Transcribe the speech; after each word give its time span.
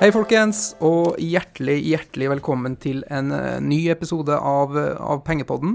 Hei, 0.00 0.08
folkens, 0.16 0.70
og 0.80 1.18
hjertelig, 1.20 1.74
hjertelig 1.84 2.30
velkommen 2.30 2.72
til 2.80 3.02
en 3.12 3.34
eh, 3.36 3.58
ny 3.60 3.82
episode 3.92 4.32
av, 4.32 4.72
av 4.96 5.18
Pengepodden. 5.26 5.74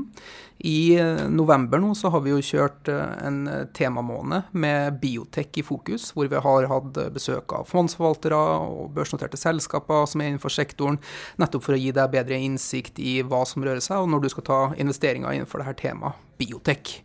I 0.66 0.96
eh, 0.98 1.22
november 1.30 1.78
nå 1.78 1.92
så 1.94 2.10
har 2.10 2.24
vi 2.26 2.32
jo 2.34 2.40
kjørt 2.42 2.90
eh, 2.90 3.04
en 3.22 3.44
temamåned 3.78 4.50
med 4.58 4.98
biotek 5.04 5.62
i 5.62 5.66
fokus, 5.68 6.08
hvor 6.18 6.32
vi 6.32 6.42
har 6.42 6.66
hatt 6.72 6.98
besøk 7.14 7.54
av 7.54 7.70
fondsforvaltere 7.70 8.42
og 8.66 8.96
børsnoterte 8.98 9.38
selskaper 9.38 10.10
som 10.10 10.26
er 10.26 10.34
innenfor 10.34 10.58
sektoren, 10.58 10.98
nettopp 11.38 11.68
for 11.68 11.78
å 11.78 11.82
gi 11.84 11.94
deg 11.94 12.18
bedre 12.18 12.42
innsikt 12.48 12.98
i 12.98 13.20
hva 13.22 13.46
som 13.46 13.62
rører 13.62 13.86
seg, 13.86 14.02
og 14.02 14.10
når 14.10 14.26
du 14.26 14.32
skal 14.34 14.50
ta 14.50 14.62
investeringer 14.74 15.38
innenfor 15.38 15.62
dette 15.62 15.84
temaet 15.86 16.18
biotek. 16.42 16.98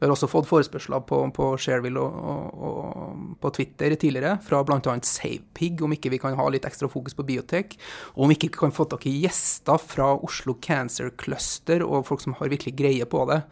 Vi 0.00 0.06
har 0.06 0.14
også 0.14 0.30
fått 0.32 0.48
forespørsler 0.48 1.02
på, 1.04 1.16
på 1.36 1.46
Shareville 1.60 2.00
og, 2.00 2.14
og, 2.16 2.54
og, 2.64 3.18
på 3.42 3.50
Twitter 3.52 3.92
tidligere 4.00 4.38
fra 4.40 4.62
bl.a. 4.64 4.94
SavePig 5.04 5.82
om 5.84 5.92
ikke 5.92 6.14
vi 6.14 6.20
kan 6.22 6.38
ha 6.38 6.46
litt 6.48 6.64
ekstra 6.64 6.88
fokus 6.88 7.12
på 7.18 7.26
biotek, 7.28 7.76
og 8.14 8.24
om 8.24 8.32
ikke 8.32 8.48
vi 8.48 8.56
kan 8.62 8.72
få 8.72 8.88
tak 8.88 9.04
i 9.10 9.12
gjester 9.26 9.76
fra 9.76 10.14
Oslo 10.24 10.56
Cancer 10.64 11.12
Cluster 11.20 11.84
og 11.84 12.08
folk 12.08 12.24
som 12.24 12.38
har 12.40 12.48
virkelig 12.48 12.72
greie 12.80 13.04
på 13.04 13.26
det. 13.28 13.42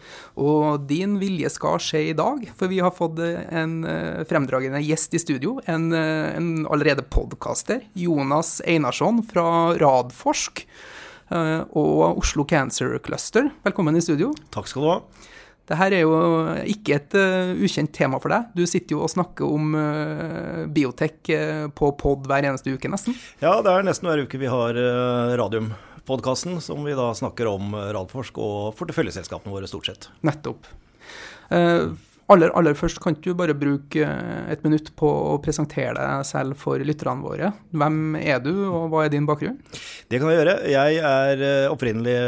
Og 0.41 0.89
din 0.89 1.19
vilje 1.21 1.53
skal 1.53 1.83
skje 1.85 2.07
i 2.15 2.17
dag, 2.17 2.49
for 2.57 2.73
vi 2.73 2.81
har 2.81 2.97
fått 2.97 3.21
en 3.21 3.83
eh, 3.85 4.25
fremdragende 4.29 4.81
gjest 4.87 5.21
i 5.21 5.21
studio. 5.21 5.59
En, 5.69 5.91
eh, 5.93 6.33
en 6.33 6.65
allerede 6.65 7.05
podkaster, 7.13 7.85
Jonas 7.93 8.63
Einarsson 8.65 9.21
fra 9.29 9.77
Radforsk 9.77 10.65
eh, 10.65 11.61
og 11.77 12.23
Oslo 12.25 12.49
Cancer 12.49 12.97
Cluster. 13.05 13.53
Velkommen 13.69 14.01
i 14.01 14.05
studio. 14.05 14.33
Takk 14.55 14.73
skal 14.73 14.89
du 14.89 14.97
ha. 14.97 15.03
Dette 15.69 15.89
er 15.93 16.01
jo 16.01 16.15
ikke 16.65 16.97
et 16.97 17.17
uh, 17.19 17.53
ukjent 17.61 17.93
tema 17.93 18.21
for 18.23 18.33
deg. 18.33 18.49
Du 18.57 18.65
sitter 18.65 18.97
jo 18.97 19.03
og 19.05 19.13
snakker 19.13 19.45
om 19.45 19.77
uh, 19.77 20.65
biotek 20.73 21.21
uh, 21.35 21.67
på 21.77 21.93
pod 22.01 22.25
hver 22.29 22.49
eneste 22.49 22.73
uke, 22.73 22.89
nesten. 22.89 23.17
Ja, 23.45 23.59
det 23.65 23.75
er 23.75 23.85
nesten 23.85 24.09
hver 24.09 24.25
uke 24.25 24.41
vi 24.41 24.49
har 24.49 24.81
uh, 24.81 25.37
Radium-podkasten, 25.37 26.63
som 26.65 26.89
vi 26.89 26.97
da 26.97 27.11
snakker 27.19 27.53
om 27.53 27.77
Radforsk 27.77 28.41
og 28.41 28.75
porteføljeselskapene 28.81 29.53
våre, 29.53 29.69
stort 29.69 29.93
sett. 29.93 30.09
Nettopp. 30.25 30.73
Aller, 32.29 32.51
aller 32.53 32.75
først, 32.77 32.99
kan 33.01 33.15
du 33.25 33.31
bare 33.33 33.55
bruke 33.57 34.05
et 34.05 34.61
minutt 34.61 34.91
på 35.01 35.09
å 35.09 35.39
presentere 35.41 35.97
deg 35.97 36.27
selv 36.29 36.59
for 36.61 36.77
lytterne 36.85 37.25
våre? 37.25 37.55
Hvem 37.73 38.19
er 38.21 38.43
du, 38.45 38.53
og 38.69 38.91
hva 38.93 39.07
er 39.07 39.15
din 39.15 39.25
bakgrunn? 39.25 39.57
Det 40.13 40.21
kan 40.21 40.29
jeg 40.29 40.43
gjøre. 40.43 40.59
Jeg 40.69 41.01
er 41.09 41.73
opprinnelig 41.73 42.19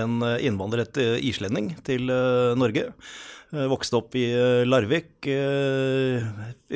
en 0.00 0.24
innvandret 0.40 0.96
islending 1.20 1.74
til 1.84 2.08
Norge. 2.56 2.86
Vokste 3.54 4.00
opp 4.00 4.16
i 4.16 4.24
Larvik. 4.64 5.28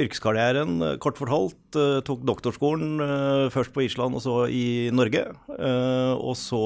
Yrkeskarrieren, 0.05 1.00
kort 1.00 1.16
fortalt. 1.19 1.56
Tok 2.05 2.20
doktorskolen 2.28 3.00
først 3.50 3.72
på 3.72 3.86
Island 3.89 4.20
og 4.20 4.22
så 4.27 4.36
i 4.52 4.92
Norge. 4.92 5.24
Og 6.20 6.36
så 6.36 6.61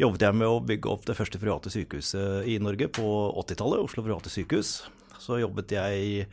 jobbet 0.00 0.22
jeg 0.28 0.38
med 0.38 0.48
å 0.54 0.62
bygge 0.70 0.94
opp 0.94 1.02
det 1.10 1.18
første 1.18 1.42
private 1.42 1.74
sykehuset 1.74 2.46
i 2.46 2.62
Norge 2.62 2.86
på 2.94 3.10
80-tallet, 3.42 3.82
Oslo 3.90 4.06
private 4.06 4.30
sykehus. 4.32 4.86
Så 5.20 5.40
jobbet 5.42 5.76
jeg 5.76 6.26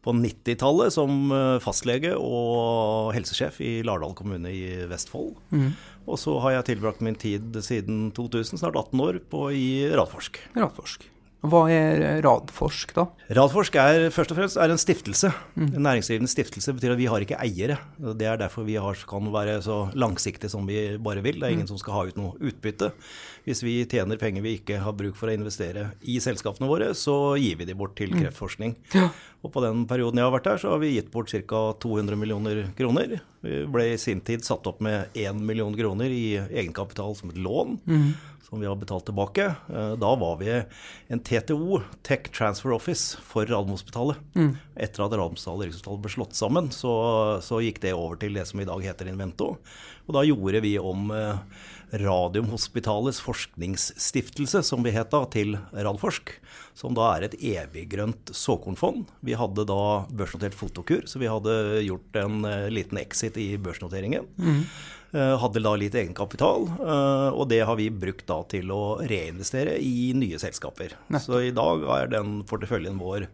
på 0.00 0.14
90-tallet 0.16 0.94
som 0.94 1.28
fastlege 1.60 2.14
og 2.16 3.10
helsesjef 3.12 3.58
i 3.60 3.72
Lardal 3.84 4.14
kommune 4.16 4.48
i 4.48 4.86
Vestfold. 4.88 5.34
Mm. 5.52 5.74
Og 6.08 6.16
så 6.18 6.38
har 6.40 6.56
jeg 6.56 6.70
tilbrakt 6.70 7.04
min 7.04 7.18
tid 7.20 7.60
siden 7.60 8.08
2000, 8.16 8.62
snart 8.62 8.78
18 8.80 9.04
år, 9.04 9.20
på, 9.28 9.50
i 9.52 9.68
Radforsk. 9.92 10.40
Radforsk. 10.56 11.04
Hva 11.40 11.62
er 11.72 12.20
Radforsk, 12.20 12.90
da? 12.92 13.06
Radforsk 13.32 13.76
er 13.80 14.02
først 14.12 14.34
og 14.34 14.36
fremst 14.36 14.58
en 14.60 14.80
stiftelse. 14.80 15.30
Mm. 15.54 15.70
En 15.70 15.86
næringsdrivende 15.86 16.28
stiftelse 16.28 16.74
betyr 16.76 16.92
at 16.92 17.00
vi 17.00 17.08
har 17.08 17.24
ikke 17.24 17.38
eiere. 17.40 17.78
Det 17.96 18.28
er 18.28 18.36
derfor 18.42 18.66
vi 18.68 18.76
har, 18.76 18.98
kan 19.08 19.30
være 19.32 19.56
så 19.64 19.78
langsiktige 19.96 20.52
som 20.52 20.68
vi 20.68 20.98
bare 21.00 21.24
vil. 21.24 21.40
Det 21.40 21.48
er 21.48 21.54
ingen 21.56 21.64
mm. 21.64 21.72
som 21.72 21.80
skal 21.80 21.96
ha 21.96 22.04
ut 22.10 22.20
noe 22.20 22.36
utbytte. 22.44 22.92
Hvis 23.46 23.64
vi 23.64 23.78
tjener 23.88 24.20
penger 24.20 24.44
vi 24.44 24.58
ikke 24.58 24.82
har 24.84 24.92
bruk 24.92 25.16
for 25.16 25.32
å 25.32 25.36
investere 25.38 25.86
i 26.04 26.18
selskapene 26.20 26.68
våre, 26.68 26.92
så 26.92 27.38
gir 27.40 27.56
vi 27.56 27.70
de 27.70 27.76
bort 27.78 27.96
til 27.96 28.12
mm. 28.12 28.20
kreftforskning. 28.20 28.76
Ja. 28.92 29.08
Og 29.40 29.54
på 29.54 29.62
den 29.64 29.86
perioden 29.88 30.20
jeg 30.20 30.28
har 30.28 30.34
vært 30.34 30.50
her, 30.50 30.60
så 30.60 30.74
har 30.74 30.82
vi 30.82 30.92
gitt 30.98 31.08
bort 31.14 31.32
ca. 31.32 31.62
200 31.80 32.20
millioner 32.20 32.66
kroner. 32.76 33.16
Vi 33.40 33.62
ble 33.72 33.94
i 33.94 34.00
sin 34.02 34.20
tid 34.20 34.44
satt 34.44 34.68
opp 34.68 34.84
med 34.84 35.16
1 35.16 35.40
million 35.40 35.72
kroner 35.72 36.12
i 36.12 36.36
egenkapital 36.36 37.16
som 37.16 37.32
et 37.32 37.40
lån. 37.40 37.80
Mm 37.88 38.10
som 38.48 38.60
vi 38.60 38.66
har 38.66 38.76
betalt 38.76 39.06
tilbake. 39.06 39.54
Eh, 39.68 39.92
da 40.00 40.14
var 40.16 40.36
vi 40.40 40.62
en 41.08 41.20
TTO, 41.20 41.80
Tech 42.02 42.30
Transfer 42.32 42.72
Office, 42.72 43.18
for 43.22 43.46
Radiumhospitalet. 43.46 44.16
Mm. 44.34 44.56
Etter 44.76 45.04
at 45.04 45.14
Radiumhospitalet 45.14 45.60
og 45.60 45.66
Rikshospitalet 45.68 46.04
ble 46.04 46.14
slått 46.16 46.38
sammen, 46.38 46.70
så, 46.74 46.94
så, 47.44 47.60
gikk 47.64 47.82
det 47.84 47.94
over 47.96 48.20
til 48.20 48.38
det 48.38 48.46
som 48.50 48.62
i 48.62 48.68
dag 48.68 48.82
heter 48.84 49.10
Invento. 49.10 49.54
Og 50.08 50.16
da 50.16 50.24
gjorde 50.26 50.62
vi 50.64 50.74
om 50.82 51.12
eh, 51.14 51.42
Radiumhospitalets 52.00 53.20
forskningsstiftelse, 53.22 54.62
som 54.66 54.82
vi 54.86 54.94
het 54.94 55.10
da, 55.14 55.24
til 55.30 55.56
Radforsk. 55.74 56.32
Som 56.74 56.94
da 56.96 57.10
er 57.16 57.26
et 57.26 57.36
eviggrønt 57.38 58.30
såkornfond. 58.34 59.10
Vi 59.26 59.34
hadde 59.38 59.66
da 59.68 60.06
børsnotert 60.10 60.56
Fotokur, 60.56 61.04
så 61.10 61.20
vi 61.22 61.30
hadde 61.30 61.84
gjort 61.86 62.18
en 62.22 62.44
eh, 62.48 62.70
liten 62.72 62.98
exit 63.02 63.38
i 63.38 63.52
børsnoteringen. 63.60 64.26
Mm. 64.38 64.64
Eh, 65.12 65.36
hadde 65.42 65.62
da 65.64 65.72
litt 65.74 65.94
egenkapital, 65.98 66.68
eh, 66.70 67.28
og 67.34 67.48
det 67.50 67.64
har 67.66 67.74
vi 67.80 67.88
brukt 67.90 68.28
da 68.28 68.36
til 68.50 68.70
å 68.70 69.00
reinvestere 69.02 69.74
i 69.82 70.12
nye 70.14 70.38
selskaper. 70.38 70.94
Nettopp. 71.08 71.24
Så 71.24 71.40
i 71.48 71.54
dag 71.54 71.82
er 71.96 72.12
den 72.12 72.44
porteføljen 72.46 73.00
vår 73.00 73.26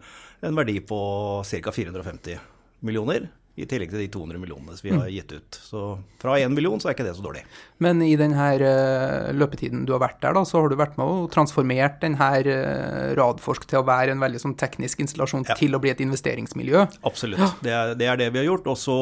en 0.46 0.56
verdi 0.56 0.78
på 0.80 1.00
ca. 1.44 1.74
450 1.76 2.40
millioner. 2.80 3.28
I 3.56 3.64
tillegg 3.64 3.92
til 3.92 4.02
de 4.02 4.08
200 4.12 4.40
millionene 4.40 4.74
som 4.76 4.84
vi 4.84 4.92
har 4.92 5.06
mm. 5.06 5.12
gitt 5.14 5.30
ut. 5.32 5.58
Så 5.64 5.82
fra 6.20 6.34
1 6.36 6.52
million 6.52 6.80
så 6.80 6.90
er 6.90 6.96
ikke 6.96 7.06
det 7.06 7.14
så 7.16 7.24
dårlig. 7.24 7.44
Men 7.82 8.00
i 8.00 8.14
denne 8.16 8.46
eh, 8.56 9.32
løpetiden 9.36 9.84
du 9.84 9.92
har 9.92 10.00
vært 10.00 10.22
der, 10.22 10.32
da, 10.36 10.42
så 10.48 10.62
har 10.62 10.72
du 10.72 10.78
vært 10.80 10.96
med 10.96 11.10
og 11.12 11.26
transformert 11.34 11.98
denne 12.00 12.28
eh, 12.40 13.12
Radforsk 13.18 13.66
til 13.68 13.82
å 13.82 13.86
være 13.86 14.14
en 14.14 14.22
veldig 14.22 14.40
sånn 14.40 14.56
teknisk 14.56 15.02
installasjon 15.04 15.44
ja. 15.48 15.56
til 15.60 15.76
å 15.76 15.80
bli 15.82 15.92
et 15.92 16.00
investeringsmiljø? 16.04 16.86
Absolutt. 17.08 17.42
Ja. 17.42 17.50
Det, 17.60 17.74
er, 17.74 17.92
det, 18.00 18.08
er, 18.08 18.20
det 18.22 18.30
vi 18.32 18.40
har 18.40 18.48
gjort. 18.48 18.70
Og 18.72 18.80
så 18.80 18.96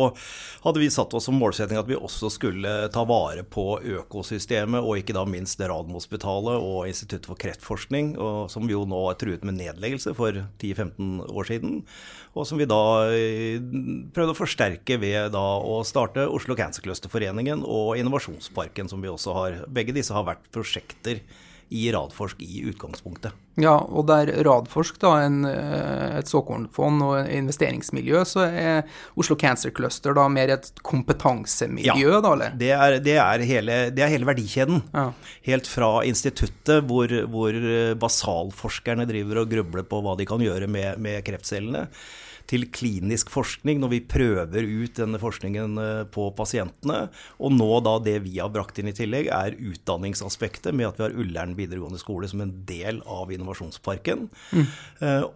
hadde 0.66 0.82
vi 0.82 0.90
satt 0.90 1.14
oss 1.14 1.28
som 1.30 1.38
målsetting 1.38 1.78
at 1.78 1.90
vi 1.90 1.98
også 1.98 2.32
skulle 2.34 2.74
ta 2.94 3.06
vare 3.06 3.46
på 3.46 3.78
økosystemet, 4.00 4.82
og 4.82 4.98
ikke 4.98 5.14
da 5.16 5.22
minst 5.28 5.62
Radiumhospitalet 5.62 6.58
og 6.58 6.90
Instituttet 6.90 7.30
for 7.30 7.38
kreftforskning, 7.38 8.14
og, 8.18 8.50
som 8.52 8.66
jo 8.70 8.82
nå 8.88 9.04
er 9.12 9.20
truet 9.20 9.46
med 9.46 9.60
nedleggelse 9.60 10.16
for 10.18 10.42
10-15 10.58 11.22
år 11.30 11.50
siden. 11.52 11.82
Og 12.34 12.48
som 12.48 12.58
vi 12.58 12.66
da 12.66 12.82
eh, 13.14 13.62
prøvde 14.14 14.34
å 14.34 14.38
forsterke 14.38 14.98
ved 14.98 15.30
da 15.36 15.44
å 15.62 15.78
starte 15.86 16.26
Oslo 16.26 16.56
Cancer 16.58 16.82
Cluster-foreningen 16.82 17.62
og 17.62 17.94
Innovasjonsparken, 18.00 18.63
som 18.88 19.02
vi 19.02 19.08
også 19.08 19.34
har. 19.34 19.64
Begge 19.68 19.94
disse 19.96 20.14
har 20.14 20.26
vært 20.26 20.46
prosjekter 20.54 21.20
i 21.74 21.92
Radforsk 21.92 22.42
i 22.44 22.62
utgangspunktet. 22.68 23.32
Ja, 23.58 23.74
og 23.78 24.06
der 24.06 24.30
Radforsk 24.44 24.98
da 25.02 25.12
en, 25.24 25.44
eh, 25.46 26.18
et 26.18 26.30
såkornfond 26.30 27.02
og 27.02 27.30
investeringsmiljø, 27.30 28.24
så 28.26 28.44
er 28.46 28.82
Oslo 29.16 29.36
Cancer 29.36 29.70
Cluster 29.74 30.14
da 30.14 30.26
mer 30.28 30.50
et 30.54 30.70
kompetansemiljø, 30.82 31.96
ja, 31.96 32.20
da, 32.20 32.32
eller? 32.32 32.58
Det 32.58 32.70
er, 32.74 32.98
det 33.02 33.16
er, 33.16 33.46
hele, 33.46 33.78
det 33.94 34.04
er 34.04 34.12
hele, 34.12 34.28
verdikjeden. 34.28 34.82
Ja. 34.92 35.12
Helt 35.46 35.70
fra 35.70 36.04
instituttet, 36.04 36.84
hvor, 36.86 37.10
hvor 37.30 37.58
basalforskerne 38.02 39.06
driver 39.10 39.42
og 39.42 39.50
grubler 39.50 39.86
på 39.86 40.02
hva 40.02 40.18
de 40.18 40.26
kan 40.28 40.42
gjøre 40.42 40.68
med, 40.70 40.98
med 40.98 41.22
kreftcellene 41.26 41.88
til 42.50 42.66
klinisk 42.74 43.32
forskning, 43.32 43.80
når 43.82 43.92
vi 43.92 44.00
prøver 44.14 44.66
ut 44.66 44.98
denne 44.98 45.20
forskningen 45.20 45.80
eh, 45.80 46.02
på 46.14 46.28
pasientene. 46.36 47.08
Og 47.40 47.54
nå 47.54 47.70
da 47.86 47.96
det 48.04 48.18
vi 48.26 48.36
har 48.38 48.52
brakt 48.54 48.78
inn 48.80 48.90
i 48.90 48.96
tillegg, 48.96 49.30
er 49.32 49.58
utdanningsaspektet 49.58 50.76
med 50.76 50.90
at 50.90 51.00
vi 51.00 51.06
har 51.06 51.16
Ullern 51.18 51.56
videregående 51.58 52.00
skole 52.00 52.28
som 52.30 52.42
en 52.44 52.54
del 52.68 53.00
av 53.10 53.32
innovasjonsparken. 53.32 54.26
Mm. 54.54 54.66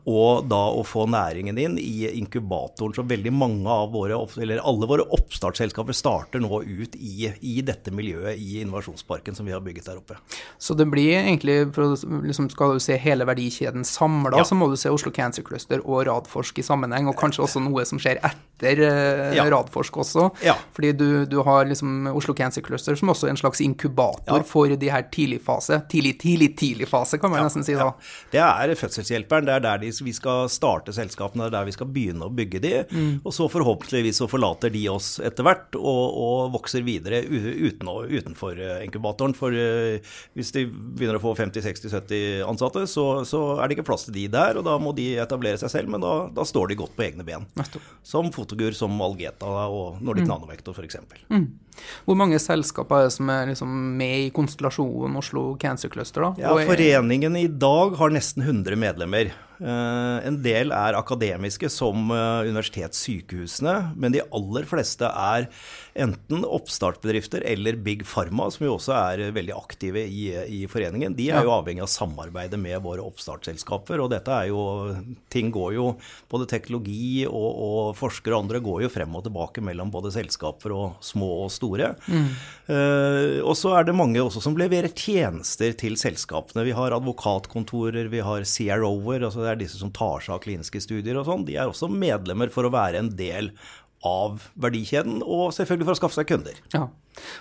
Og 0.08 0.46
da 0.48 0.60
å 0.74 0.84
få 0.86 1.06
næringen 1.10 1.58
inn 1.60 1.76
i 1.80 2.08
inkubatoren. 2.18 2.94
Så 2.96 3.04
veldig 3.08 3.32
mange 3.34 3.70
av 3.70 3.92
våre, 3.92 4.18
eller 4.40 4.62
alle 4.66 4.88
våre 4.90 5.06
oppstartsselskaper 5.14 5.96
starter 5.96 6.42
nå 6.42 6.62
ut 6.62 6.96
i, 6.96 7.30
i 7.40 7.58
dette 7.64 7.92
miljøet 7.94 8.38
i 8.38 8.60
innovasjonsparken 8.62 9.36
som 9.36 9.48
vi 9.48 9.54
har 9.54 9.62
bygget 9.64 9.90
der 9.90 10.00
oppe. 10.00 10.18
Så 10.58 10.74
det 10.78 10.88
blir 10.90 11.18
egentlig, 11.20 11.58
for 11.74 11.96
liksom 12.24 12.50
skal 12.52 12.76
du 12.76 12.82
se 12.82 12.98
hele 13.00 13.26
verdikjeden 13.28 13.86
samla, 13.86 14.36
ja. 14.40 14.46
så 14.46 14.58
må 14.58 14.70
du 14.70 14.76
se 14.80 14.92
Oslo 14.92 15.12
Cancer 15.14 15.46
Cluster 15.46 15.82
og 15.84 16.06
Radforsk 16.08 16.58
i 16.58 16.66
sammenheng 16.66 16.97
sammenheng, 16.98 17.08
og 17.10 17.18
kanskje 17.18 17.44
også 17.44 17.62
noe 17.62 17.84
som 17.86 17.98
skjer 18.00 18.18
etter 18.22 18.82
uh, 18.82 19.36
ja. 19.36 19.46
Radforsk 19.48 19.96
også. 20.02 20.28
Ja. 20.42 20.56
Fordi 20.74 20.92
du, 20.92 21.24
du, 21.26 21.40
har 21.46 21.66
liksom 21.68 22.08
Oslo 22.10 22.34
Cancer 22.34 22.62
Cluster 22.62 22.96
som 22.98 23.10
også 23.12 23.28
er 23.28 23.34
en 23.34 23.40
slags 23.40 23.60
inkubator 23.62 24.40
ja. 24.40 24.46
for 24.46 24.68
de 24.68 24.90
her 24.90 25.06
tidligfase, 25.12 25.82
tidlig, 25.90 26.18
tidlig, 26.20 26.56
tidlig 26.58 26.88
fase, 26.88 27.18
kan 27.18 27.30
man 27.30 27.46
nesten 27.46 27.64
si 27.66 27.76
da. 27.78 27.92
Det 28.32 28.42
er 28.42 28.74
fødselshjelperen. 28.78 29.46
Det 29.46 29.54
er 29.54 29.64
der 29.64 29.82
de, 29.82 29.92
vi 30.04 30.14
skal 30.16 30.48
starte 30.50 30.94
selskapene, 30.94 31.46
det 31.46 31.52
er 31.52 31.58
der 31.58 31.68
vi 31.68 31.76
skal 31.76 31.90
begynne 31.92 32.28
å 32.28 32.34
bygge 32.34 32.62
de. 32.64 32.74
Mm. 32.90 33.12
Og 33.22 33.34
så 33.34 33.48
forhåpentligvis 33.52 34.22
så 34.22 34.28
forlater 34.30 34.72
de 34.74 34.84
oss 34.90 35.16
etter 35.22 35.46
hvert 35.46 35.78
og, 35.78 36.02
og 36.18 36.52
vokser 36.56 36.84
videre 36.86 37.22
uten, 37.28 37.88
utenfor 37.88 38.58
eh, 38.58 38.82
inkubatoren. 38.86 39.36
For 39.38 39.54
uh, 39.54 40.18
hvis 40.36 40.52
de 40.56 40.66
begynner 40.68 41.18
å 41.18 41.22
få 41.22 41.34
50-60-70 41.38 42.42
ansatte, 42.48 42.84
så, 42.90 43.06
så, 43.28 43.44
er 43.58 43.68
det 43.68 43.78
ikke 43.78 43.88
plass 43.90 44.08
til 44.08 44.16
de 44.16 44.26
der, 44.32 44.58
og 44.58 44.66
da 44.66 44.76
må 44.82 44.92
de 44.96 45.12
etablere 45.20 45.60
seg 45.60 45.72
selv, 45.72 45.92
men 45.92 46.02
da, 46.02 46.14
da 46.34 46.44
står 46.46 46.72
de 46.72 46.78
godt 46.80 46.87
på 46.96 47.04
egne 47.06 47.24
ben. 47.26 47.46
Som 48.02 48.30
Fotogur, 48.34 48.76
som 48.76 48.94
Algeta 49.04 49.48
og 49.68 50.02
Nordic 50.04 50.26
mm. 50.26 50.30
Nanovektor 50.32 50.76
f.eks. 50.76 51.00
Mm. 51.28 51.48
Hvor 52.06 52.18
mange 52.18 52.38
selskaper 52.42 53.02
er 53.02 53.08
det 53.08 53.14
som 53.14 53.30
er 53.32 53.50
liksom 53.52 53.74
med 53.98 54.28
i 54.28 54.30
konstellasjonen 54.34 55.18
Oslo 55.20 55.50
Cancer 55.60 55.92
Cluster? 55.92 56.26
da? 56.28 56.32
Ja, 56.42 56.56
Foreningen 56.68 57.36
i 57.38 57.46
dag 57.48 57.98
har 58.00 58.14
nesten 58.14 58.46
100 58.46 58.78
medlemmer. 58.80 59.34
Eh, 59.58 60.26
en 60.28 60.38
del 60.44 60.70
er 60.74 60.96
akademiske, 60.98 61.70
som 61.72 62.12
eh, 62.14 62.46
universitetssykehusene, 62.46 63.74
men 63.98 64.14
de 64.14 64.22
aller 64.34 64.68
fleste 64.68 65.08
er 65.08 65.48
enten 65.98 66.44
oppstartbedrifter 66.46 67.42
eller 67.48 67.78
Big 67.82 68.04
Pharma, 68.06 68.46
som 68.54 68.68
jo 68.68 68.76
også 68.76 68.94
er 68.94 69.22
veldig 69.34 69.56
aktive 69.56 70.04
i, 70.06 70.28
i 70.46 70.60
foreningen. 70.70 71.16
De 71.18 71.26
er 71.34 71.42
jo 71.46 71.56
avhengig 71.56 71.82
av 71.82 71.90
samarbeidet 71.90 72.60
med 72.60 72.78
våre 72.84 73.02
oppstartsselskaper. 73.02 73.98
Og 74.04 74.12
dette 74.12 74.30
er 74.34 74.52
jo 74.52 74.66
Ting 75.32 75.50
går 75.54 75.72
jo 75.74 75.84
Både 76.30 76.46
teknologi 76.48 77.24
og, 77.26 77.34
og 77.34 77.96
forskere 77.98 78.36
og 78.36 78.44
andre 78.44 78.60
går 78.62 78.84
jo 78.84 78.90
frem 78.92 79.14
og 79.16 79.24
tilbake 79.26 79.62
mellom 79.64 79.90
både 79.92 80.12
selskaper 80.14 80.74
og 80.76 81.02
små 81.04 81.28
og 81.44 81.50
store. 81.52 81.90
Mm. 82.06 82.28
Uh, 82.68 83.38
og 83.42 83.54
så 83.58 83.72
er 83.78 83.88
det 83.88 83.96
mange 83.96 84.20
også 84.20 84.42
som 84.44 84.56
leverer 84.60 84.92
tjenester 84.92 85.74
til 85.78 85.96
selskapene. 86.00 86.66
Vi 86.68 86.74
har 86.76 86.94
advokatkontorer, 86.96 88.10
vi 88.12 88.22
har 88.24 88.46
CRO-er. 88.48 89.24
altså 89.28 89.47
det 89.48 89.56
er 89.56 89.62
disse 89.64 89.80
som 89.80 89.92
tar 89.94 90.24
seg 90.24 90.36
av 90.36 90.44
kliniske 90.44 90.82
studier 90.84 91.18
og 91.18 91.26
sånn, 91.28 91.46
de 91.48 91.56
er 91.56 91.70
også 91.70 91.90
medlemmer 91.90 92.52
for 92.52 92.68
å 92.68 92.74
være 92.74 93.00
en 93.00 93.12
del 93.18 93.50
av 94.06 94.48
verdikjeden, 94.60 95.22
og 95.24 95.52
selvfølgelig 95.56 95.88
for 95.88 95.96
å 95.96 96.00
skaffe 96.02 96.20
seg 96.20 96.30
kunder. 96.30 96.58
Ja. 96.74 96.86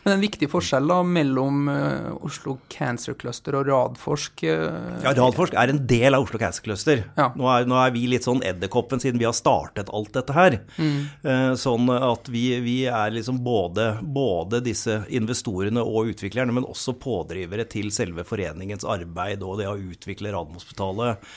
Men 0.04 0.16
en 0.16 0.24
viktig 0.24 0.50
forskjell 0.52 0.88
da, 0.90 1.00
mellom 1.06 1.68
uh, 1.70 2.14
Oslo 2.26 2.58
Cancer 2.72 3.14
Cluster 3.20 3.58
og 3.60 3.68
Radforsk 3.70 4.46
uh, 4.48 5.04
Ja, 5.04 5.14
Radforsk 5.18 5.58
er 5.58 5.74
en 5.74 5.84
del 5.90 6.18
av 6.18 6.26
Oslo 6.26 6.40
Cancer 6.42 6.66
Cluster. 6.66 7.04
Ja. 7.18 7.30
Nå, 7.38 7.48
er, 7.52 7.68
nå, 7.70 7.78
er, 7.82 7.94
vi 7.96 8.08
litt 8.10 8.28
sånn 8.28 8.44
edderkoppen 8.46 9.02
siden 9.04 9.22
vi 9.22 9.28
har 9.28 9.36
startet 9.38 9.92
alt 9.94 10.14
dette 10.16 10.36
her. 10.36 10.60
Mm. 10.78 10.98
Uh, 11.24 11.52
sånn 11.60 11.92
at 11.94 12.32
vi, 12.34 12.46
vi 12.64 12.78
er 12.90 13.14
liksom 13.16 13.42
både, 13.46 13.90
både, 14.02 14.62
disse 14.66 15.02
investorene 15.14 15.84
og 15.84 16.14
utviklerne, 16.14 16.56
men 16.56 16.68
også 16.68 16.98
pådrivere 17.02 17.68
til 17.70 17.92
selve 17.96 18.26
foreningens 18.28 18.88
arbeid 18.88 19.46
og 19.46 19.62
det 19.62 19.70
å 19.70 19.78
utvikle 19.78 20.34
Radiumhospitalet. 20.34 21.28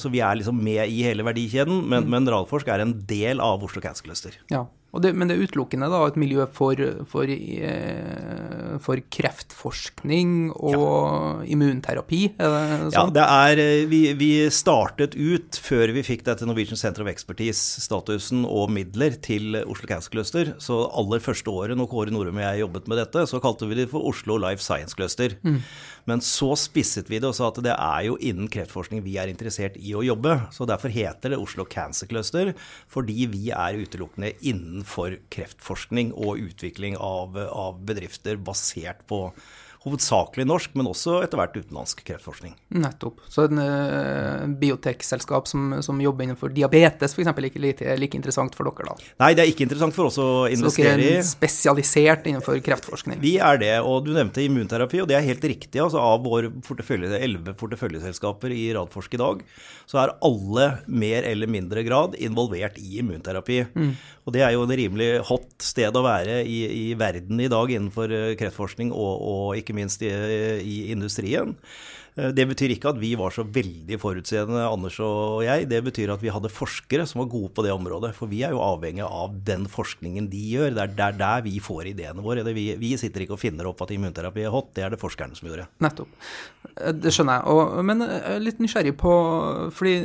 så 0.00 0.10
vi 0.12 0.20
er 0.24 0.38
liksom 0.38 0.58
med 0.62 0.88
i 0.88 1.02
hele 1.04 1.24
verdikjeden, 1.26 1.82
men, 1.84 2.06
mm. 2.06 2.14
men 2.14 2.30
Radforsk 2.32 2.70
er 2.72 2.84
en 2.84 2.94
del 3.08 3.42
av 3.42 3.62
Oslo 3.64 3.82
Cancer 3.84 4.06
Cluster. 4.06 4.38
Ja. 4.52 4.61
Det, 5.00 5.14
men 5.16 5.30
det 5.30 5.38
er 5.38 5.46
utelukkende 5.46 5.86
da, 5.88 6.02
et 6.04 6.18
miljø 6.20 6.44
for, 6.52 6.76
for, 7.08 7.30
eh, 7.32 8.74
for 8.84 9.00
kreftforskning 9.16 10.50
og 10.52 10.82
ja. 10.84 11.30
immunterapi? 11.54 12.20
Er 12.36 12.50
det 12.52 12.90
sånn? 12.92 12.92
Ja, 12.92 13.04
det 13.16 13.24
er, 13.24 13.62
eh, 13.62 13.86
vi, 13.88 14.02
vi, 14.20 14.28
startet 14.52 15.16
ut, 15.16 15.56
før 15.64 15.94
vi 15.96 16.04
fikk 16.04 16.26
dette 16.26 16.44
Norwegian 16.48 16.76
Center 16.76 17.06
of 17.06 17.08
Expertise-statusen 17.08 18.44
og 18.44 18.68
midler 18.76 19.16
til 19.24 19.62
Oslo 19.62 19.88
Cancer 19.88 20.12
Cluster, 20.12 20.52
så 20.60 20.82
aller 20.90 21.24
første 21.24 21.48
året 21.48 21.80
når 21.80 21.88
Kåre 21.88 22.12
Norum 22.12 22.42
og 22.42 22.44
jeg 22.44 22.60
jobbet 22.66 22.92
med 22.92 23.00
dette, 23.00 23.24
så 23.32 23.40
kalte 23.40 23.70
vi 23.72 23.80
det 23.80 23.88
for 23.94 24.04
Oslo 24.12 24.36
Life 24.44 24.60
Science 24.60 24.98
Cluster. 24.98 25.38
Mm. 25.40 25.62
Men 26.08 26.22
så 26.24 26.52
spisset 26.58 27.10
vi 27.10 27.20
det 27.22 27.28
og 27.30 27.36
sa 27.38 27.48
at 27.52 27.60
det 27.64 27.74
er 27.74 28.06
jo 28.08 28.16
innen 28.18 28.50
kreftforskning 28.52 29.04
vi 29.04 29.16
er 29.20 29.30
interessert 29.30 29.78
i 29.78 29.94
å 29.94 30.04
jobbe. 30.06 30.34
Så 30.54 30.66
derfor 30.68 30.92
heter 30.94 31.34
det 31.34 31.40
Oslo 31.40 31.66
Cancer 31.68 32.10
Cluster, 32.10 32.52
fordi 32.90 33.28
vi 33.30 33.50
er 33.54 33.78
utelukkende 33.78 34.32
innenfor 34.40 35.20
kreftforskning 35.32 36.14
og 36.16 36.42
utvikling 36.48 36.98
av, 36.98 37.38
av 37.46 37.82
bedrifter 37.86 38.40
basert 38.40 39.06
på 39.10 39.28
hovedsakelig 39.82 40.46
norsk, 40.46 40.74
men 40.78 40.88
også 40.90 41.18
etter 41.24 41.40
hvert 41.40 41.56
utenlandsk 41.58 42.04
kreftforskning. 42.06 42.54
Nettopp. 42.78 43.22
Så 43.32 43.48
en 43.48 43.58
uh, 43.58 44.44
biotekselskap 44.60 45.48
som, 45.50 45.74
som, 45.82 45.98
jobber 46.02 46.26
innenfor 46.26 46.52
diabetes 46.54 47.16
f.eks. 47.16 47.30
er 47.32 47.48
ikke 47.48 47.62
like, 47.62 47.96
like, 47.98 48.18
interessant 48.18 48.54
for 48.58 48.70
dere, 48.70 48.92
da? 48.92 49.10
Nei, 49.24 49.32
det 49.38 49.44
er 49.44 49.50
ikke 49.50 49.66
interessant 49.66 49.96
for 49.96 50.10
oss 50.10 50.20
å 50.22 50.46
investere 50.50 50.94
i. 50.94 51.08
Så 51.08 51.10
dere 51.10 51.18
er 51.18 51.28
spesialisert 51.28 52.30
innenfor 52.30 52.62
kreftforskning? 52.64 53.18
Vi 53.22 53.36
er 53.42 53.58
det, 53.62 53.74
og 53.82 54.06
du 54.06 54.12
nevnte 54.14 54.44
immunterapi, 54.44 55.02
og 55.02 55.10
det 55.10 55.18
er 55.18 55.26
helt 55.26 55.46
riktig. 55.52 55.82
altså 55.82 56.02
Av 56.02 56.22
våre 56.22 56.52
portefølje, 56.62 57.18
11 57.18 57.58
porteføljeselskaper 57.58 58.54
i 58.54 58.68
Radforsk 58.76 59.18
i 59.18 59.22
dag, 59.22 59.44
så 59.90 60.02
er 60.02 60.14
alle 60.24 60.68
mer 60.86 61.26
eller 61.28 61.50
mindre 61.50 61.82
grad 61.86 62.14
involvert 62.22 62.78
i 62.80 63.00
immunterapi. 63.02 63.64
Mm. 63.74 63.94
Og 64.22 64.34
det 64.34 64.44
er 64.46 64.54
jo 64.54 64.62
en 64.64 64.74
rimelig 64.78 65.10
hot 65.28 65.50
sted 65.64 65.96
å 65.98 66.04
være 66.04 66.40
i, 66.46 66.60
i 66.70 66.84
verden 66.98 67.40
i 67.42 67.50
dag 67.50 67.70
innenfor 67.74 68.12
eh, 68.14 68.34
kreftforskning 68.38 68.92
og, 68.94 69.12
og 69.32 69.58
ikke 69.58 69.71
minst 69.76 70.02
i, 70.04 70.10
i, 70.60 70.76
industrien. 70.94 71.54
Eh, 72.16 72.30
det 72.36 72.46
betyr 72.50 72.74
ikke 72.74 72.92
at 72.92 73.00
vi 73.00 73.12
var 73.18 73.34
så 73.34 73.44
veldig 73.44 73.98
forutseende, 74.00 74.64
Anders 74.66 74.98
og 75.04 75.42
jeg. 75.46 75.68
Det 75.70 75.82
betyr 75.86 76.12
at 76.14 76.22
vi 76.24 76.32
hadde 76.32 76.52
forskere 76.52 77.06
som 77.08 77.22
var 77.22 77.30
gode 77.32 77.52
på 77.56 77.64
det 77.66 77.74
området. 77.74 78.12
For 78.18 78.30
vi 78.30 78.42
er 78.46 78.54
jo 78.56 78.64
avhengig 78.64 79.04
av 79.06 79.36
den 79.46 79.68
forskningen 79.70 80.28
de 80.32 80.42
gjør. 80.54 80.74
Det 80.76 81.06
er 81.06 81.20
der, 81.20 81.44
vi 81.46 81.56
får 81.62 81.92
ideene 81.94 82.24
våre. 82.24 82.44
Vi, 82.52 82.66
vi, 82.80 82.94
sitter 83.00 83.24
ikke 83.24 83.38
og 83.38 83.44
finner 83.44 83.70
opp 83.70 83.84
at 83.84 83.94
immunterapi 83.94 84.46
er 84.46 84.52
hot, 84.54 84.74
det 84.76 84.86
er 84.86 84.94
det 84.94 85.02
forskerne 85.02 85.38
som 85.38 85.48
gjør. 85.50 85.64
Nettopp. 85.84 86.10
Eh, 86.76 86.92
det 86.96 87.14
skjønner 87.14 87.40
jeg. 87.40 87.54
Og, 87.54 87.78
men 87.86 88.04
jeg 88.08 88.20
er 88.34 88.44
litt 88.48 88.60
nysgjerrig 88.62 88.96
på 89.00 89.14
Fordi 89.72 89.96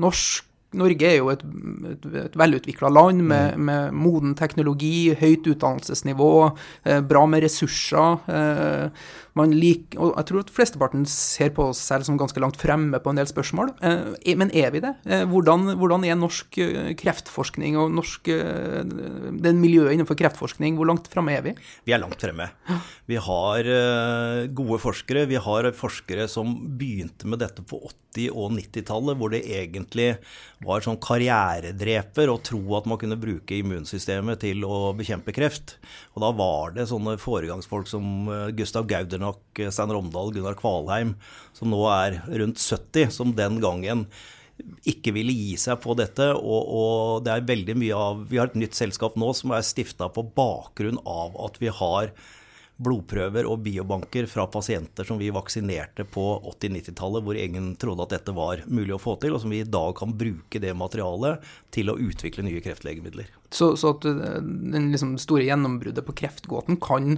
norsk 0.00 0.49
Norge 0.78 1.06
er 1.08 1.16
jo 1.18 1.30
et, 1.32 1.42
et, 1.90 2.04
et 2.24 2.36
velutvikla 2.38 2.90
land 2.92 3.24
med, 3.24 3.56
mm. 3.56 3.64
med, 3.70 3.96
moden 3.96 4.36
teknologi, 4.38 5.10
høyt 5.18 5.48
utdannelsesnivå, 5.50 6.30
eh, 6.86 7.00
bra 7.02 7.24
med 7.30 7.44
ressurser. 7.46 8.20
Eh, 8.30 9.08
man 9.38 9.52
liker, 9.54 10.00
og 10.02 10.16
jeg 10.18 10.28
tror 10.28 10.42
at 10.42 10.52
flesteparten 10.54 11.04
ser 11.08 11.52
på 11.54 11.68
seg 11.70 11.90
selv 11.90 12.08
som 12.08 12.18
ganske 12.20 12.42
langt 12.42 12.58
fremme 12.60 12.98
på 13.02 13.12
en 13.12 13.20
del 13.20 13.28
spørsmål. 13.30 13.72
Eh, 13.86 14.34
men 14.38 14.50
er 14.56 14.72
vi 14.74 14.82
det? 14.82 14.94
Eh, 15.06 15.24
hvordan, 15.30 15.74
hvordan, 15.78 16.06
er 16.08 16.18
norsk 16.18 16.58
eh, 16.62 16.90
kreftforskning 16.98 17.78
og 17.80 17.92
norsk, 17.94 18.30
den 18.30 19.60
miljøet 19.62 19.94
innenfor 19.94 20.18
kreftforskning, 20.18 20.76
hvor 20.78 20.88
langt 20.90 21.08
fremme 21.12 21.34
er 21.36 21.44
vi? 21.46 21.54
Vi 21.86 21.94
er 21.94 22.02
langt 22.02 22.20
fremme. 22.20 22.50
Vi 23.10 23.18
har 23.20 23.66
gode 24.56 24.78
forskere. 24.82 25.26
Vi 25.30 25.38
har 25.40 25.70
forskere 25.76 26.26
som 26.30 26.52
begynte 26.78 27.28
med 27.30 27.42
dette 27.42 27.64
på 27.66 27.80
80- 28.10 28.30
og 28.34 28.54
90-tallet, 28.56 29.18
hvor 29.18 29.32
det 29.32 29.44
egentlig 29.46 30.12
var 30.64 30.82
sånn 30.84 30.98
karrieredreper 31.00 32.28
å 32.28 32.40
tro 32.44 32.60
at 32.76 32.88
man 32.88 32.98
kunne 33.00 33.16
bruke 33.20 33.56
immunsystemet 33.56 34.42
til 34.42 34.66
å 34.68 34.90
bekjempe 34.96 35.32
kreft. 35.32 35.78
Og 36.12 36.24
da 36.24 36.32
var 36.36 36.74
det 36.76 36.88
sånne 36.90 37.16
foregangsfolk 37.20 37.88
som 37.88 38.28
Gustav 38.56 38.88
Gaudernack, 38.90 39.40
nok 39.40 39.72
Stein 39.72 39.94
Romdal, 39.94 40.34
Gunnar 40.36 40.58
Kvalheim, 40.58 41.14
som 41.56 41.72
nå 41.72 41.80
er 41.94 42.20
rundt 42.28 42.60
70, 42.60 43.08
som 43.14 43.32
den 43.36 43.56
gangen 43.64 44.04
ikke 44.88 45.14
ville 45.16 45.32
gi 45.32 45.56
seg 45.60 45.80
på 45.80 45.96
dette. 45.98 46.28
Og, 46.36 46.74
og 46.80 47.24
det 47.24 47.34
er 47.34 47.48
veldig 47.48 47.78
mye 47.80 48.02
av 48.10 48.26
Vi 48.28 48.40
har 48.40 48.50
et 48.50 48.60
nytt 48.60 48.76
selskap 48.76 49.16
nå 49.20 49.32
som 49.36 49.54
er 49.56 49.64
stifta 49.66 50.10
på 50.12 50.26
bakgrunn 50.36 51.00
av 51.08 51.40
at 51.46 51.56
vi 51.62 51.72
har 51.72 52.12
blodprøver 52.80 53.48
og 53.48 53.60
biobanker 53.64 54.28
fra 54.30 54.46
pasienter 54.50 55.06
som 55.06 55.20
vi 55.20 55.32
vaksinerte 55.34 56.06
på 56.08 56.26
80-90-tallet, 56.54 57.24
hvor 57.26 57.38
ingen 57.38 57.74
trodde 57.80 58.06
at 58.06 58.16
dette 58.16 58.36
var 58.36 58.64
mulig 58.68 58.96
å 58.96 59.02
få 59.02 59.16
til, 59.20 59.36
og 59.36 59.44
som 59.44 59.52
vi 59.52 59.62
i 59.64 59.68
dag 59.68 59.94
kan 59.98 60.16
bruke 60.16 60.62
det 60.62 60.72
materialet 60.76 61.44
til 61.74 61.92
å 61.92 61.98
utvikle 62.00 62.46
nye 62.46 62.64
kreftlegemidler. 62.64 63.39
Så, 63.50 63.72
så 63.76 63.90
at 63.96 64.04
eh, 64.06 64.36
den 64.70 64.92
liksom 64.92 65.16
store 65.18 65.42
gjennombruddet 65.42 66.06
på 66.06 66.14
kreftgåten 66.20 66.76
kan, 66.78 67.16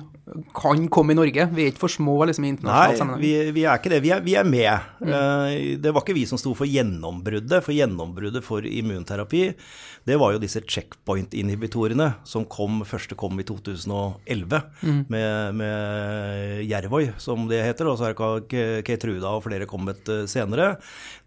kan, 0.57 0.87
komme 0.89 1.13
i 1.13 1.17
Norge? 1.19 1.45
Vi 1.53 1.67
er 1.67 1.73
ikke 1.75 1.83
for 1.83 1.93
små 1.93 2.15
liksom, 2.25 2.47
i 2.47 2.53
internasjonal 2.55 2.97
sammenheng? 2.97 3.21
Nei, 3.21 3.33
vi, 3.51 3.51
vi, 3.59 3.65
er 3.69 3.77
ikke 3.77 3.93
det. 3.93 3.99
Vi 4.01 4.15
er, 4.17 4.23
vi 4.25 4.37
er 4.41 4.49
med. 4.49 4.87
Mm. 5.03 5.13
Uh, 5.13 5.77
det 5.85 5.93
var 5.93 6.07
ikke 6.07 6.17
vi 6.17 6.25
som 6.31 6.41
sto 6.41 6.55
for 6.57 6.69
gjennombruddet. 6.69 7.61
For 7.67 7.77
gjennombruddet 7.77 8.47
for 8.47 8.65
immunterapi, 8.65 9.43
det 10.09 10.19
var 10.25 10.33
jo 10.33 10.41
disse 10.41 10.65
checkpoint-inhibitorene 10.65 12.09
som 12.25 12.49
kom, 12.49 12.81
første 12.89 13.19
kom 13.19 13.37
i 13.37 13.47
2011 13.53 14.65
mm. 14.81 15.05
med, 15.13 15.61
med 15.61 16.65
Jervoy, 16.65 17.13
som 17.21 17.45
det 17.53 17.61
heter. 17.69 17.93
Og 17.93 18.01
så 18.01 18.09
er 18.09 18.83
Keitruda 18.89 19.37
og 19.37 19.45
flere 19.51 19.69
kommet 19.69 20.09
eh, 20.09 20.25
senere. 20.33 20.79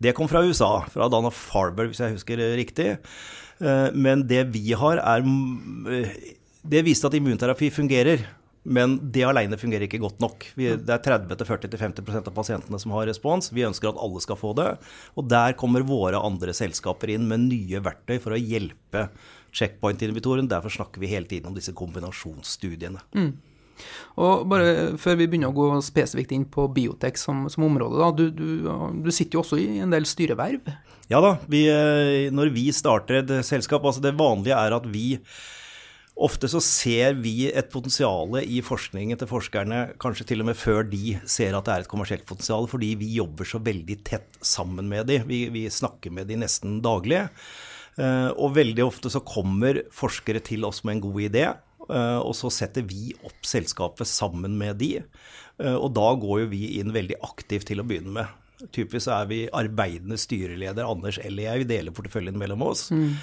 Det 0.02 0.18
kom 0.18 0.34
fra 0.34 0.42
USA, 0.42 0.80
fra 0.90 1.14
Dana 1.14 1.30
Farber, 1.30 1.94
hvis 1.94 2.02
jeg 2.02 2.18
husker 2.18 2.48
riktig. 2.58 2.96
Eh, 3.60 3.92
men 3.94 4.26
det 4.28 4.44
vi 4.54 4.74
har, 4.76 5.00
er 5.00 5.24
eh, 5.24 6.18
Det 6.66 6.82
viste 6.86 7.08
at 7.08 7.16
immunterapi 7.18 7.70
fungerer. 7.72 8.26
Men 8.66 8.98
det 9.14 9.22
alene 9.22 9.60
fungerer 9.62 9.86
ikke 9.86 10.02
godt 10.02 10.24
nok. 10.24 10.48
Vi, 10.58 10.72
det 10.82 10.90
er 10.90 11.04
30-40-50% 11.06 12.32
av 12.32 12.34
pasientene 12.34 12.80
som 12.82 12.96
har 12.96 13.06
respons. 13.06 13.52
Vi 13.54 13.66
ønsker 13.68 13.92
at 13.92 14.00
alle 14.02 14.22
skal 14.24 14.40
få 14.42 14.56
det. 14.58 14.72
Og 15.14 15.28
der 15.30 15.54
kommer 15.60 15.86
våre 15.86 16.18
andre 16.18 16.56
selskaper 16.58 17.14
inn 17.14 17.28
med 17.30 17.46
nye 17.46 17.84
verktøy 17.86 18.18
for 18.24 18.34
å 18.34 18.42
hjelpe 18.42 19.06
checkpoint-inhibitoren. 19.56 20.50
Derfor 20.50 20.74
snakker 20.74 21.04
vi 21.04 21.12
hele 21.14 21.30
tiden 21.30 21.52
om 21.52 21.58
disse 21.58 21.76
kombinasjonsstudiene. 21.78 23.06
Mm. 23.14 23.36
Og 24.22 24.46
bare 24.52 24.96
før 25.02 25.20
vi 25.20 25.28
begynner 25.30 25.52
å 25.52 25.58
gå 25.58 25.68
spesifikt 25.86 26.34
inn 26.36 26.48
på 26.52 26.68
biotek 26.76 27.20
som, 27.20 27.46
som 27.52 27.68
område, 27.68 28.00
da. 28.02 28.12
Du, 28.16 28.26
du, 28.32 28.48
du, 29.04 29.12
sitter 29.12 29.40
jo 29.40 29.44
også 29.44 29.60
i 29.62 29.82
en 29.84 29.94
del 29.94 30.08
styreverv? 30.10 30.72
Ja 31.12 31.22
da. 31.24 31.36
Vi, 31.52 31.66
eh, 31.70 32.32
når 32.34 32.54
vi 32.56 32.70
starter 32.76 33.22
et 33.22 33.36
selskap, 33.46 33.86
altså 33.86 34.04
det 34.04 34.16
vanlige 34.20 34.58
er 34.58 34.78
at 34.80 34.90
vi 34.90 35.08
Ofte 36.16 36.48
så 36.48 36.62
ser 36.64 37.18
vi 37.20 37.50
et 37.50 37.68
potensial 37.74 38.38
i 38.40 38.62
forskningen 38.64 39.20
til 39.20 39.28
forskerne 39.28 39.80
kanskje 40.00 40.30
til 40.30 40.46
og 40.46 40.48
med 40.48 40.56
før 40.56 40.86
de 40.88 41.18
ser 41.28 41.58
at 41.58 41.68
det 41.68 41.74
er 41.74 41.84
et 41.84 41.92
kommersielt 41.92 42.24
potensial, 42.30 42.70
fordi 42.72 42.94
vi 43.02 43.10
jobber 43.18 43.48
så 43.50 43.60
veldig 43.60 43.98
tett 44.08 44.38
sammen 44.40 44.88
med 44.88 45.10
de. 45.12 45.20
Vi, 45.28 45.42
vi 45.52 45.66
snakker 45.68 46.16
med 46.16 46.32
de 46.32 46.38
nesten 46.40 46.80
daglig. 46.86 47.26
Eh, 48.00 48.30
og 48.32 48.56
veldig 48.56 48.86
ofte 48.86 49.12
så 49.12 49.20
kommer 49.28 49.82
forskere 49.92 50.40
til 50.44 50.64
oss 50.68 50.86
med 50.88 50.98
en 50.98 51.04
god 51.10 51.20
idé, 51.28 51.46
og 51.90 52.34
så 52.38 52.52
setter 52.54 52.86
vi 52.88 53.14
opp 53.26 53.46
selskapet 53.48 54.10
sammen 54.10 54.58
med 54.60 54.80
de. 54.82 54.94
Eh, 55.62 55.76
og 55.76 55.94
da 55.96 56.10
går 56.20 56.46
jo 56.46 56.52
vi 56.56 56.66
inn 56.80 56.96
veldig 56.96 57.22
aktivt 57.26 57.70
til 57.72 57.82
å 57.82 57.88
begynne 57.88 58.16
med. 58.20 58.42
Typisk 58.72 59.12
er 59.12 59.26
vi 59.28 59.42
arbeidende 59.52 60.16
styreleder, 60.18 60.88
Anders 60.88 61.18
eller 61.20 61.44
jeg, 61.44 61.62
vi 61.62 61.68
deler 61.74 61.94
porteføljen 61.96 62.38
mellom 62.40 62.64
oss. 62.64 62.88
Mm. 62.88 63.18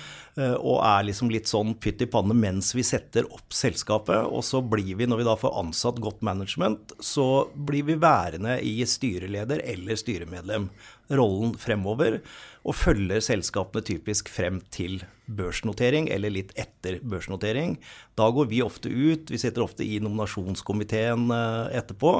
Og 0.60 0.76
er 0.84 1.06
liksom 1.08 1.30
litt 1.32 1.48
sånn 1.48 1.72
pytt 1.80 2.04
i 2.04 2.08
panne 2.12 2.36
mens 2.36 2.74
vi 2.76 2.84
setter 2.84 3.24
opp 3.32 3.56
selskapet. 3.56 4.28
Og 4.28 4.44
så 4.44 4.60
blir 4.60 4.92
vi, 5.00 5.08
når 5.08 5.22
vi 5.22 5.26
da 5.30 5.38
får 5.40 5.56
ansatt 5.62 6.02
godt 6.04 6.20
management, 6.20 6.92
så 7.00 7.48
blir 7.56 7.88
vi 7.88 7.96
værende 8.00 8.58
i 8.60 8.76
styreleder 8.84 9.64
eller 9.72 9.98
styremedlem. 9.98 10.68
Rollen 11.16 11.56
fremover 11.60 12.20
og 12.62 12.76
følger 12.78 13.22
selskapene 13.24 13.84
typisk 13.86 14.30
frem 14.30 14.60
til 14.74 15.00
børsnotering, 15.26 16.08
eller 16.12 16.34
litt 16.34 16.52
etter 16.58 17.00
børsnotering. 17.02 17.76
Da 18.18 18.28
går 18.34 18.50
vi 18.50 18.62
ofte 18.62 18.90
ut, 18.90 19.30
vi 19.32 19.40
sitter 19.40 19.64
ofte 19.64 19.86
i 19.86 19.98
nominasjonskomiteen 20.02 21.30
eh, 21.34 21.78
etterpå, 21.80 22.14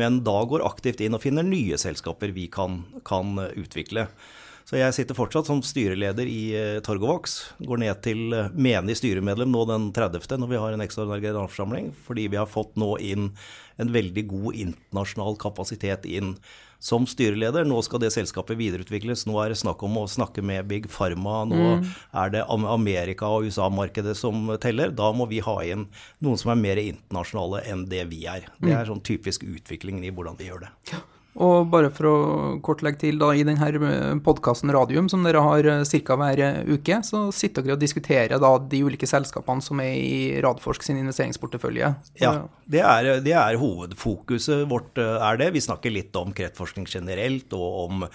men 0.00 0.22
da 0.26 0.38
går 0.50 0.66
aktivt 0.66 1.04
inn 1.04 1.16
og 1.16 1.22
finner 1.24 1.46
nye 1.46 1.78
selskaper 1.80 2.34
vi 2.34 2.48
kan, 2.52 2.82
kan 3.06 3.38
utvikle. 3.54 4.08
Så 4.64 4.78
jeg 4.78 4.94
sitter 4.96 5.16
fortsatt 5.16 5.48
som 5.48 5.60
styreleder 5.64 6.28
i 6.28 6.42
eh, 6.56 6.78
Torgovox. 6.84 7.36
Går 7.68 7.82
ned 7.82 8.00
til 8.04 8.32
eh, 8.32 8.52
menig 8.56 8.96
styremedlem 8.96 9.52
nå 9.52 9.64
den 9.68 9.90
30. 9.92 10.38
når 10.40 10.50
vi 10.50 10.60
har 10.62 10.76
en 10.76 10.84
ekstraordinær 10.84 11.20
generalforsamling, 11.20 11.90
fordi 12.06 12.30
vi 12.32 12.40
har 12.40 12.48
fått 12.48 12.72
nå 12.80 12.94
inn 13.04 13.34
en 13.76 13.90
veldig 13.92 14.24
god 14.30 14.56
internasjonal 14.62 15.36
kapasitet 15.42 16.06
inn 16.08 16.32
som 16.84 17.04
styreleder. 17.08 17.66
Nå 17.68 17.82
skal 17.84 18.00
det 18.00 18.14
selskapet 18.14 18.56
videreutvikles. 18.60 19.26
Nå 19.28 19.36
er 19.42 19.52
det 19.52 19.60
snakk 19.60 19.84
om 19.84 19.98
å 20.00 20.08
snakke 20.08 20.44
med 20.44 20.68
Big 20.70 20.88
Pharma. 20.92 21.42
Nå 21.48 21.60
mm. 21.60 21.88
er 22.24 22.32
det 22.32 22.44
Amerika- 22.48 23.30
og 23.36 23.48
USA-markedet 23.48 24.16
som 24.16 24.48
teller. 24.62 24.94
Da 24.96 25.10
må 25.16 25.28
vi 25.28 25.42
ha 25.44 25.58
inn 25.64 25.90
noen 26.24 26.40
som 26.40 26.54
er 26.54 26.62
mer 26.62 26.80
internasjonale 26.80 27.66
enn 27.68 27.84
det 27.92 28.06
vi 28.12 28.24
er. 28.30 28.48
Det 28.60 28.72
mm. 28.72 28.78
er 28.78 28.88
sånn 28.88 29.04
typisk 29.04 29.44
utviklingen 29.44 30.04
i 30.04 30.12
hvordan 30.14 30.40
vi 30.40 30.48
gjør 30.48 30.66
det. 30.66 30.72
Og 31.34 31.66
bare 31.66 31.90
for 31.90 32.06
å 32.06 32.16
kort 32.62 32.84
legge 32.86 33.00
til, 33.02 33.18
da, 33.18 33.32
i 33.34 33.42
denne 33.46 33.66
eh, 33.66 34.18
podkasten 34.22 34.70
Radium, 34.74 35.08
som 35.10 35.24
dere 35.26 35.42
har 35.42 35.66
eh, 35.66 35.82
ca. 36.06 36.18
hver 36.20 36.42
eh, 36.46 36.60
uke, 36.70 37.00
så 37.06 37.24
sitter 37.34 37.66
dere 37.66 37.74
og 37.74 37.82
diskuterer 37.82 38.42
da 38.42 38.52
de 38.58 38.82
ulike 38.86 39.08
selskapene 39.10 39.64
som 39.64 39.82
er 39.82 39.96
i 39.98 40.40
Radforsk 40.44 40.86
sin 40.86 41.00
investeringsportefølje. 41.02 41.90
Ja, 42.22 42.34
det 42.70 42.84
er, 42.86 43.10
det 43.24 43.34
er 43.34 43.58
hovedfokuset 43.58 44.62
vårt, 44.70 44.94
er 44.98 45.42
det. 45.42 45.50
Vi 45.56 45.64
snakker 45.64 45.94
litt 45.94 46.14
om 46.18 46.30
kreftforskning 46.36 46.86
generelt, 46.90 47.50
og 47.56 47.80
om 47.88 48.06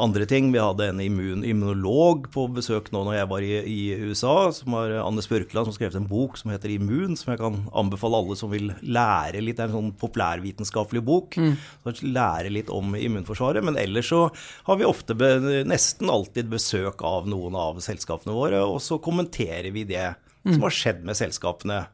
andre 0.00 0.26
ting. 0.28 0.50
Vi 0.54 0.60
hadde 0.62 0.88
en 0.90 1.00
immun, 1.02 1.44
immunolog 1.46 2.28
på 2.34 2.46
besøk 2.56 2.90
nå 2.94 3.02
når 3.06 3.16
jeg 3.18 3.30
var 3.32 3.46
i, 3.46 3.52
i 3.68 3.80
USA, 4.10 4.34
som 4.54 4.76
var 4.76 4.94
Anne 5.02 5.24
Spørkland, 5.24 5.68
som 5.68 5.76
skrev 5.76 5.96
en 5.98 6.08
bok 6.10 6.38
som 6.40 6.52
heter 6.52 6.72
Immun, 6.74 7.16
som 7.18 7.32
jeg 7.32 7.40
kan 7.42 7.58
anbefale 7.76 8.20
alle 8.20 8.38
som 8.38 8.52
vil 8.52 8.72
lære 8.82 9.42
litt. 9.42 9.58
Det 9.58 9.66
er 9.66 9.70
en 9.70 9.78
sånn 9.78 9.92
populærvitenskapelig 10.00 11.04
bok. 11.06 11.38
Mm. 11.40 11.56
lære 12.16 12.52
litt 12.52 12.72
om 12.72 12.96
immunforsvaret. 12.96 13.64
Men 13.66 13.78
ellers 13.80 14.10
så 14.12 14.26
har 14.68 14.80
vi 14.80 14.88
ofte, 14.88 15.16
be, 15.18 15.34
nesten 15.68 16.10
alltid 16.10 16.50
besøk 16.52 17.04
av 17.06 17.28
noen 17.30 17.58
av 17.58 17.82
selskapene 17.84 18.36
våre, 18.36 18.62
og 18.64 18.80
så 18.84 19.00
kommenterer 19.02 19.70
vi 19.74 19.84
det 19.88 20.08
mm. 20.10 20.54
som 20.54 20.64
har 20.66 20.74
skjedd 20.74 21.04
med 21.06 21.18
selskapene. 21.18 21.84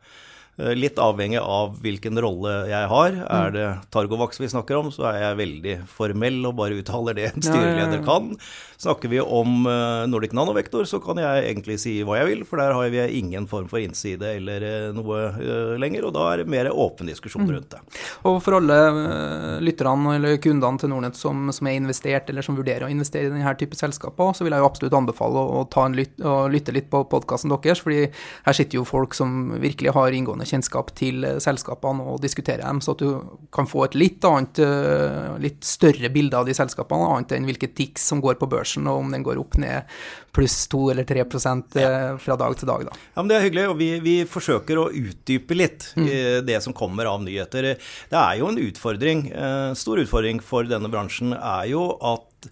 Eh, 0.57 0.73
litt 0.73 0.97
avhengig 1.03 1.41
av 1.43 1.75
hvilken 1.85 2.17
rolle 2.25 2.53
jeg 2.71 2.89
har. 2.89 3.17
Er 3.29 3.51
det 3.53 3.67
Targovax 3.93 4.41
vi 4.41 4.49
snakker 4.49 4.79
om, 4.79 4.89
så 4.95 5.11
er 5.11 5.19
jeg 5.21 5.41
veldig 5.43 5.75
formell 5.91 6.39
og 6.49 6.57
bare 6.63 6.79
uttaler 6.81 7.19
det 7.19 7.27
en 7.29 7.45
styreleder 7.45 8.05
kan. 8.07 8.33
Snakker 8.79 9.09
vi 9.09 9.21
om 9.21 9.67
eh, 9.67 10.07
Nordic 10.09 10.33
Nanovektor, 10.37 10.85
så 10.85 11.01
kan 11.01 11.17
jeg 11.21 11.45
egentlig 11.49 11.79
si 11.81 11.95
hva 12.05 12.19
jeg 12.21 12.29
vil, 12.29 12.43
for 12.45 12.61
der 12.61 12.75
har 12.77 12.91
vi 12.93 13.01
ingen 13.19 13.47
form 13.49 13.71
for 13.71 13.81
innside 13.81 14.35
eller 14.37 14.65
eh, 14.69 14.89
noe 14.93 15.77
lenger, 15.81 16.09
og 16.09 16.13
da 16.17 16.27
er 16.33 16.43
det 16.43 16.51
mer 16.53 16.69
åpen 16.73 17.09
diskusjon 17.09 17.47
mm. 17.47 17.53
rundt 17.55 17.73
det. 17.73 17.81
Og 18.29 18.37
for 18.45 18.59
alle 18.59 18.77
lytterne 19.65 20.17
eller 20.19 20.37
kundene 20.45 20.83
til 20.83 20.93
Nordnett 20.93 21.17
som, 21.17 21.49
som, 21.57 21.71
er 21.71 21.79
investert, 21.81 22.29
eller 22.29 22.45
som 22.45 22.59
vurderer 22.59 22.85
å 22.85 22.93
investere 22.93 23.31
i 23.31 23.33
denne 23.33 23.55
type 23.57 23.79
selskaper, 23.79 24.35
så 24.37 24.45
vil 24.45 24.53
jeg 24.53 24.65
jo 24.65 24.69
absolutt 24.69 24.99
anbefale 25.01 25.41
å, 25.41 25.63
å 25.63 25.65
ta 25.73 25.87
en 25.89 25.97
lytt, 25.97 26.21
og 26.21 26.53
lytte 26.53 26.77
litt 26.77 26.93
på 26.93 27.01
podkasten 27.09 27.55
deres, 27.55 27.81
fordi 27.81 28.11
her 28.11 28.59
sitter 28.61 28.83
jo 28.83 28.85
folk 28.89 29.17
som 29.17 29.57
virkelig 29.63 29.97
har 29.97 30.13
inngående 30.13 30.49
kjennskap 30.49 30.93
til 30.99 31.25
selskapene 31.41 32.05
og 32.13 32.21
diskuterer 32.25 32.67
dem, 32.67 32.85
så 32.85 32.93
at 32.93 33.01
du 33.01 33.41
kan 33.57 33.69
få 33.71 33.87
et 33.87 33.97
litt 33.97 34.25
annet, 34.29 34.61
litt 35.41 35.65
større 35.65 36.13
bilde 36.13 36.37
av 36.37 36.45
de 36.49 36.55
selskapene, 36.57 37.09
annet 37.17 37.39
enn 37.39 37.49
hvilke 37.49 37.73
tics 37.73 38.05
som 38.13 38.21
går 38.21 38.37
på 38.37 38.51
børs 38.53 38.66
børsen, 38.67 38.87
og 38.91 39.05
om 39.05 39.13
den 39.15 39.25
går 39.27 39.41
opp 39.41 39.57
ned 39.63 39.87
pluss 40.37 40.67
2 40.69 40.83
eller 40.93 41.07
3 41.09 41.23
ja. 41.23 41.81
Eh, 41.81 42.19
fra 42.19 42.37
dag 42.37 42.57
til 42.59 42.69
dag. 42.69 42.85
Da. 42.85 42.97
Ja, 43.15 43.23
men 43.23 43.29
Det 43.29 43.37
er 43.37 43.47
hyggelig, 43.47 43.69
og 43.71 43.79
vi, 43.79 43.91
vi 44.05 44.17
forsøker 44.29 44.79
å 44.83 44.91
utdype 44.91 45.57
litt 45.57 45.93
mm. 45.97 46.09
det 46.47 46.61
som 46.63 46.77
kommer 46.77 47.09
av 47.09 47.23
nyheter. 47.25 47.77
Det 48.11 48.19
er 48.21 48.41
jo 48.41 48.51
en 48.51 48.61
utfordring, 48.61 49.31
en 49.33 49.71
eh, 49.73 49.77
stor 49.79 50.03
utfordring 50.03 50.43
for 50.45 50.69
denne 50.69 50.91
bransjen 50.93 51.33
er 51.37 51.71
jo 51.73 51.89
at 52.05 52.51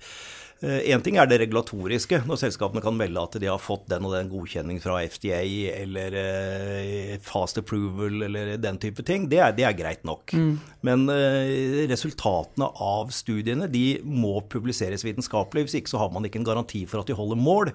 Én 0.65 0.97
eh, 0.97 1.03
ting 1.05 1.19
er 1.21 1.29
det 1.29 1.39
regulatoriske, 1.43 2.23
når 2.29 2.39
selskapene 2.41 2.83
kan 2.85 2.97
melde 2.97 3.21
at 3.21 3.37
de 3.43 3.51
har 3.51 3.61
fått 3.61 3.85
den 3.91 4.07
og 4.09 4.15
den 4.15 4.31
godkjenning 4.33 4.81
fra 4.81 5.03
FDA 5.05 5.43
eller 5.83 6.17
eh, 6.17 7.13
fast 7.25 7.61
approval 7.61 8.25
eller 8.31 8.55
den 8.63 8.81
type 8.81 9.05
ting. 9.05 9.29
Det 9.29 9.43
er, 9.43 9.53
det 9.57 9.67
er 9.69 9.77
greit 9.77 10.07
nok. 10.09 10.33
Mm. 10.33 10.57
Men 10.89 11.07
eh, 11.13 11.85
resultatene 11.91 12.71
av 12.81 13.13
studiene 13.13 13.69
de 13.69 14.01
må 14.09 14.39
publiseres 14.49 15.05
vitenskapelig. 15.05 15.69
Hvis 15.69 15.81
ikke 15.83 15.95
så 15.95 16.01
har 16.05 16.13
man 16.15 16.25
ikke 16.25 16.41
en 16.41 16.49
garanti 16.49 16.85
for 16.89 17.05
at 17.05 17.13
de 17.13 17.19
holder 17.19 17.41
mål. 17.41 17.75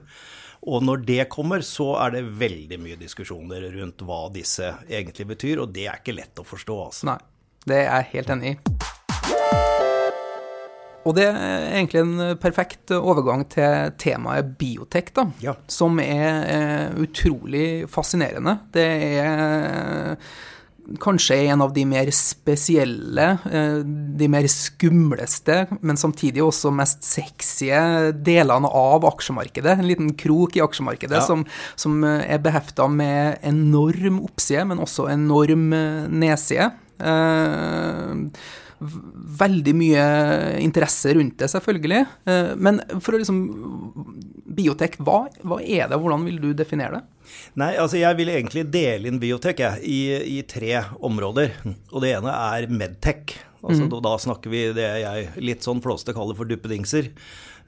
Og 0.69 0.84
når 0.84 1.05
det 1.08 1.24
kommer, 1.31 1.63
så 1.63 1.93
er 2.03 2.17
det 2.17 2.25
veldig 2.41 2.81
mye 2.81 3.00
diskusjoner 3.00 3.69
rundt 3.77 4.03
hva 4.03 4.25
disse 4.34 4.74
egentlig 4.89 5.29
betyr, 5.36 5.63
og 5.63 5.72
det 5.75 5.88
er 5.88 6.01
ikke 6.01 6.17
lett 6.17 6.41
å 6.41 6.48
forstå. 6.48 6.79
Altså. 6.89 7.12
Nei, 7.13 7.19
det 7.69 7.84
er 7.86 7.91
jeg 7.93 8.13
helt 8.17 8.36
enig 8.36 8.55
i. 8.58 9.69
Og 11.10 11.16
det 11.18 11.25
er 11.25 11.72
egentlig 11.74 12.04
en 12.04 12.38
perfekt 12.42 12.94
overgang 12.94 13.42
til 13.50 13.96
temaet 14.01 14.54
biotek, 14.60 15.10
da, 15.16 15.25
ja. 15.42 15.56
som 15.72 15.98
er 16.04 16.46
eh, 16.46 17.01
utrolig 17.01 17.66
fascinerende. 17.89 18.60
Det 18.75 18.88
er 19.24 20.18
kanskje 21.01 21.36
en 21.50 21.62
av 21.62 21.74
de 21.74 21.84
mer 21.89 22.10
spesielle, 22.16 23.25
eh, 23.50 23.80
de 24.22 24.30
mer 24.32 24.46
skumleste, 24.50 25.58
men 25.82 25.98
samtidig 25.98 26.44
også 26.46 26.72
mest 26.74 27.04
sexy 27.06 27.72
delene 28.25 28.70
av 28.70 29.10
aksjemarkedet. 29.10 29.80
En 29.80 29.89
liten 29.89 30.13
krok 30.20 30.58
i 30.58 30.63
aksjemarkedet 30.66 31.20
ja. 31.20 31.25
som, 31.25 31.46
som, 31.74 32.01
er 32.06 32.42
behefta 32.46 32.86
med 32.92 33.42
enorm 33.46 34.22
oppside, 34.30 34.66
men 34.70 34.86
også 34.86 35.10
enorm 35.13 35.70
nedside. 36.13 36.72
Eh, 37.00 38.25
veldig 38.80 39.74
mye 39.76 40.04
interesse 40.64 41.14
rundt 41.18 41.40
det, 41.42 41.50
selvfølgelig. 41.52 42.04
Eh, 42.30 42.52
men 42.56 42.82
for 43.00 43.16
å 43.16 43.22
liksom 43.22 43.42
Biotek, 44.50 44.98
hva, 45.06 45.28
hva 45.46 45.60
er 45.62 45.92
det? 45.92 46.00
Hvordan 46.02 46.24
vil 46.26 46.40
du 46.42 46.48
definere 46.58 47.00
det? 47.00 47.28
Nei, 47.62 47.74
altså 47.78 48.00
jeg 48.00 48.18
vil 48.18 48.32
egentlig 48.34 48.64
dele 48.74 49.12
inn 49.12 49.20
biotek 49.22 49.62
jeg, 49.62 49.84
i, 49.86 50.00
i, 50.40 50.40
tre 50.50 50.82
områder. 51.06 51.54
Og 51.94 52.02
det 52.04 52.16
ene 52.18 52.34
er 52.34 52.66
medtech. 52.74 53.38
Altså, 53.60 53.86
mm. 53.86 53.92
da, 53.94 54.02
da, 54.08 54.16
snakker 54.24 54.52
vi 54.52 54.64
det 54.76 54.88
jeg 55.04 55.30
litt 55.44 55.66
sånn 55.68 55.84
flåste 55.84 56.16
kaller 56.18 56.38
for 56.38 56.50
duppedingser. 56.50 57.12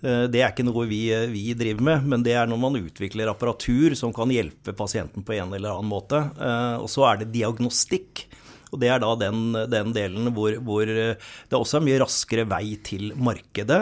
Eh, 0.02 0.26
det 0.32 0.42
er 0.42 0.50
ikke 0.50 0.66
noe 0.66 0.88
vi, 0.90 1.04
vi, 1.32 1.46
driver 1.58 1.86
med, 1.92 2.10
men 2.14 2.26
det 2.26 2.34
er 2.40 2.50
når 2.50 2.62
man 2.64 2.80
utvikler 2.82 3.30
apparatur 3.30 3.96
som 4.00 4.14
kan 4.16 4.32
hjelpe 4.34 4.74
pasienten 4.78 5.26
på 5.28 5.38
en 5.38 5.54
eller 5.54 5.76
annen 5.76 5.92
måte. 5.92 6.24
Eh, 6.42 6.78
og 6.82 6.90
så 6.92 7.06
er 7.12 7.22
det 7.22 7.34
diagnostikk. 7.36 8.26
Og 8.72 8.80
Det 8.80 8.90
er 8.92 9.02
da 9.04 9.12
den, 9.20 9.56
den 9.72 9.94
delen 9.96 10.32
hvor, 10.36 10.56
hvor, 10.64 10.88
det 10.88 11.58
også 11.58 11.80
er 11.80 11.86
mye 11.86 12.00
raskere 12.02 12.46
vei 12.50 12.78
til 12.84 13.12
markedet. 13.20 13.82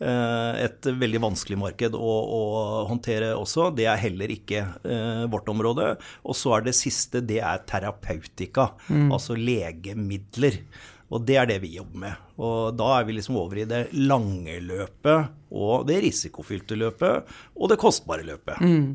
Eh, 0.00 0.62
et 0.64 0.88
veldig 1.02 1.20
vanskelig 1.26 1.58
marked 1.60 1.96
å, 1.98 2.14
å 2.24 2.40
håndtere 2.88 3.34
også. 3.36 3.68
Det 3.76 3.88
er 3.90 4.00
heller 4.00 4.32
ikke 4.32 4.62
eh, 4.80 5.26
vårt 5.32 5.50
område. 5.52 5.92
Og 6.24 6.38
så 6.38 6.56
er 6.56 6.70
det 6.70 6.78
siste, 6.78 7.20
det 7.20 7.42
er 7.44 7.66
terapeutika, 7.68 8.70
mm. 8.88 9.10
altså 9.12 9.36
legemidler. 9.36 10.62
Og 11.10 11.24
det 11.26 11.36
er 11.40 11.48
det 11.50 11.60
vi 11.64 11.74
jobber 11.74 12.04
med. 12.06 12.26
Og 12.40 12.74
da 12.78 12.94
er 12.96 13.06
vi 13.06 13.16
liksom 13.18 13.38
over 13.40 13.60
i 13.60 13.68
det 13.68 13.88
lange 13.98 14.56
løpet 14.62 15.36
og 15.50 15.88
det 15.88 15.98
risikofylte 16.04 16.78
løpet 16.78 17.32
og 17.58 17.72
det 17.72 17.80
kostbare 17.82 18.24
løpet. 18.26 18.62
Mm. 18.62 18.94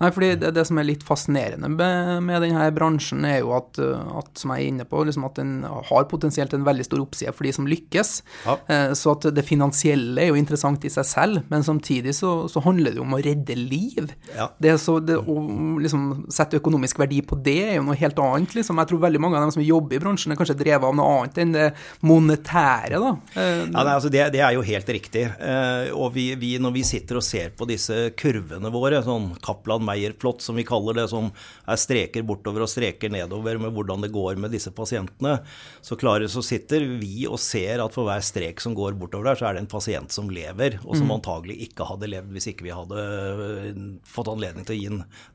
Nei, 0.00 0.08
fordi 0.16 0.30
det, 0.40 0.54
det, 0.56 0.64
som 0.64 0.78
er 0.80 0.88
litt 0.88 1.02
fascinerende 1.04 1.68
med, 1.68 2.22
med 2.24 2.40
denne 2.46 2.64
bransjen, 2.72 3.24
er 3.28 3.42
jo 3.42 3.52
at, 3.58 3.76
at, 3.80 4.30
som 4.40 4.54
jeg 4.54 4.64
er 4.64 4.72
inne 4.72 4.86
på, 4.88 5.02
liksom 5.04 5.26
at 5.28 5.36
den 5.36 5.58
har 5.66 6.06
potensielt 6.08 6.54
en 6.56 6.64
veldig 6.64 6.86
stor 6.86 7.02
oppside 7.02 7.34
for 7.36 7.44
de 7.44 7.52
som 7.52 7.68
lykkes. 7.68 8.12
Ja. 8.46 8.56
Eh, 8.72 8.92
så 8.96 9.12
at 9.12 9.28
det 9.36 9.44
finansielle 9.44 10.24
er 10.24 10.30
jo 10.30 10.38
interessant 10.40 10.86
i 10.88 10.92
seg 10.92 11.08
selv, 11.08 11.42
men 11.52 11.66
samtidig 11.66 12.14
så, 12.16 12.32
så 12.48 12.62
handler 12.64 12.94
det 12.94 13.02
jo 13.02 13.04
om 13.04 13.16
å 13.18 13.20
redde 13.20 13.56
liv. 13.58 14.14
Ja. 14.32 14.48
Det, 14.56 14.76
så 14.80 14.96
det, 15.04 15.18
å 15.20 15.36
liksom, 15.84 16.08
sette 16.32 16.60
økonomisk 16.62 17.02
verdi 17.02 17.20
på 17.26 17.36
det 17.36 17.58
er 17.66 17.76
jo 17.76 17.84
noe 17.90 17.98
helt 18.00 18.24
annet. 18.24 18.56
Liksom. 18.56 18.80
Jeg 18.80 18.92
tror 18.92 19.04
veldig 19.04 19.22
mange 19.22 19.36
av 19.36 19.44
dem 19.44 19.54
som 19.58 19.64
jobber 19.64 19.98
i 19.98 20.02
bransjen, 20.02 20.32
er 20.32 20.40
kanskje 20.40 20.58
drevet 20.62 20.88
av 20.88 20.96
noe 20.96 21.18
annet 21.18 21.42
enn 21.44 21.54
det 21.58 21.68
monetære. 22.08 23.02
da. 23.04 23.12
Eh, 23.34 23.52
ja, 23.66 23.68
nei, 23.76 23.86
altså 23.98 24.12
det, 24.12 24.24
det, 24.32 24.44
er 24.46 24.56
jo 24.56 24.64
helt 24.64 24.96
riktig. 24.96 25.26
Eh, 25.28 25.92
og 25.92 26.14
vi, 26.16 26.30
vi, 26.40 26.54
når 26.62 26.76
vi 26.78 26.88
sitter 26.88 27.20
og 27.20 27.26
ser 27.26 27.52
på 27.52 27.68
disse 27.68 28.14
kurvene 28.16 28.72
våre, 28.72 29.04
sånn 29.04 29.34
Kaplan 29.44 29.89
Meyer-plott 29.90 30.44
som 30.44 30.58
vi 30.58 30.66
kaller 30.68 31.00
det, 31.02 31.08
som 31.12 31.30
er 31.30 31.80
streker 31.80 32.24
bortover 32.26 32.64
og 32.64 32.70
streker 32.70 33.12
nedover 33.12 33.60
med 33.60 33.74
hvordan 33.76 34.06
det 34.06 34.12
går 34.14 34.40
med 34.40 34.54
disse 34.54 34.72
pasientene, 34.74 35.38
så 35.84 35.98
klarer 36.00 36.30
så 36.30 36.42
sitter 36.44 36.86
vi 37.00 37.26
og 37.28 37.40
ser 37.42 37.82
at 37.82 37.94
for 37.94 38.08
hver 38.08 38.22
strek 38.24 38.62
som 38.62 38.76
går 38.76 38.96
bortover 39.00 39.30
der, 39.30 39.40
så 39.40 39.48
er 39.48 39.56
det 39.56 39.64
en 39.64 39.70
pasient 39.70 40.14
som 40.14 40.30
lever, 40.32 40.78
og 40.84 40.96
som 40.96 41.08
mm. 41.08 41.16
antagelig 41.18 41.58
ikke 41.66 41.88
hadde 41.88 42.10
levd 42.14 42.34
hvis 42.34 42.50
ikke 42.52 42.66
vi 42.66 42.74
hadde 42.74 43.04
øh, 43.04 43.80
fått 44.08 44.30
anledning 44.32 44.66
til 44.68 44.76
å 44.76 44.80
gi 44.80 44.90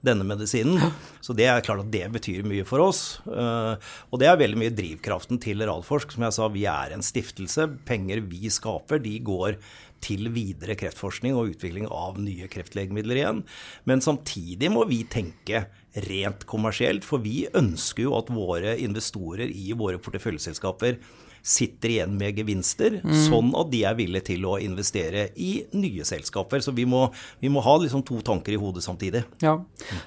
denne 0.06 0.28
medisinen. 0.28 0.82
Så 1.26 1.36
det 1.38 1.48
er 1.50 1.64
klart 1.66 1.84
at 1.86 1.92
det 1.94 2.06
betyr 2.14 2.46
mye 2.48 2.66
for 2.68 2.84
oss. 2.84 3.02
Øh, 3.28 3.76
og 4.12 4.22
det 4.22 4.30
er 4.30 4.40
veldig 4.40 4.60
mye 4.62 4.76
drivkraften 4.76 5.40
til 5.42 5.64
Radforsk. 5.66 6.16
Som 6.16 6.28
jeg 6.28 6.38
sa, 6.38 6.50
vi 6.54 6.66
er 6.70 6.96
en 6.96 7.06
stiftelse. 7.06 7.68
Penger 7.88 8.24
vi 8.30 8.52
skaper, 8.54 9.02
de 9.04 9.18
går 9.26 9.60
til 10.04 10.30
videre 10.36 10.76
kreftforskning 10.80 11.36
og 11.38 11.56
utvikling 11.56 11.88
av 11.90 12.20
nye 12.22 12.50
kreftlegemidler 12.52 13.22
igjen. 13.22 13.44
Men 13.90 14.04
samtidig 14.04 14.72
må 14.74 14.86
vi 14.90 15.04
tenke 15.10 15.66
rent 16.10 16.44
kommersielt, 16.50 17.08
for 17.08 17.24
vi 17.24 17.46
ønsker 17.56 18.06
jo 18.08 18.18
at 18.18 18.32
våre 18.34 18.76
investorer 18.82 19.52
i 19.52 19.72
våre 19.78 20.02
porteføljeselskaper 20.02 21.00
sitter 21.46 21.92
igjen 21.94 22.16
med 22.18 22.40
gevinster, 22.40 22.96
mm. 23.04 23.14
sånn 23.28 23.52
at 23.54 23.70
de 23.70 23.84
er 23.86 23.98
villige 23.98 24.32
til 24.32 24.48
å 24.50 24.56
investere 24.58 25.28
i 25.38 25.60
nye 25.78 26.06
selskaper. 26.08 26.64
Så 26.66 26.74
vi 26.74 26.88
må, 26.90 27.04
vi 27.38 27.52
må 27.54 27.62
ha 27.62 27.76
liksom 27.82 28.02
to 28.08 28.18
tanker 28.26 28.56
i 28.56 28.58
hodet 28.58 28.82
samtidig. 28.82 29.22
Ja, 29.46 29.60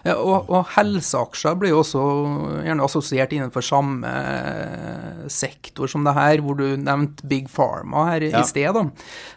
ja 0.03 0.17
og, 0.19 0.51
og, 0.51 0.65
helseaksjer 0.75 1.55
blir 1.61 1.77
jo 1.77 1.85
også 1.85 2.03
gjerne 2.67 2.87
assosiert 2.89 3.37
innenfor 3.37 3.63
samme 3.63 4.11
sektor 5.31 5.87
som 5.91 6.03
det 6.07 6.17
her, 6.19 6.43
hvor 6.43 6.59
du 6.59 6.67
nevnte 6.75 7.27
Big 7.31 7.47
Pharma 7.53 8.09
her 8.11 8.27
ja. 8.27 8.43
i 8.43 8.49
sted. 8.49 8.75
Da. 8.75 8.83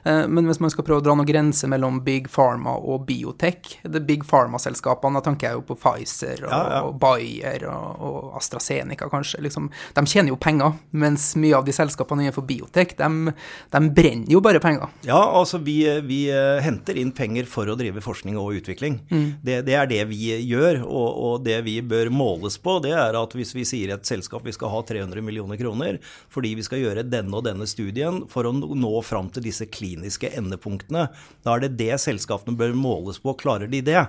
Eh, 0.09 0.23
men 0.25 0.49
hvis 0.49 0.61
man 0.63 0.73
skal 0.73 0.87
prøve 0.87 1.03
å 1.03 1.05
dra 1.05 1.15
noen 1.19 1.29
grenser 1.29 1.69
mellom 1.69 2.01
Big 2.07 2.31
Pharma 2.33 2.73
og 2.81 3.05
biotech, 3.11 3.77
det 3.85 4.03
Big 4.09 4.25
Pharma-selskapene, 4.25 5.21
da 5.21 5.25
tenker 5.29 5.51
jeg 5.51 5.59
jo 5.61 5.65
på 5.69 5.77
Pfizer 5.77 6.47
og, 6.47 6.49
ja, 6.49 6.81
og 6.87 6.97
Bayer 7.01 7.69
og, 7.69 8.01
og, 8.01 8.19
AstraZeneca 8.41 9.05
kanskje, 9.13 9.45
liksom, 9.45 9.69
de 9.69 10.07
tjener 10.09 10.33
jo 10.33 10.41
penger, 10.41 10.81
mens 10.97 11.31
mye 11.37 11.61
av 11.61 11.69
de 11.69 11.75
selskapene 11.75 11.90
selskapene 11.91 12.25
innenfor 12.25 12.45
biotek, 12.47 12.95
de, 12.97 13.33
de, 13.71 13.81
brenner 13.91 14.31
jo 14.31 14.41
bare 14.43 14.61
penger. 14.63 14.89
Ja, 15.07 15.19
altså 15.19 15.59
vi, 15.61 15.83
vi, 16.07 16.23
eh, 16.31 16.61
henter 16.63 16.97
inn 16.97 17.11
penger 17.11 17.47
for 17.49 17.69
å 17.69 17.75
drive 17.79 18.01
forskning 18.01 18.37
og 18.39 18.55
utvikling. 18.61 18.99
Mm. 19.11 19.27
Det, 19.41 19.61
det, 19.67 19.75
er 19.77 19.89
det 19.89 20.01
vi 20.09 20.31
gjør, 20.47 20.83
og, 20.85 21.09
og, 21.11 21.35
det 21.45 21.59
vi 21.65 21.79
bør 21.81 22.11
måles 22.13 22.57
på, 22.61 22.79
det 22.83 22.93
er 22.95 23.17
at 23.17 23.35
hvis 23.37 23.53
vi 23.55 23.65
sier 23.67 23.93
et 23.95 24.07
selskap 24.07 24.45
vi 24.45 24.55
skal 24.55 24.71
ha 24.73 24.81
300 24.87 25.23
millioner 25.25 25.59
kroner 25.59 25.99
fordi 26.31 26.53
vi 26.57 26.63
skal 26.65 26.81
gjøre 26.81 27.05
denne 27.07 27.35
og 27.37 27.45
denne 27.45 27.67
studien 27.69 28.21
for 28.31 28.47
å 28.47 28.53
nå 28.53 28.93
fram 29.05 29.29
til 29.33 29.45
disse 29.45 29.67
kliniske 29.71 30.31
endepunktene, 30.37 31.07
da 31.45 31.55
er 31.55 31.65
det 31.65 31.75
det 31.79 31.97
selskapene 32.01 32.57
bør 32.57 32.75
måles 32.77 33.19
på. 33.21 33.35
Klarer 33.39 33.69
de 33.71 33.81
det? 33.85 34.05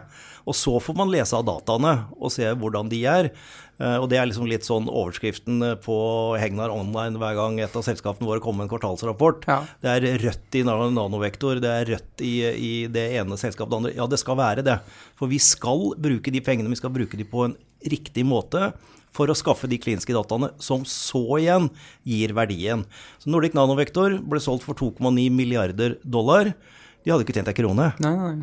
Og 0.48 0.56
så 0.58 0.74
får 0.82 0.96
man 0.98 1.10
lese 1.12 1.36
av 1.38 1.46
dataene 1.46 1.92
og 2.18 2.32
se 2.34 2.48
hvordan 2.58 2.90
de 2.90 3.02
er. 3.08 3.30
Eh, 3.80 3.96
og 3.96 4.08
det 4.12 4.18
er 4.20 4.28
liksom 4.28 4.46
litt 4.50 4.66
sånn 4.66 4.86
overskriften 4.90 5.64
eh, 5.64 5.76
på 5.80 5.96
Hegnar 6.40 6.72
Online 6.74 7.18
hver 7.20 7.36
gang 7.38 7.58
et 7.62 7.76
av 7.78 7.84
selskapene 7.86 8.28
våre 8.28 8.42
kommer 8.44 8.62
med 8.62 8.68
en 8.68 8.72
kvartalsrapport. 8.74 9.48
Ja. 9.48 9.58
Det 9.82 9.94
er 9.94 10.22
rødt 10.22 10.58
i 10.60 10.64
nanovektor, 10.68 11.62
det 11.62 11.72
er 11.72 11.92
rødt 11.94 12.24
i, 12.26 12.34
i 12.52 12.72
det 12.92 13.08
ene 13.18 13.38
selskapet 13.40 13.72
det 13.72 13.80
andre. 13.80 13.94
Ja, 13.98 14.08
det 14.10 14.20
skal 14.22 14.38
være 14.40 14.66
det. 14.66 14.78
For 15.18 15.32
vi 15.32 15.40
skal 15.42 15.92
bruke 16.00 16.34
de 16.34 16.44
pengene, 16.44 16.72
vi 16.72 16.80
skal 16.80 16.94
bruke 16.94 17.18
de 17.18 17.28
på 17.28 17.46
en 17.48 17.56
riktig 17.82 18.26
måte 18.28 18.70
for 19.12 19.28
å 19.28 19.36
skaffe 19.36 19.68
de 19.68 19.76
kliniske 19.80 20.14
dataene, 20.16 20.52
som 20.62 20.86
så 20.88 21.20
igjen 21.36 21.68
gir 22.08 22.32
verdien. 22.36 22.86
Så 23.20 23.28
Nordic 23.32 23.56
Nanovektor 23.56 24.16
ble 24.24 24.40
solgt 24.40 24.64
for 24.64 24.78
2,9 24.78 25.28
milliarder 25.34 25.98
dollar. 26.00 26.54
De 27.02 27.12
hadde 27.12 27.26
ikke 27.26 27.36
tjent 27.36 27.50
ei 27.50 27.58
krone. 27.58 27.90
Nei, 28.00 28.14
nei. 28.16 28.34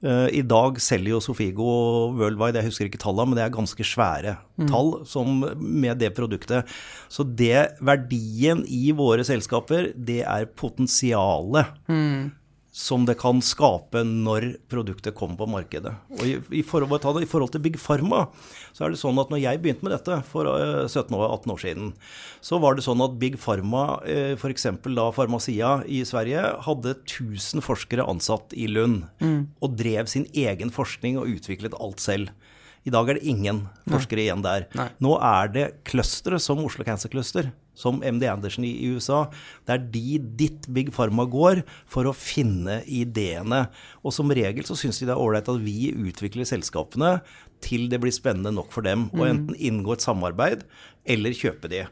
Eh, 0.00 0.26
I 0.40 0.42
dag 0.48 0.80
selger 0.80 1.14
jo 1.14 1.20
Sofigo 1.24 1.70
worldwide, 2.16 2.60
jeg 2.60 2.70
husker 2.70 2.88
ikke 2.88 3.02
tallene, 3.02 3.30
men 3.30 3.38
det 3.38 3.44
er 3.44 3.54
ganske 3.54 3.86
svære 3.86 4.36
mm. 4.56 4.68
tall 4.70 4.92
som, 5.08 5.44
med 5.60 6.00
det 6.00 6.14
produktet. 6.16 6.68
Så 7.12 7.26
det 7.26 7.76
verdien 7.84 8.64
i 8.64 8.90
våre 8.96 9.26
selskaper, 9.26 9.92
det 9.94 10.22
er 10.24 10.50
potensialet. 10.60 11.76
Mm 11.90 12.39
som 12.80 13.04
det 13.04 13.18
kan 13.20 13.42
skape 13.44 14.00
når 14.06 14.46
produktet 14.72 15.16
kommer 15.16 15.36
på 15.36 15.48
markedet. 15.52 15.92
Og 16.16 16.22
i, 16.24 16.36
i, 16.60 16.62
forhold, 16.64 17.20
i, 17.20 17.28
forhold, 17.28 17.52
til 17.52 17.62
Big 17.64 17.76
Pharma, 17.80 18.22
så 18.72 18.86
er 18.86 18.94
det 18.94 19.00
sånn 19.02 19.20
at 19.20 19.32
når 19.32 19.42
jeg 19.42 19.60
begynte 19.60 19.84
med 19.84 19.92
dette 19.92 20.20
for 20.30 20.48
17-18 20.48 21.12
eh, 21.20 21.52
år 21.52 21.60
siden, 21.60 21.92
så 22.40 22.60
var 22.62 22.78
det 22.78 22.86
sånn 22.86 23.04
at 23.04 23.18
Big 23.20 23.36
Pharma, 23.42 23.84
eh, 24.08 24.32
f.eks. 24.38 24.70
da 24.96 25.10
Farmacia 25.12 25.74
i 25.84 26.00
Sverige, 26.08 26.46
hadde 26.64 26.96
1000 27.02 27.64
forskere 27.66 28.08
ansatt 28.08 28.56
i 28.56 28.70
Lund. 28.70 29.04
Mm. 29.20 29.50
Og 29.60 29.76
drev 29.76 30.08
sin 30.08 30.24
egen 30.32 30.72
forskning 30.72 31.20
og 31.20 31.28
utviklet 31.36 31.76
alt 31.76 32.00
selv. 32.00 32.32
I 32.88 32.92
dag 32.94 33.10
er 33.10 33.18
det 33.18 33.28
ingen 33.28 33.66
forskere 33.90 34.22
Nei. 34.22 34.24
igjen 34.24 34.46
der. 34.46 34.70
Nei. 34.78 34.88
Nå 35.04 35.18
er 35.20 35.52
det 35.52 35.66
clusteret 35.88 36.40
som 36.40 36.62
Oslo 36.64 36.86
Cancer 36.86 37.12
Cluster 37.12 37.52
som 37.76 38.02
MD 38.04 38.26
Anderson 38.30 38.66
i 38.66 38.74
USA. 38.90 39.24
Det 39.66 39.76
er 39.76 39.86
de 39.94 40.18
ditt 40.40 40.68
Big 40.72 40.90
Pharma 40.94 41.26
går 41.30 41.62
for 41.90 42.08
å 42.08 42.16
finne 42.16 42.80
ideene. 42.86 43.66
Og 44.04 44.14
som 44.16 44.32
regel 44.34 44.66
så 44.68 44.76
syns 44.78 45.00
de 45.00 45.08
det 45.08 45.16
er 45.16 45.22
ålreit 45.22 45.48
at 45.50 45.62
vi 45.62 45.92
utvikler 45.94 46.48
selskapene 46.48 47.18
til 47.64 47.88
det 47.92 48.00
blir 48.02 48.14
spennende 48.14 48.52
nok 48.56 48.70
for 48.74 48.86
dem. 48.86 49.08
Og 49.14 49.24
mm. 49.24 49.30
enten 49.30 49.58
inngå 49.58 49.96
et 49.96 50.04
samarbeid 50.04 50.64
eller 51.08 51.36
kjøpe 51.36 51.70
de. 51.72 51.84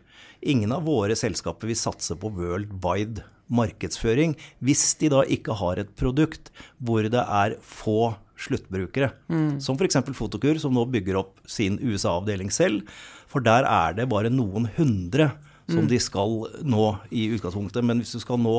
Ingen 0.49 0.73
av 0.75 0.87
våre 0.87 1.17
selskaper 1.19 1.71
vil 1.71 1.79
satse 1.79 2.17
på 2.19 2.31
worldwide 2.37 3.25
markedsføring 3.49 4.35
hvis 4.65 4.83
de 5.01 5.09
da 5.13 5.23
ikke 5.25 5.57
har 5.57 5.81
et 5.81 5.93
produkt 5.99 6.51
hvor 6.85 7.07
det 7.09 7.23
er 7.23 7.57
få 7.65 8.15
sluttbrukere. 8.39 9.11
Mm. 9.33 9.59
Som 9.63 9.79
f.eks. 9.79 9.99
Fotokur, 10.15 10.61
som 10.63 10.75
nå 10.75 10.85
bygger 10.93 11.19
opp 11.19 11.41
sin 11.49 11.79
USA-avdeling 11.83 12.53
selv. 12.55 12.87
For 13.29 13.45
der 13.45 13.67
er 13.67 13.97
det 13.99 14.09
bare 14.13 14.31
noen 14.31 14.69
hundre 14.77 15.33
som 15.69 15.85
mm. 15.85 15.89
de 15.91 15.99
skal 16.01 16.37
nå 16.65 16.85
i 17.13 17.29
utgangspunktet. 17.37 17.85
Men 17.85 18.03
hvis 18.03 18.15
du 18.17 18.23
skal 18.23 18.41
nå 18.41 18.57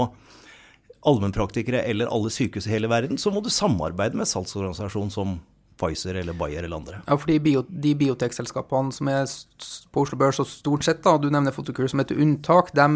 allmennpraktikere 1.10 1.82
eller 1.88 2.12
alle 2.12 2.32
sykehus 2.34 2.68
i 2.68 2.74
hele 2.74 2.90
verden, 2.92 3.18
så 3.18 3.32
må 3.34 3.42
du 3.44 3.50
samarbeide 3.54 4.20
med 4.20 4.30
salgsorganisasjonen 4.30 5.14
som 5.14 5.40
Pfizer 5.80 6.20
eller 6.20 6.36
Bayer 6.38 6.64
eller 6.64 6.78
andre. 6.78 7.02
Ja, 7.08 7.18
fordi 7.20 7.40
bio, 7.44 7.64
de 7.70 7.94
biotekselskapene 7.98 8.94
som 8.96 9.10
er 9.12 9.26
på 9.94 10.04
Oslo 10.04 10.20
Børs, 10.20 10.40
og 10.42 10.48
stort 10.50 10.86
sett, 10.86 11.02
da, 11.06 11.16
du 11.18 11.30
nevner 11.32 11.56
Fotokur 11.56 11.88
som 11.90 12.02
et 12.04 12.12
unntak, 12.14 12.74
de, 12.78 12.88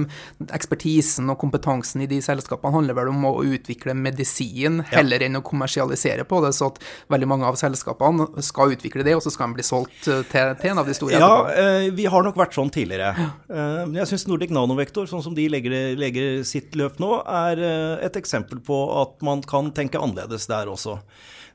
ekspertisen 0.54 1.32
og 1.32 1.40
kompetansen 1.42 2.04
i 2.04 2.10
de 2.10 2.20
selskapene 2.24 2.76
handler 2.76 2.98
vel 2.98 3.12
om 3.14 3.26
å 3.30 3.34
utvikle 3.44 3.96
medisin 3.98 4.82
heller 4.92 5.24
ja. 5.24 5.30
enn 5.30 5.40
å 5.40 5.44
kommersialisere 5.46 6.28
på 6.28 6.42
det. 6.46 6.54
Så 6.58 6.72
at 6.74 6.82
veldig 7.14 7.30
mange 7.32 7.50
av 7.50 7.60
selskapene 7.60 8.30
skal 8.46 8.76
utvikle 8.76 9.06
det, 9.08 9.16
og 9.18 9.24
så 9.26 9.34
skal 9.34 9.52
de 9.52 9.60
bli 9.62 9.68
solgt 9.68 9.98
til, 10.06 10.24
til 10.30 10.74
en 10.74 10.84
av 10.84 10.90
de 10.90 10.98
store 10.98 11.18
Ja, 11.18 11.32
etterpå. 11.48 11.96
vi 11.98 12.10
har 12.16 12.28
nok 12.28 12.40
vært 12.44 12.58
sånn 12.58 12.74
tidligere. 12.74 13.30
Men 13.48 13.98
jeg 14.02 14.12
syns 14.12 14.28
Nordic 14.30 14.54
Nanovektor, 14.54 15.08
sånn 15.10 15.24
som 15.26 15.36
de 15.38 15.48
legger, 15.52 15.76
legger 16.00 16.44
sitt 16.48 16.76
løp 16.80 17.00
nå, 17.02 17.16
er 17.28 17.62
eh, 17.64 18.06
et 18.08 18.20
eksempel 18.20 18.62
på 18.64 18.80
at 19.02 19.18
man 19.26 19.44
kan 19.48 19.72
tenke 19.76 20.02
annerledes 20.02 20.48
der 20.52 20.72
også. 20.72 21.00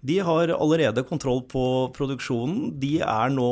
De 0.01 0.19
har 0.23 0.53
allerede 0.55 1.03
kontroll 1.07 1.41
på 1.51 1.63
produksjonen. 1.97 2.71
De 2.79 2.93
nå, 3.35 3.49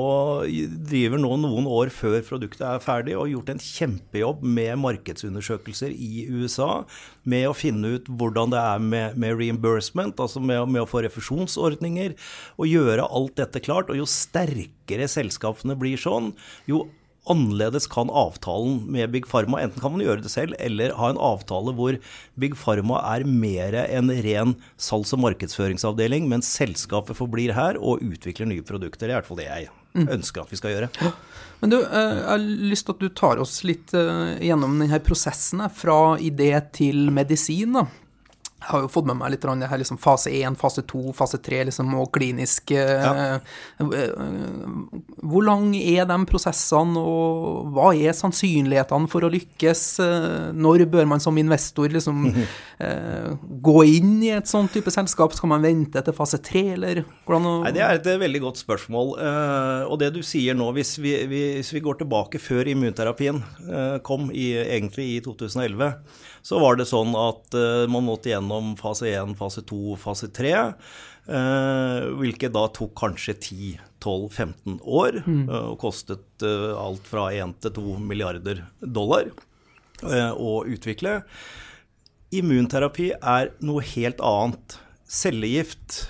driver 0.87 1.19
nå 1.19 1.33
noen 1.43 1.67
år 1.67 1.91
før 1.95 2.21
produktet 2.27 2.63
er 2.69 2.83
ferdig 2.85 3.17
og 3.17 3.25
har 3.25 3.33
gjort 3.33 3.51
en 3.55 3.63
kjempejobb 3.63 4.45
med 4.59 4.79
markedsundersøkelser 4.85 5.91
i 5.91 6.27
USA. 6.31 6.85
Med 7.27 7.49
å 7.51 7.57
finne 7.57 7.97
ut 7.97 8.11
hvordan 8.11 8.55
det 8.55 8.61
er 8.63 8.85
med, 8.93 9.19
med 9.19 9.41
reimbursement, 9.41 10.15
altså 10.23 10.43
med, 10.43 10.63
med 10.71 10.85
å 10.85 10.91
få 10.91 11.03
refusjonsordninger. 11.07 12.15
Og 12.61 12.71
gjøre 12.71 13.09
alt 13.11 13.35
dette 13.43 13.65
klart. 13.65 13.91
Og 13.91 13.99
jo 13.99 14.07
sterkere 14.11 15.11
selskapene 15.11 15.75
blir 15.79 15.99
sånn, 15.99 16.31
jo 16.71 16.87
annerledes 17.31 17.89
kan 17.91 18.11
avtalen 18.11 18.83
med 18.93 19.11
Big 19.15 19.27
Pharma 19.31 19.61
Enten 19.63 19.83
kan 19.83 19.95
man 19.95 20.05
gjøre 20.05 20.25
det 20.25 20.33
selv, 20.33 20.57
eller 20.63 20.95
ha 20.99 21.11
en 21.13 21.21
avtale 21.23 21.75
hvor 21.77 21.99
Big 22.41 22.57
Pharma 22.59 23.01
er 23.15 23.27
mer 23.27 23.77
en 23.87 24.13
ren 24.27 24.55
salgs- 24.79 25.15
og 25.17 25.25
markedsføringsavdeling, 25.25 26.29
mens 26.31 26.51
selskapet 26.59 27.19
forblir 27.19 27.55
her 27.57 27.81
og 27.81 28.05
utvikler 28.05 28.51
nye 28.51 28.65
produkter. 28.67 29.07
Det 29.07 29.13
er 29.13 29.17
i 29.17 29.21
hvert 29.21 29.31
fall 29.31 29.43
det 29.43 29.51
jeg 29.51 29.69
mm. 29.97 30.09
ønsker 30.19 30.45
at 30.45 30.53
vi 30.53 30.61
skal 30.61 30.75
gjøre. 30.75 31.13
Men 31.61 31.73
du, 31.73 31.79
eh, 31.81 32.17
jeg 32.17 32.27
har 32.29 32.49
lyst 32.73 32.89
til 32.89 32.97
at 32.97 33.05
du 33.05 33.09
tar 33.17 33.43
oss 33.43 33.61
litt 33.67 33.95
eh, 33.97 34.37
gjennom 34.45 34.77
denne 34.83 35.01
prosessen 35.05 35.63
fra 35.75 36.01
idé 36.23 36.53
til 36.77 37.09
medisin. 37.15 37.79
da. 37.81 37.87
Jeg 38.67 38.73
har 38.73 38.83
jo 38.83 38.89
fått 38.91 39.07
med 39.07 39.15
meg 39.21 39.31
litt 39.31 39.45
det 39.47 39.69
her 39.71 39.79
liksom 39.79 39.99
fase 40.03 40.33
1, 40.35 40.57
fase 40.59 40.83
2, 40.91 41.13
fase 41.15 41.39
3 41.39 41.61
liksom, 41.69 41.93
og 41.95 42.09
klinisk 42.17 42.73
ja. 42.75 43.39
Hvor 43.79 45.45
lang 45.47 45.69
er 45.79 46.09
de 46.09 46.17
prosessene, 46.27 46.99
og 46.99 47.71
hva 47.77 47.93
er 47.95 48.17
sannsynlighetene 48.17 49.07
for 49.13 49.23
å 49.23 49.31
lykkes? 49.31 49.85
Når 50.59 50.87
bør 50.91 51.07
man 51.13 51.23
som 51.23 51.39
investor 51.39 51.95
liksom 51.95 52.27
gå 53.71 53.77
inn 53.87 54.19
i 54.27 54.33
et 54.35 54.51
sånt 54.51 54.75
type 54.75 54.91
selskap? 54.91 55.37
Skal 55.37 55.53
man 55.55 55.63
vente 55.63 56.03
til 56.03 56.17
fase 56.17 56.43
3, 56.43 56.65
eller 56.75 57.05
hvordan 57.23 57.63
Nei, 57.69 57.75
Det 57.79 57.87
er 57.87 58.01
et 58.01 58.13
veldig 58.27 58.43
godt 58.49 58.63
spørsmål. 58.65 59.15
Og 59.87 59.99
det 60.03 60.11
du 60.17 60.23
sier 60.27 60.59
nå, 60.59 60.73
hvis 60.75 60.97
vi, 60.99 61.15
hvis 61.31 61.71
vi 61.77 61.85
går 61.87 62.03
tilbake 62.03 62.43
før 62.43 62.67
immunterapien 62.75 63.43
kom, 64.03 64.33
i, 64.35 64.51
egentlig 64.59 65.13
i 65.15 65.21
2011 65.23 65.95
så 66.47 66.61
var 66.63 66.79
det 66.79 66.87
sånn 66.87 67.11
at 67.19 67.57
uh, 67.59 67.89
man 67.91 68.07
måtte 68.07 68.31
gjennom 68.31 68.77
fase 68.79 69.11
1, 69.11 69.35
fase 69.39 69.65
2, 69.67 69.97
fase 69.99 70.31
3. 70.31 70.53
Uh, 71.27 71.35
eh, 71.35 72.05
hvilket 72.21 72.53
da 72.55 72.69
tok 72.71 72.93
kanskje 73.01 73.35
10-12-15 73.35 74.77
år 74.87 75.19
mm. 75.25 75.41
uh, 75.51 75.73
og 75.73 75.81
kostet 75.83 76.45
alt 76.47 77.09
fra 77.11 77.33
1 77.35 77.57
til 77.65 77.75
2 77.81 77.97
milliarder 77.99 78.63
dollar 78.79 79.33
å 80.37 80.59
utvikle. 80.69 81.23
Immunterapi 82.37 83.09
er 83.17 83.55
noe 83.65 83.81
helt 83.97 84.21
annet. 84.21 84.77
Cellegift, 85.09 86.03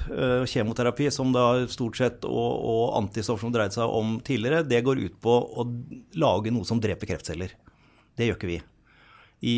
kjemoterapi, 0.50 1.06
som 1.14 1.30
da 1.30 1.62
stort 1.70 2.00
sett, 2.00 2.24
og, 2.26 2.64
og 2.66 2.96
antistoff 2.98 3.44
som 3.44 3.52
dreide 3.54 3.76
seg 3.76 3.92
om 3.94 4.16
tidligere, 4.26 4.64
det 4.66 4.82
går 4.82 5.04
ut 5.04 5.20
på 5.22 5.36
å 5.36 5.68
lage 6.18 6.50
noe 6.50 6.66
som 6.66 6.80
dreper 6.82 7.12
kreftceller. 7.12 7.54
Det 8.18 8.26
gjør 8.26 8.40
ikke 8.40 8.50
vi. 8.50 8.58
I 9.46 9.56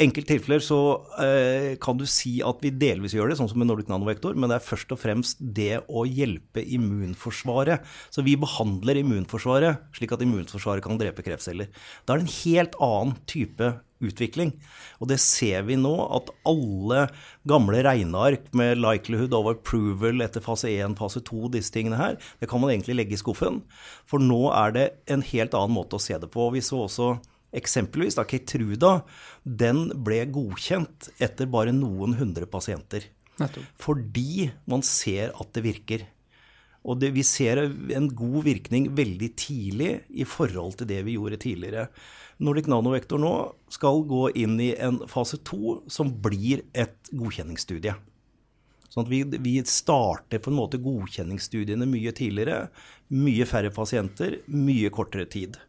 enkelte 0.00 0.34
tilfeller 0.34 0.62
så 0.64 0.78
eh, 1.22 1.74
kan 1.82 1.98
du 1.98 2.06
si 2.08 2.38
at 2.46 2.62
vi 2.64 2.72
delvis 2.72 3.14
gjør 3.16 3.32
det, 3.32 3.38
sånn 3.40 3.50
som 3.50 3.60
med 3.60 3.70
Nordic 3.70 3.90
Nanovektor, 3.90 4.36
men 4.38 4.50
det 4.50 4.58
er 4.58 4.66
først 4.66 4.94
og 4.94 5.00
fremst 5.02 5.40
det 5.40 5.82
å 5.88 6.06
hjelpe 6.08 6.64
immunforsvaret. 6.64 7.84
Så 8.12 8.24
vi 8.26 8.38
behandler 8.40 9.02
immunforsvaret 9.02 9.86
slik 9.96 10.16
at 10.16 10.24
immunforsvaret 10.24 10.84
kan 10.84 11.00
drepe 11.00 11.24
kreftceller. 11.26 11.70
Da 12.04 12.14
er 12.14 12.20
det 12.20 12.28
en 12.28 12.36
helt 12.40 12.76
annen 12.84 13.16
type 13.30 13.74
utvikling. 14.00 14.54
Og 15.00 15.10
det 15.10 15.18
ser 15.22 15.66
vi 15.68 15.76
nå, 15.78 15.92
at 16.16 16.30
alle 16.48 17.06
gamle 17.48 17.82
regneark 17.84 18.48
med 18.56 18.80
likelihood 18.80 19.34
of 19.36 19.50
approval 19.52 20.24
etter 20.24 20.44
fase 20.44 20.72
1, 20.72 20.96
fase 21.00 21.22
2, 21.26 21.50
disse 21.56 21.74
tingene 21.74 22.00
her, 22.00 22.16
det 22.40 22.48
kan 22.50 22.62
man 22.62 22.72
egentlig 22.72 22.96
legge 22.96 23.16
i 23.16 23.20
skuffen. 23.20 23.62
For 24.08 24.22
nå 24.22 24.46
er 24.56 24.76
det 24.76 24.86
en 25.10 25.24
helt 25.32 25.56
annen 25.56 25.76
måte 25.76 26.00
å 26.00 26.02
se 26.02 26.16
det 26.20 26.32
på. 26.32 26.48
Vi 26.54 26.64
så 26.64 26.86
også 26.86 27.12
Eksempelvis 27.56 28.18
da 28.18 28.26
Keytruda, 28.28 29.00
den 29.42 29.88
ble 30.06 30.22
godkjent 30.30 31.10
etter 31.18 31.50
bare 31.50 31.74
noen 31.74 32.14
hundre 32.20 32.46
pasienter. 32.50 33.08
Nettopp. 33.40 33.66
Fordi 33.80 34.50
man 34.70 34.84
ser 34.86 35.34
at 35.34 35.52
det 35.56 35.64
virker. 35.66 36.06
Og 36.88 37.00
det, 37.00 37.10
vi 37.12 37.24
ser 37.26 37.60
en 37.60 38.08
god 38.16 38.44
virkning 38.46 38.88
veldig 38.96 39.30
tidlig 39.36 39.90
i 40.08 40.24
forhold 40.24 40.78
til 40.80 40.88
det 40.88 41.02
vi 41.04 41.16
gjorde 41.18 41.40
tidligere. 41.42 41.88
Nordic 42.40 42.70
Nanovektor 42.72 43.20
nå 43.20 43.32
skal 43.72 44.00
gå 44.08 44.30
inn 44.40 44.56
i 44.64 44.70
en 44.80 45.02
fase 45.10 45.42
to 45.44 45.80
som 45.92 46.12
blir 46.24 46.64
et 46.72 47.12
godkjenningsstudie. 47.12 47.98
Sånn 48.90 49.04
at 49.04 49.10
vi, 49.12 49.20
vi, 49.38 49.54
starter 49.68 50.40
på 50.42 50.50
en 50.50 50.58
måte 50.58 50.80
godkjenningsstudiene 50.82 51.86
mye 51.86 52.14
tidligere. 52.16 52.70
Mye 53.12 53.46
færre 53.46 53.70
pasienter, 53.74 54.40
mye 54.50 54.90
kortere 54.94 55.28
tid. 55.30 55.60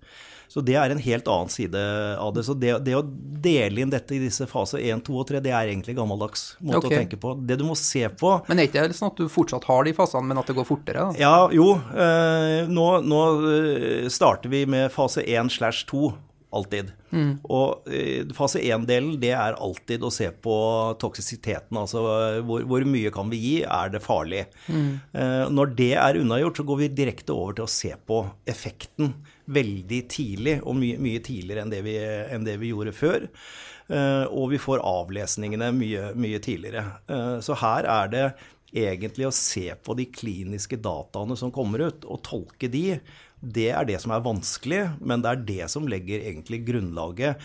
Så 0.51 0.59
det 0.67 0.75
er 0.75 0.91
en 0.91 0.99
helt 0.99 1.29
annen 1.31 1.51
side 1.51 1.81
av 2.19 2.33
det. 2.35 2.43
Så 2.43 2.53
det, 2.59 2.73
det 2.83 2.97
å 2.97 3.05
dele 3.41 3.85
inn 3.85 3.91
dette 3.93 4.17
i 4.17 4.19
disse 4.19 4.43
faser 4.51 4.81
1, 4.83 4.99
2 5.07 5.13
og 5.21 5.29
3, 5.29 5.39
det 5.45 5.53
er 5.55 5.69
egentlig 5.71 5.95
gammeldags 5.95 6.57
måte 6.59 6.81
okay. 6.81 6.97
å 6.97 6.99
tenke 6.99 7.19
på. 7.21 7.31
Det 7.47 7.55
du 7.61 7.63
må 7.69 7.77
se 7.79 8.03
på 8.19 8.33
Men 8.49 8.59
er 8.59 8.67
ikke 8.67 8.83
det 8.91 8.97
sånn 8.97 9.13
at 9.13 9.21
du 9.21 9.31
fortsatt 9.31 9.67
har 9.69 9.87
de 9.87 9.95
fasene, 9.95 10.27
men 10.27 10.41
at 10.41 10.51
det 10.51 10.57
går 10.57 10.67
fortere? 10.67 11.05
Da? 11.07 11.21
Ja, 11.21 11.47
jo. 11.55 11.69
Eh, 11.95 12.67
nå, 12.67 12.89
nå, 13.07 13.21
eh, 13.47 14.09
starter 14.11 14.51
vi 14.51 14.65
med 14.67 14.91
fase 14.91 15.23
1 15.23 15.55
slash 15.55 15.85
2 15.87 16.11
alltid. 16.55 16.91
Mm. 17.11 17.31
Og 17.51 17.87
eh, 17.91 18.27
fase 18.35 18.61
1-delen, 18.63 19.15
det 19.21 19.33
er 19.35 19.57
alltid 19.59 20.03
å 20.03 20.11
se 20.13 20.29
på 20.43 20.55
toksisiteten. 21.01 21.79
Altså 21.79 22.03
hvor, 22.47 22.65
hvor, 22.67 22.85
mye 22.87 23.11
kan 23.13 23.31
vi 23.31 23.41
gi, 23.41 23.55
er 23.63 23.91
det 23.93 24.03
farlig? 24.03 24.45
Mm. 24.67 24.93
Eh, 25.13 25.43
når 25.51 25.75
det 25.79 25.91
er 25.95 26.21
unnagjort, 26.21 26.61
så 26.61 26.67
går 26.67 26.81
vi 26.83 26.93
direkte 27.01 27.35
over 27.35 27.57
til 27.57 27.67
å 27.67 27.71
se 27.71 27.93
på 28.07 28.23
effekten 28.51 29.13
veldig 29.51 30.01
tidlig, 30.11 30.59
og 30.63 30.77
mye, 30.79 30.99
mye 31.01 31.21
tidligere 31.23 31.65
enn 31.65 31.73
det, 31.73 31.83
vi, 31.85 31.97
enn 31.99 32.47
det, 32.47 32.57
vi, 32.61 32.71
gjorde 32.71 32.95
før. 32.95 33.27
Eh, 33.91 34.23
og 34.29 34.51
vi 34.53 34.61
får 34.61 34.83
avlesningene 34.87 35.71
mye, 35.75 36.11
mye 36.19 36.41
tidligere. 36.43 36.85
Eh, 37.11 37.37
så 37.43 37.57
her 37.59 37.87
er 37.89 38.11
det 38.11 38.25
egentlig 38.71 39.27
å 39.27 39.35
se 39.35 39.67
på 39.83 39.95
de 39.99 40.07
kliniske 40.15 40.79
dataene 40.79 41.35
som 41.39 41.51
kommer 41.53 41.89
ut, 41.89 42.07
og 42.07 42.23
tolke 42.27 42.71
de. 42.71 42.99
Det 43.41 43.69
er 43.73 43.87
det 43.89 43.97
som 44.03 44.13
er 44.13 44.23
vanskelig, 44.25 44.81
men 45.01 45.23
det 45.23 45.31
er 45.31 45.45
det 45.47 45.69
som 45.73 45.87
legger 45.89 46.21
egentlig 46.21 46.61
grunnlaget 46.67 47.41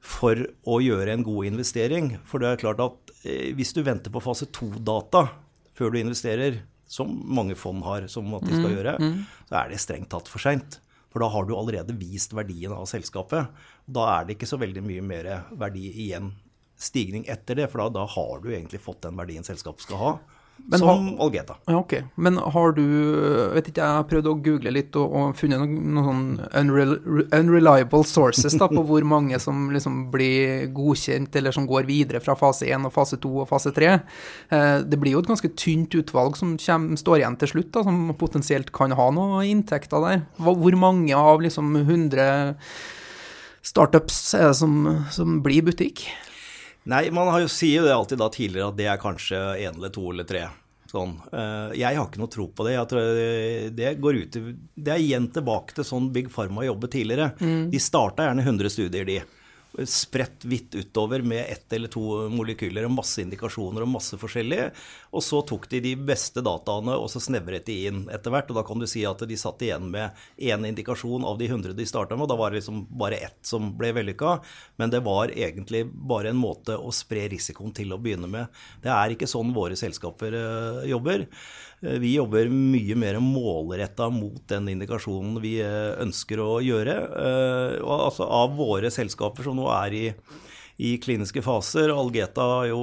for 0.00 0.38
å 0.68 0.80
gjøre 0.80 1.14
en 1.16 1.24
god 1.24 1.48
investering. 1.50 2.12
For 2.28 2.42
det 2.42 2.52
er 2.52 2.60
klart 2.60 2.82
at 2.84 3.14
eh, 3.24 3.50
hvis 3.56 3.72
du 3.76 3.82
venter 3.84 4.12
på 4.12 4.22
fase 4.24 4.48
2-data 4.52 5.26
før 5.76 5.92
du 5.92 6.00
investerer, 6.00 6.60
som 6.90 7.08
mange 7.08 7.54
fond 7.54 7.84
har 7.86 8.08
som 8.10 8.26
at 8.34 8.44
de 8.44 8.50
skal 8.50 8.66
mm, 8.66 8.74
gjøre, 8.74 8.94
mm. 8.98 9.18
så 9.48 9.58
er 9.60 9.70
det 9.70 9.80
strengt 9.80 10.10
tatt 10.12 10.28
for 10.28 10.42
seint. 10.42 10.80
For 11.10 11.22
da 11.22 11.28
har 11.30 11.46
du 11.46 11.54
allerede 11.56 11.94
vist 11.98 12.34
verdien 12.34 12.74
av 12.74 12.88
selskapet. 12.90 13.50
Da 13.86 14.06
er 14.16 14.26
det 14.26 14.36
ikke 14.36 14.48
så 14.50 14.58
veldig 14.60 14.82
mye 14.84 15.04
mer 15.06 15.30
verdi 15.58 15.86
igjen 16.06 16.32
stigning 16.80 17.26
etter 17.30 17.58
det, 17.60 17.68
for 17.70 17.84
da, 17.84 18.00
da 18.00 18.06
har 18.08 18.42
du 18.42 18.50
egentlig 18.50 18.80
fått 18.82 19.04
den 19.04 19.18
verdien 19.18 19.46
selskapet 19.46 19.84
skal 19.84 20.00
ha. 20.00 20.12
Men 20.66 20.78
som 20.78 20.88
har, 20.88 21.24
Algeta. 21.24 21.56
Ja, 21.66 21.78
ok. 21.78 21.94
Men 22.14 22.36
har 22.38 22.72
du 22.76 22.84
vet 23.54 23.70
ikke, 23.70 23.82
Jeg 23.82 23.96
har 23.96 24.06
prøvd 24.10 24.28
å 24.30 24.34
google 24.44 24.72
litt 24.74 24.96
og, 24.98 25.14
og 25.16 25.38
funnet 25.38 25.62
noen, 25.62 25.74
noen 25.96 26.06
sånn 26.06 26.22
unrel, 26.60 26.94
unreliable 27.36 28.02
sources 28.06 28.56
da, 28.58 28.68
på 28.70 28.84
hvor 28.86 29.06
mange 29.08 29.38
som 29.42 29.68
liksom 29.74 30.02
blir 30.12 30.68
godkjent, 30.76 31.34
eller 31.40 31.56
som 31.56 31.66
går 31.70 31.88
videre 31.88 32.22
fra 32.22 32.36
fase 32.38 32.68
1 32.70 32.86
og 32.88 32.94
fase 32.94 33.18
2 33.22 33.32
og 33.44 33.50
fase 33.50 33.74
3. 33.76 33.92
Eh, 33.96 34.76
det 34.86 35.00
blir 35.00 35.16
jo 35.16 35.24
et 35.24 35.30
ganske 35.30 35.52
tynt 35.58 35.94
utvalg 35.98 36.38
som 36.38 36.56
kommer, 36.60 37.00
står 37.00 37.20
igjen 37.22 37.38
til 37.40 37.54
slutt, 37.54 37.72
da, 37.74 37.84
som 37.86 38.14
potensielt 38.20 38.72
kan 38.76 38.94
ha 38.96 39.10
noen 39.14 39.44
inntekter 39.48 40.06
der. 40.06 40.24
Hvor 40.40 40.80
mange 40.80 41.16
av 41.16 41.42
liksom 41.42 41.74
100 41.82 42.54
startups 43.66 44.34
er 44.38 44.50
det 44.50 44.58
som, 44.60 44.82
som 45.12 45.40
blir 45.44 45.64
butikk? 45.66 46.06
Nei, 46.88 47.10
man 47.12 47.28
har 47.28 47.42
jo, 47.44 47.50
sier 47.52 47.82
jo 47.82 47.88
det 47.88 47.94
alltid 47.94 48.20
da 48.22 48.30
tidligere 48.32 48.70
at 48.72 48.78
det 48.78 48.88
er 48.88 49.00
kanskje 49.00 49.38
én 49.60 49.76
eller 49.76 49.92
to 49.92 50.06
eller 50.12 50.28
tre. 50.28 50.46
Sånn. 50.90 51.12
Eh, 51.32 51.76
jeg 51.78 51.98
har 51.98 52.08
ikke 52.08 52.22
noe 52.22 52.32
tro 52.32 52.48
på 52.50 52.66
det. 52.66 52.74
det 53.76 53.90
går 54.02 54.16
ut 54.24 54.38
Det 54.74 54.90
er 54.90 54.98
igjen 54.98 55.28
tilbake 55.30 55.76
til 55.76 55.86
sånn 55.86 56.08
Big 56.12 56.30
Pharma 56.32 56.64
jobbet 56.66 56.96
tidligere. 56.96 57.30
Mm. 57.38 57.68
De 57.70 57.82
starta 57.82 58.26
gjerne 58.26 58.46
100 58.46 58.72
studier, 58.74 59.04
de 59.06 59.20
spredt 59.86 60.44
vidt 60.44 60.74
utover 60.74 61.22
med 61.22 61.46
ett 61.48 61.72
eller 61.72 61.88
to 61.88 62.02
molekyler 62.32 62.86
og 62.88 62.94
masse 62.96 63.22
indikasjoner 63.22 63.84
og 63.84 63.92
masse 63.92 64.18
forskjellig. 64.18 64.70
Og 65.14 65.24
så 65.24 65.40
tok 65.46 65.68
de 65.70 65.80
de 65.84 65.94
beste 65.96 66.42
dataene 66.44 66.96
og 66.98 67.10
så 67.12 67.22
snevret 67.22 67.66
de 67.68 67.76
inn 67.90 68.02
etter 68.12 68.34
hvert. 68.34 68.50
Og 68.50 68.58
da 68.58 68.64
kan 68.66 68.82
du 68.82 68.88
si 68.90 69.04
at 69.06 69.22
de 69.26 69.38
satt 69.38 69.62
igjen 69.66 69.90
med 69.92 70.16
én 70.36 70.66
indikasjon 70.66 71.26
av 71.26 71.38
de 71.40 71.48
100 71.50 71.76
de 71.78 71.86
starta 71.88 72.16
med. 72.16 72.26
Og 72.26 72.32
da 72.32 72.38
var 72.40 72.50
det 72.50 72.60
liksom 72.60 72.84
bare 72.90 73.20
ett 73.30 73.38
som 73.46 73.72
ble 73.78 73.92
vellykka. 73.96 74.38
Men 74.82 74.92
det 74.92 75.04
var 75.06 75.34
egentlig 75.34 75.86
bare 75.86 76.34
en 76.34 76.40
måte 76.40 76.76
å 76.76 76.92
spre 76.94 77.28
risikoen 77.30 77.74
til 77.76 77.94
å 77.94 78.00
begynne 78.02 78.30
med. 78.30 78.62
Det 78.82 78.92
er 78.94 79.14
ikke 79.14 79.30
sånn 79.30 79.54
våre 79.56 79.78
selskaper 79.78 80.36
eh, 80.36 80.86
jobber. 80.90 81.26
Eh, 81.82 81.98
vi 81.98 82.14
jobber 82.14 82.50
mye 82.52 82.96
mer 82.98 83.18
målretta 83.24 84.10
mot 84.12 84.42
den 84.52 84.68
indikasjonen 84.74 85.40
vi 85.42 85.56
eh, 85.64 85.96
ønsker 86.02 86.42
å 86.42 86.52
gjøre. 86.64 86.96
Eh, 87.24 87.80
altså 87.80 88.28
av 88.28 88.54
våre 88.58 88.92
selskaper 88.92 89.48
som 89.48 89.58
nå 89.58 89.68
er 89.72 89.96
i, 89.96 90.04
i 90.80 90.94
kliniske 91.00 91.42
faser, 91.44 91.92
Algeta 91.94 92.66
jo 92.68 92.80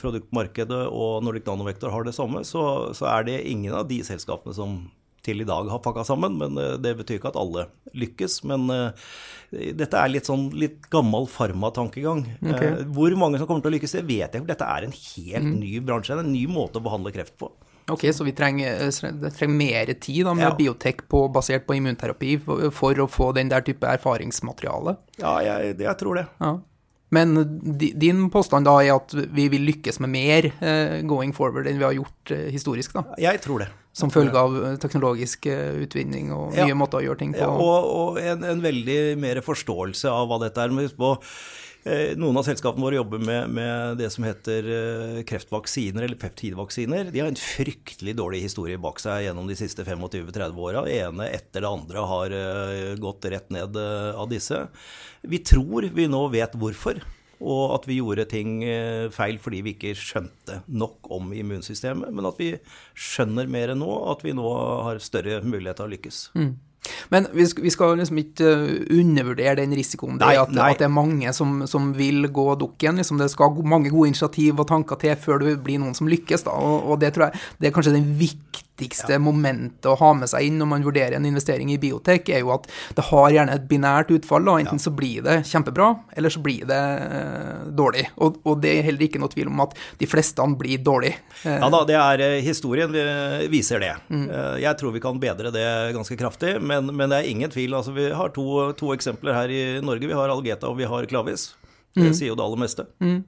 produktmarkedet 0.00 0.86
og 0.88 1.24
Nordic 1.24 1.48
Nanovektor 1.48 1.92
har 1.94 2.06
det 2.06 2.16
samme, 2.16 2.44
så, 2.48 2.62
så, 2.96 3.08
er 3.12 3.28
det 3.28 3.42
ingen 3.48 3.76
av 3.76 3.88
de 3.88 4.02
selskapene 4.06 4.56
som 4.56 4.82
til 5.20 5.42
i 5.42 5.44
dag 5.44 5.66
har 5.68 5.82
pakka 5.84 6.00
sammen. 6.08 6.38
Men 6.40 6.56
det 6.80 6.94
betyr 6.96 7.18
ikke 7.18 7.28
at 7.28 7.36
alle 7.36 7.66
lykkes. 7.92 8.38
Men 8.48 8.62
dette 9.52 10.00
er 10.00 10.08
litt 10.08 10.24
sånn 10.24 10.46
litt 10.56 10.86
gammel 10.88 11.28
farmatankegang. 11.28 12.22
Okay. 12.40 12.86
Hvor 12.88 13.12
mange 13.20 13.36
som 13.36 13.50
kommer 13.50 13.60
til 13.66 13.68
å 13.68 13.74
lykkes, 13.74 13.98
det 13.98 14.06
vet 14.08 14.32
jeg 14.32 14.40
for 14.40 14.48
Dette 14.48 14.64
er 14.64 14.86
en 14.86 14.96
helt 14.96 15.50
mm. 15.50 15.58
ny 15.60 15.74
bransje. 15.84 16.16
En 16.16 16.32
ny 16.32 16.46
måte 16.48 16.80
å 16.80 16.86
behandle 16.88 17.12
kreft 17.12 17.36
på. 17.36 17.52
Ok, 17.92 18.06
Så 18.14 18.24
vi 18.24 18.32
trenger, 18.36 18.86
eh, 18.86 19.30
trenger 19.30 19.54
mer 19.54 19.92
tid 19.94 20.24
da, 20.26 20.34
med 20.34 20.48
ja. 20.48 20.54
biotek 20.56 21.06
på, 21.08 21.26
basert 21.32 21.66
på 21.66 21.76
immunterapi 21.78 22.38
for, 22.44 22.70
for, 22.74 23.04
å 23.04 23.08
få 23.10 23.30
den 23.36 23.50
der 23.52 23.64
type 23.66 23.86
erfaringsmateriale? 23.86 24.96
Ja, 25.20 25.38
jeg, 25.44 25.76
jeg 25.80 25.96
tror 26.00 26.20
det. 26.20 26.26
Ja. 26.40 26.56
Men 27.10 27.34
din 27.74 28.28
påstand 28.30 28.68
da 28.68 28.76
er 28.84 28.94
at 28.94 29.12
vi 29.34 29.48
vil 29.50 29.64
lykkes 29.66 29.98
med 29.98 30.12
mer 30.12 30.46
uh, 30.62 31.00
going 31.10 31.32
forward 31.34 31.66
enn 31.66 31.80
vi 31.80 31.88
har 31.88 31.96
gjort 31.96 32.34
historisk? 32.54 32.94
da? 32.94 33.02
Jeg 33.18 33.42
tror 33.42 33.64
det. 33.64 33.70
Som 33.98 34.12
følge 34.14 34.38
av 34.38 34.54
teknologisk 34.78 35.48
utvinning 35.50 36.28
og 36.30 36.54
nye 36.54 36.76
måter 36.78 37.00
å 37.00 37.08
gjøre 37.08 37.18
ting 37.24 37.32
på? 37.34 37.42
Ja, 37.42 37.50
og, 37.50 37.88
og 37.90 38.20
en, 38.22 38.46
en, 38.46 38.62
veldig 38.62 39.00
mer 39.18 39.40
forståelse 39.42 40.12
av 40.14 40.30
hva 40.30 40.38
dette 40.44 40.62
er. 40.62 40.70
Men 40.70 40.86
på 40.94 41.16
Eh, 41.18 41.69
noen 42.20 42.36
av 42.36 42.44
selskapene 42.44 42.84
våre 42.84 42.98
jobber 42.98 43.22
med, 43.24 43.52
med, 43.56 43.96
det 44.00 44.10
som 44.12 44.24
heter 44.26 44.66
eh, 44.74 45.20
kreftvaksiner 45.28 46.04
eller 46.04 46.18
peptidvaksiner. 46.20 47.08
De 47.12 47.22
har 47.22 47.30
en 47.30 47.40
fryktelig 47.40 48.14
dårlig 48.18 48.42
historie 48.44 48.80
bak 48.80 49.00
seg 49.00 49.24
gjennom 49.24 49.48
de 49.48 49.56
siste 49.56 49.86
25-30 49.86 50.60
åra. 50.60 50.84
Det 50.84 50.98
ene 50.98 51.30
etter 51.32 51.64
det 51.64 51.70
andre 51.70 52.04
har 52.12 52.36
eh, 52.36 52.92
gått 53.00 53.30
rett 53.32 53.48
ned 53.54 53.80
av 53.80 54.28
disse. 54.28 54.66
Vi 55.22 55.40
tror 55.40 55.88
vi 55.94 56.08
nå 56.10 56.26
vet 56.34 56.58
hvorfor. 56.60 57.00
Og 57.40 57.72
at 57.72 57.86
vi 57.88 57.96
gjorde 57.96 58.26
ting 58.28 58.58
feil 59.16 59.38
fordi 59.40 59.62
vi 59.64 59.72
ikke 59.72 59.94
skjønte 59.96 60.58
nok 60.68 61.08
om 61.16 61.30
immunsystemet. 61.32 62.12
Men 62.12 62.28
at 62.28 62.36
vi 62.36 62.50
skjønner 62.92 63.48
mer 63.48 63.72
nå, 63.72 63.88
at 64.12 64.20
vi 64.26 64.34
nå 64.36 64.50
har 64.84 65.00
større 65.00 65.38
mulighet 65.40 65.80
til 65.80 65.88
å 65.88 65.92
lykkes. 65.94 66.18
Mm. 66.36 66.50
Men 67.12 67.28
vi 67.36 67.46
skal, 67.46 67.64
vi 67.66 67.72
skal, 67.74 67.98
liksom 68.00 68.20
ikke 68.22 68.54
uh, 68.56 68.70
undervurdere 68.96 69.58
den 69.60 69.74
risikoen 69.76 70.20
det 70.20 70.30
er 70.30 70.42
at, 70.44 70.54
at, 70.54 70.80
det 70.80 70.88
er 70.88 70.94
mange 70.94 71.32
som, 71.36 71.60
som 71.70 71.90
vil 71.96 72.28
gå 72.32 72.46
dukken. 72.60 73.00
Liksom 73.00 73.20
det 73.20 73.30
skal 73.32 73.58
mange 73.68 73.92
gode 73.92 74.12
initiativ 74.12 74.62
og 74.62 74.68
tanker 74.70 75.00
til 75.00 75.18
før 75.20 75.44
det 75.44 75.58
blir 75.64 75.80
noen 75.82 75.96
som 75.98 76.08
lykkes. 76.10 76.46
Og, 76.48 76.90
og 76.92 77.00
det 77.02 77.14
tror 77.16 77.28
jeg 77.28 77.44
det 77.60 77.70
er 77.70 77.76
kanskje 77.76 77.96
den 77.98 78.08
viktigste 78.20 78.69
viktigste 78.80 79.12
ja. 79.12 79.18
momentet 79.22 79.86
å 79.86 79.96
ha 80.00 80.12
med 80.16 80.30
seg 80.30 80.46
inn 80.46 80.58
når 80.60 80.68
man 80.72 80.84
vurderer 80.84 81.16
en 81.16 81.26
investering 81.28 81.72
i 81.72 81.78
biotek, 81.80 82.28
er 82.28 82.42
jo 82.44 82.52
at 82.54 82.68
det 82.96 83.06
har 83.10 83.30
gjerne 83.34 83.56
et 83.56 83.66
binært 83.70 84.10
utfall. 84.14 84.44
Da. 84.46 84.56
Enten 84.62 84.80
ja. 84.80 84.84
så 84.84 84.92
blir 84.94 85.24
det 85.26 85.40
kjempebra, 85.48 85.92
eller 86.16 86.32
så 86.32 86.42
blir 86.44 86.66
det 86.68 86.80
eh, 86.80 87.68
dårlig. 87.76 88.06
Og, 88.16 88.40
og, 88.44 88.60
det 88.64 88.74
er 88.78 88.86
heller 88.88 89.06
ikke 89.06 89.20
noe 89.22 89.32
tvil 89.32 89.50
om 89.52 89.64
at 89.66 89.76
de 90.00 90.08
fleste 90.08 90.46
blir 90.60 90.80
dårlig. 90.84 91.12
ja 91.44 91.68
da, 91.72 91.82
det 91.88 91.96
er 91.96 92.22
uh, 92.24 92.36
historien 92.44 92.94
viser 93.52 93.82
det. 93.82 93.92
Mm. 94.08 94.26
Uh, 94.30 94.56
jeg 94.62 94.78
tror 94.80 94.94
vi 94.94 95.02
kan 95.04 95.20
bedre 95.20 95.52
det 95.54 95.66
ganske 95.96 96.16
kraftig, 96.18 96.56
men, 96.60 96.90
men 96.96 97.12
det 97.12 97.20
er 97.20 97.30
ingen 97.30 97.52
tvil. 97.52 97.76
Altså, 97.76 97.94
vi 97.96 98.08
har 98.16 98.32
to, 98.34 98.46
to, 98.78 98.94
eksempler 98.96 99.36
her 99.36 99.52
i 99.52 99.62
Norge. 99.84 100.08
Vi 100.08 100.16
har 100.16 100.32
Algeta 100.32 100.70
og 100.70 100.78
vi 100.80 100.88
har 100.88 101.06
Klavis. 101.10 101.52
Det 101.94 102.10
mm. 102.10 102.16
sier 102.16 102.32
jo 102.32 102.38
det 102.38 102.46
aller 102.46 102.62
meste. 102.62 102.86
Mm. 103.02 103.20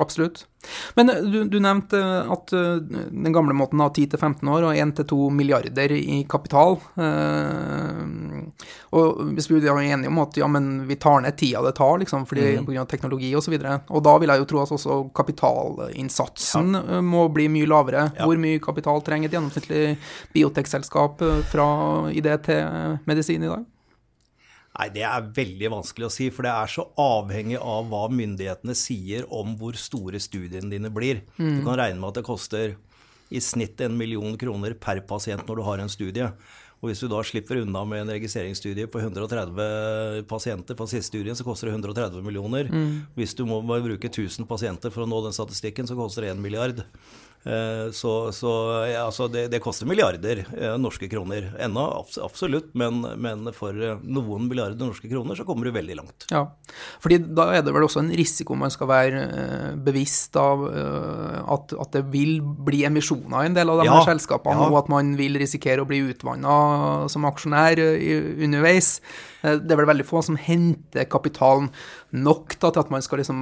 Absolutt. 0.00 0.46
Men 0.94 1.10
eh, 1.10 1.16
du, 1.16 1.44
du, 1.44 1.60
nevnte 1.60 1.98
at 2.32 2.52
uh, 2.52 2.76
den 2.76 3.32
gamle 3.32 3.52
måten 3.54 3.80
av 3.80 3.92
10-15 3.92 4.48
år 4.48 4.64
og 4.64 4.78
1-2 4.78 5.18
milliarder 5.34 5.92
i 5.92 6.22
kapital. 6.28 6.78
Og 8.92 9.20
hvis 9.36 9.50
vi 9.50 9.60
er 9.60 9.80
enige 9.82 10.08
om 10.08 10.20
at 10.22 10.38
ja, 10.40 10.48
men 10.48 10.86
vi 10.88 10.96
tar 11.00 11.20
ned 11.24 11.36
tida 11.36 11.60
det 11.66 11.74
tar, 11.76 11.98
liksom, 12.00 12.24
fordi 12.28 12.56
mm. 12.60 12.68
pga. 12.68 12.86
teknologi 12.88 13.34
osv. 13.36 13.58
Og, 13.58 13.66
så 13.66 13.96
og 13.98 14.04
da 14.06 14.16
vil 14.22 14.32
jeg 14.32 14.42
jo 14.42 14.48
tro 14.52 14.62
at 14.62 14.74
også 14.78 14.98
kapitalinnsatsen 15.16 16.78
ja. 16.78 17.02
må 17.04 17.26
bli 17.34 17.50
mye 17.52 17.68
lavere. 17.68 18.08
Ja. 18.16 18.28
Hvor 18.28 18.40
mye 18.40 18.62
kapital 18.64 19.04
trenger 19.04 19.28
et 19.28 19.36
gjennomsnittlig 19.36 19.84
biotekselskap 20.32 21.20
fra 21.52 21.68
idé 22.12 22.38
til 22.48 22.98
medisin 23.08 23.44
i 23.44 23.52
dag? 23.52 23.71
Nei, 24.72 24.88
Det 24.94 25.04
er 25.04 25.28
veldig 25.36 25.68
vanskelig 25.74 26.08
å 26.08 26.12
si, 26.12 26.30
for 26.32 26.46
det 26.46 26.52
er 26.54 26.70
så 26.72 26.86
avhengig 26.96 27.58
av 27.60 27.90
hva 27.90 28.06
myndighetene 28.08 28.76
sier 28.78 29.26
om 29.28 29.56
hvor 29.60 29.76
store 29.76 30.20
studiene 30.22 30.72
dine 30.72 30.90
blir. 30.92 31.22
Mm. 31.36 31.58
Du 31.58 31.66
kan 31.66 31.76
regne 31.76 32.00
med 32.00 32.12
at 32.12 32.20
det 32.20 32.28
koster 32.28 32.76
i 33.32 33.40
snitt 33.40 33.80
en 33.80 33.96
million 33.96 34.36
kroner 34.40 34.74
per 34.76 35.00
pasient 35.08 35.44
når 35.48 35.60
du 35.60 35.64
har 35.66 35.82
en 35.82 35.92
studie. 35.92 36.28
Og 36.82 36.88
hvis 36.90 36.98
du 36.98 37.06
da 37.06 37.20
slipper 37.22 37.60
unna 37.60 37.84
med 37.86 38.02
en 38.02 38.10
registreringsstudie 38.16 38.88
på 38.90 38.98
130 38.98 40.24
pasienter 40.26 40.74
på 40.74 40.88
siste 40.90 41.12
studien, 41.12 41.36
så 41.38 41.46
koster 41.46 41.68
det 41.68 41.76
130 41.76 42.24
millioner. 42.26 42.66
Mm. 42.72 43.04
Hvis 43.14 43.36
du 43.38 43.44
må 43.46 43.60
bruke 43.62 44.10
1000 44.10 44.48
pasienter 44.50 44.90
for 44.90 45.04
å 45.04 45.10
nå 45.10 45.20
den 45.22 45.36
statistikken, 45.36 45.86
så 45.86 45.94
koster 45.94 46.26
det 46.26 46.32
1 46.34 46.42
milliard. 46.42 46.82
Eh, 47.44 47.90
så, 47.90 48.32
så 48.32 48.50
ja, 48.86 49.02
altså 49.08 49.26
det, 49.26 49.48
det, 49.50 49.58
koster 49.62 49.88
milliarder 49.90 50.44
eh, 50.44 50.74
norske 50.78 51.08
kroner 51.10 51.48
ennå, 51.58 51.86
absolutt. 52.22 52.70
Men, 52.78 53.02
men, 53.18 53.50
for 53.56 53.74
eh, 53.74 53.98
noen 54.02 54.46
milliarder 54.50 54.78
norske 54.78 55.10
kroner 55.10 55.38
så 55.38 55.46
kommer 55.48 55.66
du 55.66 55.74
veldig 55.74 55.98
langt. 55.98 56.28
Ja, 56.30 56.44
fordi 57.02 57.18
da 57.24 57.48
er 57.56 57.66
det 57.66 57.74
vel 57.74 57.88
også 57.88 58.04
en 58.04 58.12
risiko 58.14 58.56
man 58.58 58.72
skal 58.72 58.90
være 58.90 59.24
bevisst 59.82 60.36
av 60.38 60.62
at, 60.68 61.74
at 61.74 61.96
det 61.96 62.04
vil 62.12 62.38
bli 62.42 62.82
emisjoner 62.86 63.42
i 63.42 63.50
en 63.50 63.56
del 63.56 63.72
av 63.72 63.82
de 63.82 63.88
ja, 63.88 63.98
her 63.98 64.12
selskapene, 64.12 64.58
ja. 64.60 64.70
og 64.70 64.78
at 64.84 64.92
man 64.92 65.14
vil 65.18 65.38
risikere 65.40 65.82
å 65.82 65.88
bli 65.88 66.02
utvanna 66.12 67.08
som 67.12 67.26
aksjonær 67.28 67.82
underveis. 67.82 68.98
Det 69.42 69.74
er 69.74 69.80
vel 69.80 69.88
veldig 69.90 70.06
få 70.06 70.22
som 70.22 70.38
henter 70.38 71.08
kapitalen 71.10 71.70
nok 72.12 72.54
da, 72.60 72.70
til 72.70 72.82
at 72.82 72.90
man 72.92 73.02
skal 73.04 73.22
liksom 73.22 73.40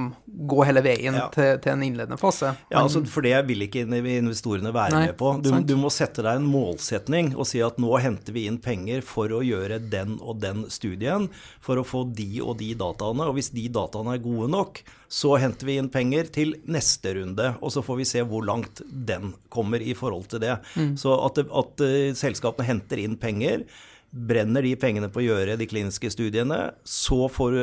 gå 0.49 0.63
hele 0.65 0.83
veien 0.85 1.17
ja. 1.17 1.27
til, 1.33 1.57
til, 1.61 1.73
en 1.75 1.83
innledende 1.85 2.17
fase. 2.19 2.53
Ja, 2.71 2.81
altså, 2.81 3.03
For 3.09 3.25
det 3.25 3.35
vil 3.49 3.65
ikke 3.67 3.83
investorene 3.85 4.73
være 4.73 4.95
Nei, 4.95 5.03
med 5.09 5.17
på. 5.19 5.33
Du, 5.43 5.51
du, 5.67 5.75
må 5.79 5.91
sette 5.93 6.23
deg 6.25 6.39
en 6.39 6.47
målsetning 6.49 7.33
og 7.35 7.45
si 7.49 7.61
at 7.63 7.79
nå 7.81 7.91
henter 8.01 8.35
vi 8.35 8.47
inn 8.49 8.61
penger 8.63 9.03
for 9.05 9.33
å 9.35 9.43
gjøre 9.45 9.81
den 9.91 10.17
og 10.19 10.41
den 10.43 10.65
studien, 10.73 11.29
for 11.63 11.81
å 11.81 11.85
få 11.87 12.05
de 12.15 12.29
og 12.41 12.57
de 12.61 12.71
dataene. 12.79 13.27
Og 13.27 13.37
hvis 13.37 13.51
de 13.55 13.67
dataene 13.73 14.15
er 14.17 14.23
gode 14.23 14.49
nok, 14.55 14.81
så 15.11 15.35
henter 15.41 15.67
vi 15.67 15.77
inn 15.81 15.91
penger 15.91 16.31
til 16.31 16.55
neste 16.71 17.17
runde. 17.17 17.53
Og 17.59 17.75
så 17.75 17.83
får 17.83 17.99
vi 17.99 18.07
se 18.07 18.25
hvor 18.27 18.45
langt 18.47 18.83
den 18.89 19.35
kommer 19.51 19.83
i 19.83 19.95
forhold 19.97 20.29
til 20.31 20.43
det. 20.43 20.57
Mm. 20.79 20.95
Så 20.99 21.17
at, 21.27 21.43
at 21.43 21.83
uh, 21.83 22.11
selskapene 22.17 22.69
henter 22.69 23.03
inn 23.03 23.19
penger 23.19 23.65
brenner 24.11 24.65
de 24.65 24.73
pengene 24.75 25.07
på 25.11 25.21
å 25.21 25.25
gjøre 25.25 25.57
de 25.59 25.67
kliniske 25.69 26.11
studiene, 26.11 26.59
så 26.83 27.25
får 27.31 27.53
du 27.55 27.61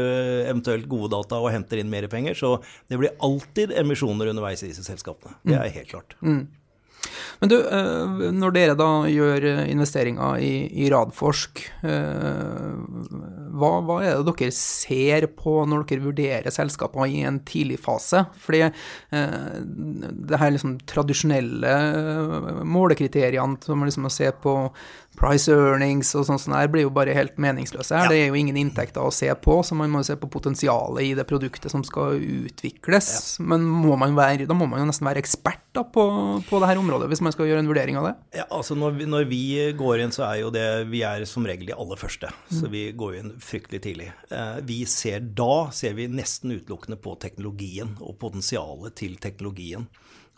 eventuelt 0.48 0.88
gode 0.88 1.12
data 1.12 1.40
og 1.42 1.52
henter 1.52 1.82
inn 1.82 1.90
mer 1.92 2.08
penger. 2.11 2.38
Så 2.38 2.54
det 2.88 3.00
blir 3.00 3.16
alltid 3.24 3.74
emisjoner 3.76 4.32
underveis 4.32 4.64
i 4.64 4.70
disse 4.70 4.87
selskapene. 4.87 5.37
Det 5.44 5.56
mm. 5.56 5.61
er 5.61 5.76
helt 5.76 5.92
klart. 5.92 6.16
Mm. 6.24 6.46
Men 7.38 7.52
du, 7.52 7.56
eh, 7.61 8.24
når 8.34 8.54
dere 8.56 8.76
da 8.78 8.90
gjør 9.11 9.44
investeringer 9.68 10.40
i, 10.42 10.52
i 10.82 10.88
Radforsk, 10.90 11.62
eh, 11.87 12.72
hva, 13.59 13.73
hva, 13.85 13.99
er 14.05 14.21
det 14.23 14.35
dere 14.38 14.55
ser 14.55 15.29
på 15.38 15.59
når 15.68 15.87
dere 15.88 16.07
vurderer 16.07 16.55
selskaper 16.55 17.09
i 17.09 17.23
en 17.29 17.40
tidlig 17.49 17.81
fase? 17.83 18.25
Fordi 18.44 18.64
eh, 18.68 19.51
det 19.59 20.40
her 20.40 20.55
liksom 20.55 20.79
tradisjonelle 20.88 21.75
målekriteriene 22.68 23.61
som 23.64 23.85
liksom 23.85 24.09
å 24.09 24.14
se 24.14 24.31
på 24.42 24.57
price 25.18 25.51
earnings 25.51 26.12
og 26.16 26.29
her 26.29 26.71
blir 26.71 26.87
jo 26.87 26.92
bare 26.94 27.14
helt 27.16 27.38
meningsløse 27.40 27.97
her. 27.97 28.07
Ja. 28.07 28.12
Det 28.12 28.21
er 28.23 28.31
jo 28.31 28.38
ingen 28.38 28.59
inntekter 28.61 29.05
å 29.05 29.12
se 29.14 29.29
på, 29.35 29.59
så 29.66 29.77
man 29.79 29.90
må 29.92 30.03
jo 30.03 30.11
se 30.11 30.18
på 30.21 30.31
potensialet 30.31 31.11
i 31.11 31.14
det 31.18 31.27
produktet 31.29 31.73
som 31.73 31.85
skal 31.87 32.18
utvikles. 32.18 33.11
Ja. 33.38 33.49
Men 33.53 33.66
må 33.66 33.97
være, 33.99 34.47
da 34.49 34.57
må 34.57 34.68
man 34.71 34.83
jo 34.83 34.88
nesten 34.88 35.09
være 35.09 35.23
ekspert 35.23 35.64
da, 35.77 35.85
på, 35.85 36.05
på 36.49 36.61
det 36.62 36.71
her 36.71 36.81
området 36.81 37.11
hvis 37.11 37.23
man 37.25 37.35
skal 37.35 37.49
gjøre 37.51 37.62
en 37.64 37.71
vurdering 37.71 37.99
av 38.01 38.09
det? 38.09 38.14
Ja, 38.40 38.47
altså 38.55 38.77
når 38.79 38.97
vi, 38.99 39.09
når 39.11 39.29
vi 39.31 39.42
går 39.79 40.05
inn, 40.05 40.14
så 40.14 40.27
er 40.29 40.42
jo 40.42 40.53
det 40.55 40.66
Vi 40.92 41.03
er 41.07 41.25
som 41.29 41.47
regel 41.47 41.68
de 41.68 41.77
aller 41.77 41.99
første, 42.01 42.31
mm. 42.31 42.55
så 42.61 42.71
vi 42.73 42.88
går 42.97 43.18
inn 43.21 43.35
fryktelig 43.48 43.80
tidlig. 43.84 44.11
Eh, 44.30 44.58
vi 44.68 44.82
ser 44.87 45.20
da 45.20 45.70
ser 45.74 45.96
vi 45.98 46.08
nesten 46.12 46.52
utelukkende 46.52 46.98
på 47.00 47.14
teknologien 47.22 47.96
og 48.00 48.18
potensialet 48.20 48.96
til 49.00 49.16
teknologien. 49.22 49.88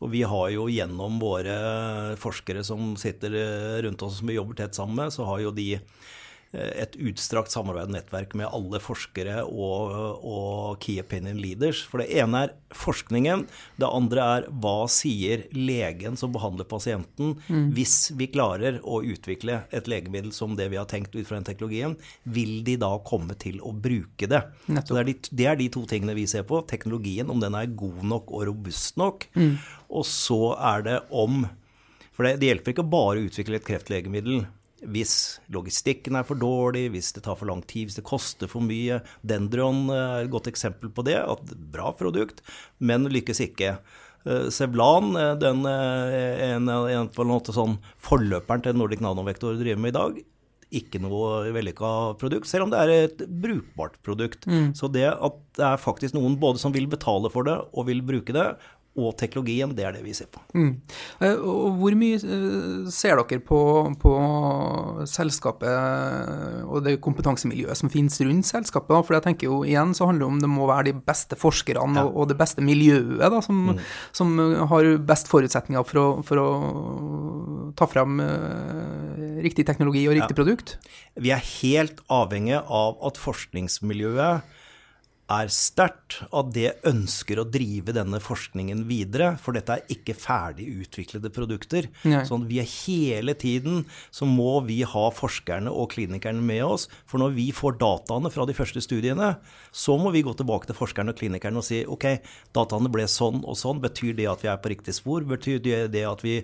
Og 0.00 0.12
vi 0.14 0.22
har 0.24 0.46
jo 0.54 0.68
gjennom 0.72 1.18
våre 1.20 1.56
forskere 2.20 2.64
som 2.64 2.94
sitter 3.00 3.36
eh, 3.36 3.76
rundt 3.84 4.02
oss, 4.06 4.20
som 4.20 4.30
vi 4.30 4.38
jobber 4.38 4.62
tett 4.62 4.78
sammen 4.78 5.02
med, 5.02 5.12
så 5.12 5.26
har 5.28 5.42
jo 5.44 5.54
de 5.54 5.74
et 6.50 6.96
utstrakt 6.98 7.52
samarbeidende 7.52 8.00
nettverk 8.00 8.32
med 8.38 8.48
alle 8.50 8.80
forskere 8.82 9.44
og, 9.46 9.92
og, 10.18 10.80
key 10.82 10.98
opinion 10.98 11.38
leaders. 11.38 11.84
For 11.86 12.02
det 12.02 12.08
ene 12.18 12.42
er 12.46 12.54
forskningen. 12.74 13.44
Det 13.78 13.86
andre 13.86 14.24
er 14.36 14.48
hva 14.50 14.88
sier 14.90 15.44
legen 15.54 16.18
som 16.18 16.34
behandler 16.34 16.66
pasienten, 16.70 17.36
mm. 17.46 17.70
hvis 17.76 18.10
vi 18.18 18.30
klarer 18.34 18.80
å 18.82 18.98
utvikle 19.06 19.62
et 19.70 19.90
legemiddel 19.90 20.34
som 20.34 20.58
det 20.58 20.70
vi 20.74 20.80
har 20.80 20.90
tenkt 20.90 21.14
ut 21.14 21.22
fra 21.28 21.38
den 21.38 21.46
teknologien, 21.46 21.96
vil 22.26 22.60
de 22.66 22.76
da 22.82 22.96
komme 23.06 23.38
til 23.38 23.62
å 23.62 23.70
bruke 23.70 24.26
det? 24.26 24.42
Det 24.66 24.82
er, 24.82 25.06
de, 25.06 25.18
det 25.30 25.46
er, 25.46 25.58
de, 25.60 25.70
to 25.70 25.86
tingene 25.86 26.18
vi 26.18 26.26
ser 26.30 26.48
på. 26.50 26.64
Teknologien, 26.66 27.30
om 27.30 27.42
den 27.42 27.54
er 27.54 27.70
god 27.78 28.02
nok 28.10 28.34
og 28.34 28.48
robust 28.50 28.98
nok. 28.98 29.30
Mm. 29.38 29.54
Og 29.86 30.06
så 30.08 30.56
er 30.58 30.86
det 30.86 31.00
om 31.14 31.44
For 32.10 32.26
det, 32.26 32.40
det 32.42 32.50
hjelper 32.50 32.74
ikke 32.74 32.90
bare 32.90 33.20
å 33.20 33.28
utvikle 33.30 33.56
et 33.56 33.64
kreftlegemiddel 33.64 34.42
hvis 34.80 35.14
logistikken 35.52 36.16
er 36.16 36.26
for 36.26 36.40
dårlig, 36.40 36.88
hvis 36.94 37.12
det 37.16 37.24
tar 37.26 37.36
for 37.38 37.50
lang 37.50 37.62
tid, 37.68 37.88
hvis 37.88 37.98
det 37.98 38.06
koster 38.08 38.50
for 38.50 38.64
mye. 38.64 39.00
Dendron 39.26 39.88
er 39.92 40.24
et 40.24 40.32
godt 40.32 40.48
eksempel 40.50 40.92
på 40.92 41.04
det. 41.06 41.18
at 41.20 41.54
Bra 41.72 41.92
produkt, 41.96 42.40
men 42.78 43.08
lykkes 43.12 43.42
ikke. 43.44 43.76
Eh, 44.24 44.48
Sevlan, 44.52 45.14
eh, 45.16 45.36
den 45.40 45.64
en, 45.66 46.68
en, 46.68 47.08
på 47.12 47.24
en 47.24 47.52
sånn 47.52 47.78
forløperen 48.00 48.64
til 48.64 48.76
Nordic 48.76 49.04
Nanovektor 49.04 49.56
driver 49.60 49.80
med 49.80 49.94
i 49.94 49.98
dag. 49.98 50.20
Ikke 50.70 51.00
noe 51.02 51.50
vellykka 51.50 52.16
produkt, 52.20 52.46
selv 52.46 52.68
om 52.68 52.72
det 52.72 52.80
er 52.80 52.92
et 52.94 53.24
brukbart 53.42 53.96
produkt. 54.06 54.46
Mm. 54.46 54.70
Så 54.78 54.88
det 54.92 55.08
at 55.10 55.40
det 55.58 55.66
er 55.66 55.82
faktisk 55.82 56.14
noen 56.14 56.38
både 56.40 56.62
som 56.62 56.72
vil 56.72 56.86
betale 56.90 57.32
for 57.32 57.48
det 57.48 57.56
og 57.74 57.88
vil 57.90 58.04
bruke 58.06 58.36
det, 58.36 58.52
og 58.98 59.12
teknologien, 59.20 59.70
det 59.76 59.85
er 59.87 59.94
det 59.94 60.03
vi 60.03 60.12
ser 60.16 60.26
på. 60.33 60.40
Mm. 60.57 60.70
Eh, 61.22 61.42
hvor 61.79 61.94
mye 61.98 62.18
eh, 62.18 62.88
ser 62.90 63.20
dere 63.20 63.38
på, 63.46 63.61
på, 64.03 64.14
selskapet 65.07 66.66
og 66.66 66.83
det 66.85 66.96
kompetansemiljøet 67.05 67.79
som 67.79 67.92
finnes 67.92 68.18
rundt 68.26 68.48
selskapet? 68.48 68.96
For 69.07 69.16
jeg 69.16 69.26
tenker 69.29 69.46
jo 69.46 69.61
igjen 69.66 69.94
så 69.94 70.11
handler 70.11 70.26
det 70.26 70.31
om 70.33 70.42
det 70.42 70.50
må 70.50 70.66
være 70.70 70.88
de 70.90 70.96
beste 71.07 71.38
forskerne 71.38 72.03
ja. 72.03 72.07
og, 72.09 72.29
det 72.31 72.38
beste 72.40 72.64
miljøet 72.66 73.31
da, 73.31 73.40
som, 73.44 73.62
mm. 73.70 73.83
som, 74.16 74.35
har 74.70 74.90
best 75.07 75.31
forutsetninger 75.31 75.87
for 75.87 76.03
å, 76.03 76.09
for 76.26 76.42
å 76.42 76.48
ta 77.79 77.87
frem 77.90 78.18
riktig 79.40 79.64
teknologi 79.68 80.07
og 80.09 80.18
riktig 80.18 80.35
ja. 80.35 80.40
produkt. 80.42 80.76
Vi 81.14 81.31
er 81.35 81.44
helt 81.62 82.03
avhengig 82.11 82.59
av 82.59 82.98
at 83.07 83.20
forskningsmiljøet 83.22 84.59
er 85.30 85.50
sterkt, 85.54 86.18
at 86.34 86.50
det 86.54 86.72
ønsker 86.88 87.38
å 87.40 87.46
drive 87.46 87.94
denne 87.94 88.18
forskningen 88.22 88.82
videre. 88.88 89.32
For 89.40 89.56
dette 89.56 89.76
er 89.76 89.92
ikke 89.94 90.16
ferdig 90.18 90.66
utviklede 90.82 91.30
produkter. 91.34 91.86
Nei. 92.08 92.24
Sånn 92.28 92.48
vi 92.50 92.58
er 92.62 92.68
hele 92.70 93.36
tiden 93.38 93.84
så 94.14 94.26
må 94.28 94.58
vi 94.66 94.80
ha 94.82 95.04
forskerne 95.14 95.70
og 95.70 95.92
klinikerne 95.94 96.42
med 96.42 96.64
oss. 96.66 96.88
For 97.08 97.22
når 97.22 97.36
vi 97.38 97.46
får 97.54 97.78
dataene 97.80 98.32
fra 98.34 98.48
de 98.48 98.56
første 98.58 98.82
studiene, 98.84 99.36
så 99.70 99.96
må 100.00 100.12
vi 100.14 100.24
gå 100.26 100.34
tilbake 100.36 100.70
til 100.70 100.78
forskerne 100.78 101.14
og 101.14 101.22
klinikerne 101.22 101.62
og 101.62 101.66
si 101.66 101.84
ok, 101.86 102.10
dataene 102.56 102.90
ble 102.92 103.06
sånn 103.10 103.44
og 103.44 103.58
sånn. 103.60 103.82
Betyr 103.84 104.18
det 104.18 104.28
at 104.30 104.44
vi 104.44 104.50
er 104.52 104.60
på 104.60 104.74
riktig 104.74 104.98
spor? 104.98 105.24
Betyr 105.30 105.62
det 105.62 105.80
det 105.94 106.04
at 106.08 106.26
vi 106.26 106.40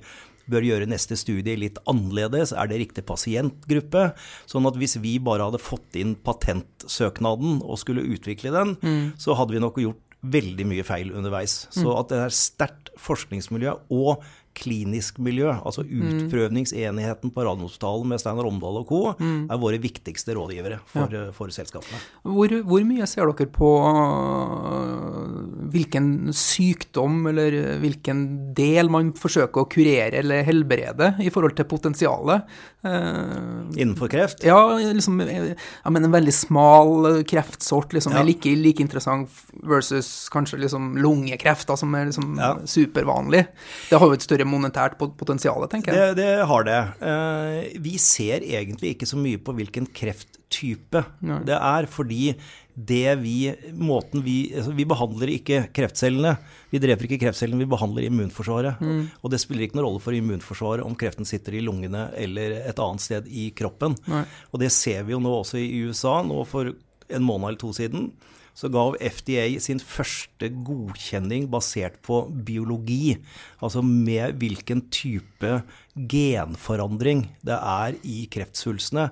bør 0.51 0.65
gjøre 0.67 0.89
neste 0.91 1.19
studie 1.19 1.57
litt 1.59 1.79
annerledes? 1.91 2.53
Er 2.55 2.71
det 2.71 2.81
riktig 2.83 3.07
pasientgruppe? 3.09 4.09
Sånn 4.51 4.67
at 4.69 4.79
hvis 4.81 4.97
vi 5.03 5.17
bare 5.23 5.49
hadde 5.49 5.63
fått 5.63 5.99
inn 5.99 6.15
patentsøknaden 6.27 7.61
og 7.63 7.81
skulle 7.83 8.07
utvikle 8.07 8.53
den, 8.55 8.77
så 9.19 9.37
hadde 9.39 9.57
vi 9.57 9.63
nok 9.63 9.81
gjort 9.83 10.03
veldig 10.27 10.67
mye 10.67 10.85
feil 10.87 11.13
underveis. 11.15 11.67
Så 11.75 11.93
at 11.99 12.11
det 12.11 12.19
er 12.25 12.35
sterkt 12.35 12.91
forskningsmiljø 12.99 13.77
og 13.95 14.25
klinisk 14.57 15.19
miljø, 15.23 15.51
altså 15.53 15.85
utprøvningsenheten 15.85 17.31
på 17.35 17.45
Radiumhospitalet 17.45 18.09
med 18.09 18.23
Steinar 18.23 18.49
Omdal 18.49 18.81
og 18.81 18.87
co., 18.89 19.01
er 19.21 19.61
våre 19.61 19.79
viktigste 19.83 20.35
rådgivere 20.37 20.79
for, 20.91 21.13
for 21.37 21.53
selskapene. 21.55 22.01
Hvor, 22.25 22.55
hvor 22.65 22.87
mye 22.89 23.07
ser 23.11 23.29
dere 23.29 23.47
på 23.53 23.71
øh, 23.85 25.69
hvilken 25.75 26.09
sykdom 26.37 27.27
eller 27.31 27.57
hvilken 27.83 28.23
del 28.57 28.91
man 28.93 29.13
forsøker 29.19 29.65
å 29.65 29.69
kurere 29.71 30.21
eller 30.23 30.45
helbrede 30.47 31.13
i 31.25 31.31
forhold 31.35 31.57
til 31.59 31.69
potensialet? 31.69 32.47
Eh, 32.87 33.81
Innenfor 33.83 34.09
kreft? 34.13 34.45
ja, 34.47 34.59
liksom, 34.79 35.21
jeg 35.27 35.57
mener 35.93 36.09
en 36.09 36.15
veldig 36.17 36.35
smal 36.35 37.23
kreftsort 37.29 37.93
liksom, 37.97 38.15
Ja. 38.15 38.21
er 38.23 38.29
like, 38.31 38.53
like 38.57 38.81
interessant 38.81 39.29
versus 39.67 40.29
kanskje 40.33 40.61
liksom 40.63 40.95
lungekreft, 41.03 41.67
da, 41.69 41.77
som 41.77 41.95
er 41.95 42.07
liksom 42.07 42.37
Ja. 42.39 42.55
supervanlig. 42.65 43.47
Det 43.91 43.99
har 43.99 44.07
jo 44.07 44.13
et 44.15 44.23
større 44.23 44.46
monetært 44.49 44.97
pot- 45.01 45.17
potensial, 45.19 45.67
tenker 45.73 45.93
jeg. 45.95 46.15
Det, 46.17 46.23
det 46.23 46.47
har 46.51 46.67
det. 46.69 46.79
Eh, 47.11 47.81
vi 47.83 47.97
ser 48.03 48.45
egentlig 48.47 48.95
ikke 48.95 49.09
så 49.11 49.19
mye 49.21 49.41
på 49.43 49.55
hvilken 49.59 49.89
krefttype 49.97 51.03
Nei. 51.27 51.41
det 51.49 51.57
er, 51.59 51.89
fordi 51.91 52.35
det 52.77 53.15
vi 53.23 53.55
Måten 53.73 54.21
vi 54.21 54.51
altså 54.53 54.75
Vi 54.77 54.85
behandler 54.85 55.31
ikke 55.33 55.63
kreftcellene. 55.73 56.35
Vi 56.69 56.81
dreper 56.83 57.09
ikke 57.09 57.21
kreftcellene, 57.23 57.63
vi 57.65 57.71
behandler 57.73 58.05
immunforsvaret. 58.11 58.83
Mm. 58.85 59.07
Og 59.25 59.33
det 59.33 59.41
spiller 59.41 59.65
ikke 59.65 59.79
noen 59.79 59.87
rolle 59.89 60.03
for 60.05 60.13
immunforsvaret 60.17 60.85
om 60.85 60.97
kreften 60.99 61.25
sitter 61.29 61.57
i 61.57 61.65
lungene 61.65 62.11
eller 62.21 62.59
et 62.67 62.83
annet 62.85 63.01
sted 63.01 63.31
i 63.33 63.49
kroppen. 63.57 63.97
Nei. 64.13 64.25
Og 64.53 64.61
det 64.61 64.69
ser 64.77 65.07
vi 65.09 65.17
jo 65.17 65.23
nå 65.25 65.33
også 65.41 65.57
i 65.63 65.71
USA. 65.89 66.19
Nå 66.27 66.43
for 66.49 66.69
en 67.09 67.25
måned 67.25 67.49
eller 67.55 67.63
to 67.63 67.73
siden 67.77 68.11
så 68.57 68.71
gav 68.73 68.97
FDA 68.97 69.49
sin 69.61 69.81
første 69.83 70.49
godkjenning 70.65 71.51
basert 71.53 71.99
på 72.07 72.23
biologi. 72.47 73.19
Altså 73.61 73.83
med 73.85 74.39
hvilken 74.41 74.87
type 74.93 75.59
genforandring 75.95 77.27
det 77.45 77.59
er 77.59 77.99
i 78.01 78.23
kreftsvulstene, 78.33 79.11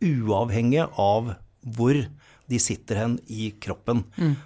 uavhengig 0.00 0.86
av 1.00 1.34
hvor 1.76 2.00
de 2.46 2.58
sitter 2.62 3.00
hen 3.02 3.18
i 3.26 3.50
kroppen. 3.62 4.04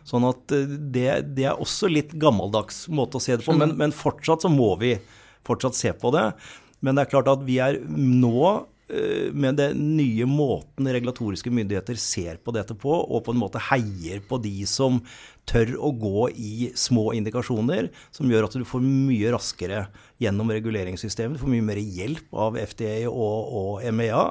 Sånn 0.09 0.27
at 0.29 0.55
eh, 0.57 0.67
det, 0.67 1.09
det 1.37 1.47
er 1.51 1.61
også 1.61 1.91
litt 1.91 2.15
gammeldags 2.19 2.87
måte 2.89 3.21
å 3.21 3.23
se 3.23 3.37
det 3.37 3.47
på, 3.47 3.55
men, 3.57 3.77
men 3.79 3.95
fortsatt 3.95 4.47
så 4.47 4.51
må 4.53 4.73
vi 4.81 4.95
fortsatt 5.47 5.77
se 5.77 5.93
på 5.97 6.13
det. 6.15 6.31
Men 6.81 6.97
det 6.97 7.05
er 7.05 7.13
klart 7.13 7.31
at 7.31 7.45
vi 7.47 7.61
er 7.63 7.79
nå 7.87 8.65
med 9.33 9.59
den 9.61 9.83
nye 9.97 10.27
måten 10.29 10.89
regulatoriske 10.91 11.53
myndigheter 11.55 11.99
ser 12.01 12.41
på 12.43 12.55
dette 12.57 12.75
på, 12.79 12.91
og 12.91 13.25
på 13.27 13.35
en 13.35 13.41
måte 13.43 13.63
heier 13.71 14.23
på 14.27 14.41
de 14.43 14.55
som 14.69 15.01
tør 15.51 15.73
å 15.79 15.91
gå 15.97 16.29
i 16.35 16.71
små 16.79 17.11
indikasjoner, 17.19 17.89
som 18.15 18.31
gjør 18.31 18.49
at 18.49 18.57
du 18.59 18.67
får 18.69 18.83
mye 18.85 19.33
raskere 19.35 19.85
gjennom 20.23 20.53
reguleringssystemet, 20.53 21.39
du 21.39 21.43
får 21.43 21.55
mye 21.55 21.69
mer 21.71 21.81
hjelp 21.81 22.41
av 22.47 22.59
FDA 22.61 22.97
og, 23.11 23.55
og 23.61 23.87
MEA, 23.97 24.27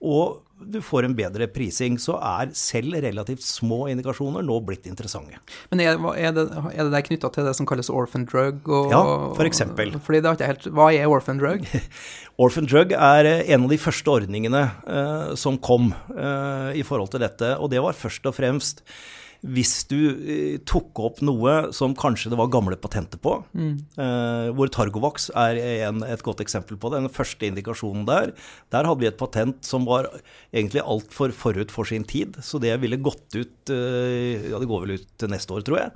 og 0.00 0.44
du 0.58 0.80
får 0.82 1.06
en 1.06 1.14
bedre 1.16 1.46
prising. 1.50 1.98
Så 2.02 2.16
er 2.18 2.50
selv 2.58 2.96
relativt 3.02 3.44
små 3.46 3.84
indikasjoner 3.92 4.44
nå 4.46 4.58
blitt 4.66 4.88
interessante. 4.90 5.38
Men 5.70 5.82
er, 5.84 5.98
er, 6.18 6.32
det, 6.34 6.46
er 6.50 6.88
det 6.88 6.94
der 6.94 7.04
knytta 7.06 7.30
til 7.34 7.46
det 7.46 7.54
som 7.58 7.68
kalles 7.68 7.90
orphan 7.90 8.26
drug? 8.28 8.66
Og, 8.66 8.90
Ja, 8.92 9.02
for 9.38 9.48
eksempel. 9.48 9.94
Fordi 10.04 10.22
det 10.22 10.30
har 10.30 10.38
ikke 10.38 10.50
helt, 10.52 10.70
Hva 10.74 10.88
er 10.94 11.10
orphan 11.10 11.42
drug? 11.42 11.66
Orphan 12.42 12.68
drug 12.70 12.92
er 12.94 13.26
eh, 13.26 13.48
en 13.50 13.64
av 13.66 13.72
de 13.72 13.80
første 13.82 14.12
ordningene 14.12 14.60
eh, 14.86 15.30
som 15.38 15.56
kom 15.58 15.88
eh, 16.14 16.76
i 16.78 16.84
forhold 16.86 17.10
til 17.14 17.22
dette. 17.24 17.54
Og 17.58 17.70
det 17.72 17.82
var 17.82 17.98
først 17.98 18.26
og 18.30 18.36
fremst 18.36 18.84
hvis 19.46 19.84
du 19.86 19.98
eh, 20.18 20.56
tok 20.66 20.98
opp 20.98 21.20
noe 21.22 21.68
som 21.74 21.94
kanskje 21.98 22.32
det 22.32 22.38
var 22.40 22.50
gamle 22.50 22.74
patenter 22.80 23.20
på, 23.22 23.36
eh, 23.54 24.48
hvor 24.56 24.70
Targovax 24.74 25.28
er 25.38 25.60
en, 25.86 26.02
et 26.02 26.24
godt 26.26 26.42
eksempel 26.42 26.78
på 26.80 26.90
det, 26.90 27.04
den 27.04 27.14
første 27.14 27.46
indikasjonen 27.46 28.06
der, 28.08 28.32
der 28.74 28.88
hadde 28.88 29.04
vi 29.04 29.10
et 29.10 29.20
patent 29.20 29.62
som 29.66 29.86
var 29.86 30.10
egentlig 30.50 30.82
altfor 30.82 31.30
forut 31.30 31.70
for 31.70 31.86
sin 31.86 32.06
tid, 32.08 32.40
så 32.42 32.58
det 32.62 32.74
ville 32.82 32.98
gått 32.98 33.38
ut 33.38 33.74
eh, 33.74 34.48
Ja, 34.48 34.58
det 34.58 34.68
går 34.70 34.84
vel 34.84 34.96
ut 34.98 35.06
til 35.20 35.30
neste 35.30 35.54
år, 35.54 35.62
tror 35.66 35.78
jeg. 35.80 35.92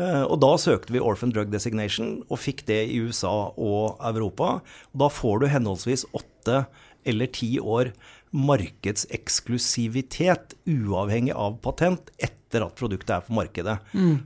Eh, 0.00 0.22
og 0.24 0.40
da 0.42 0.52
søkte 0.60 0.94
vi 0.94 1.02
Orphan 1.02 1.32
Drug 1.34 1.52
Designation, 1.52 2.16
og 2.28 2.40
fikk 2.42 2.64
det 2.68 2.80
i 2.90 2.98
USA 3.04 3.52
og 3.54 4.00
Europa. 4.08 4.56
Og 4.92 5.04
da 5.04 5.08
får 5.12 5.42
du 5.42 5.50
henholdsvis 5.52 6.06
åtte 6.16 6.64
eller 7.08 7.30
ti 7.34 7.56
år 7.58 7.92
markedseksklusivitet, 8.32 10.54
uavhengig 10.66 11.34
av 11.36 11.58
patent, 11.64 12.10
etter 12.18 12.62
at 12.66 12.74
produktet 12.78 13.10
er 13.16 13.20
på 13.26 13.32
markedet. 13.36 13.78
Mm. 13.94 14.18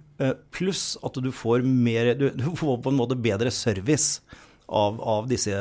Pluss 0.55 0.97
at 1.05 1.15
du 1.23 1.31
får, 1.35 1.63
mer, 1.67 2.15
du, 2.19 2.31
du 2.35 2.45
får 2.57 2.79
på 2.83 2.89
en 2.93 2.97
måte 2.99 3.17
bedre 3.19 3.51
service 3.53 4.21
av, 4.67 4.97
av 5.03 5.29
disse 5.31 5.53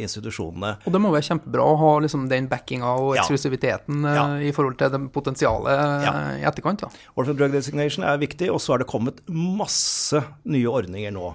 institusjonene. 0.00 0.76
Og 0.86 0.92
det 0.94 1.00
må 1.02 1.10
være 1.12 1.26
kjempebra 1.26 1.64
å 1.68 1.74
ha 1.80 1.90
liksom, 2.04 2.28
den 2.30 2.46
backinga 2.48 2.92
og 3.00 3.16
eksklusiviteten 3.18 4.04
ja. 4.06 4.14
Ja. 4.16 4.24
i 4.40 4.52
forhold 4.56 4.78
til 4.80 4.92
det 4.94 5.00
potensialet 5.12 5.72
eh, 5.74 6.06
Ja. 6.06 6.12
i 6.38 6.46
etterkant. 6.48 6.80
Da. 6.86 6.90
Orphan 7.18 7.36
Drug 7.40 7.52
Designation 7.52 8.06
er 8.08 8.22
viktig, 8.22 8.48
og 8.54 8.60
så 8.64 8.74
er 8.76 8.84
det 8.84 8.88
kommet 8.90 9.16
masse 9.28 10.22
nye 10.48 10.70
ordninger 10.70 11.12
nå. 11.14 11.34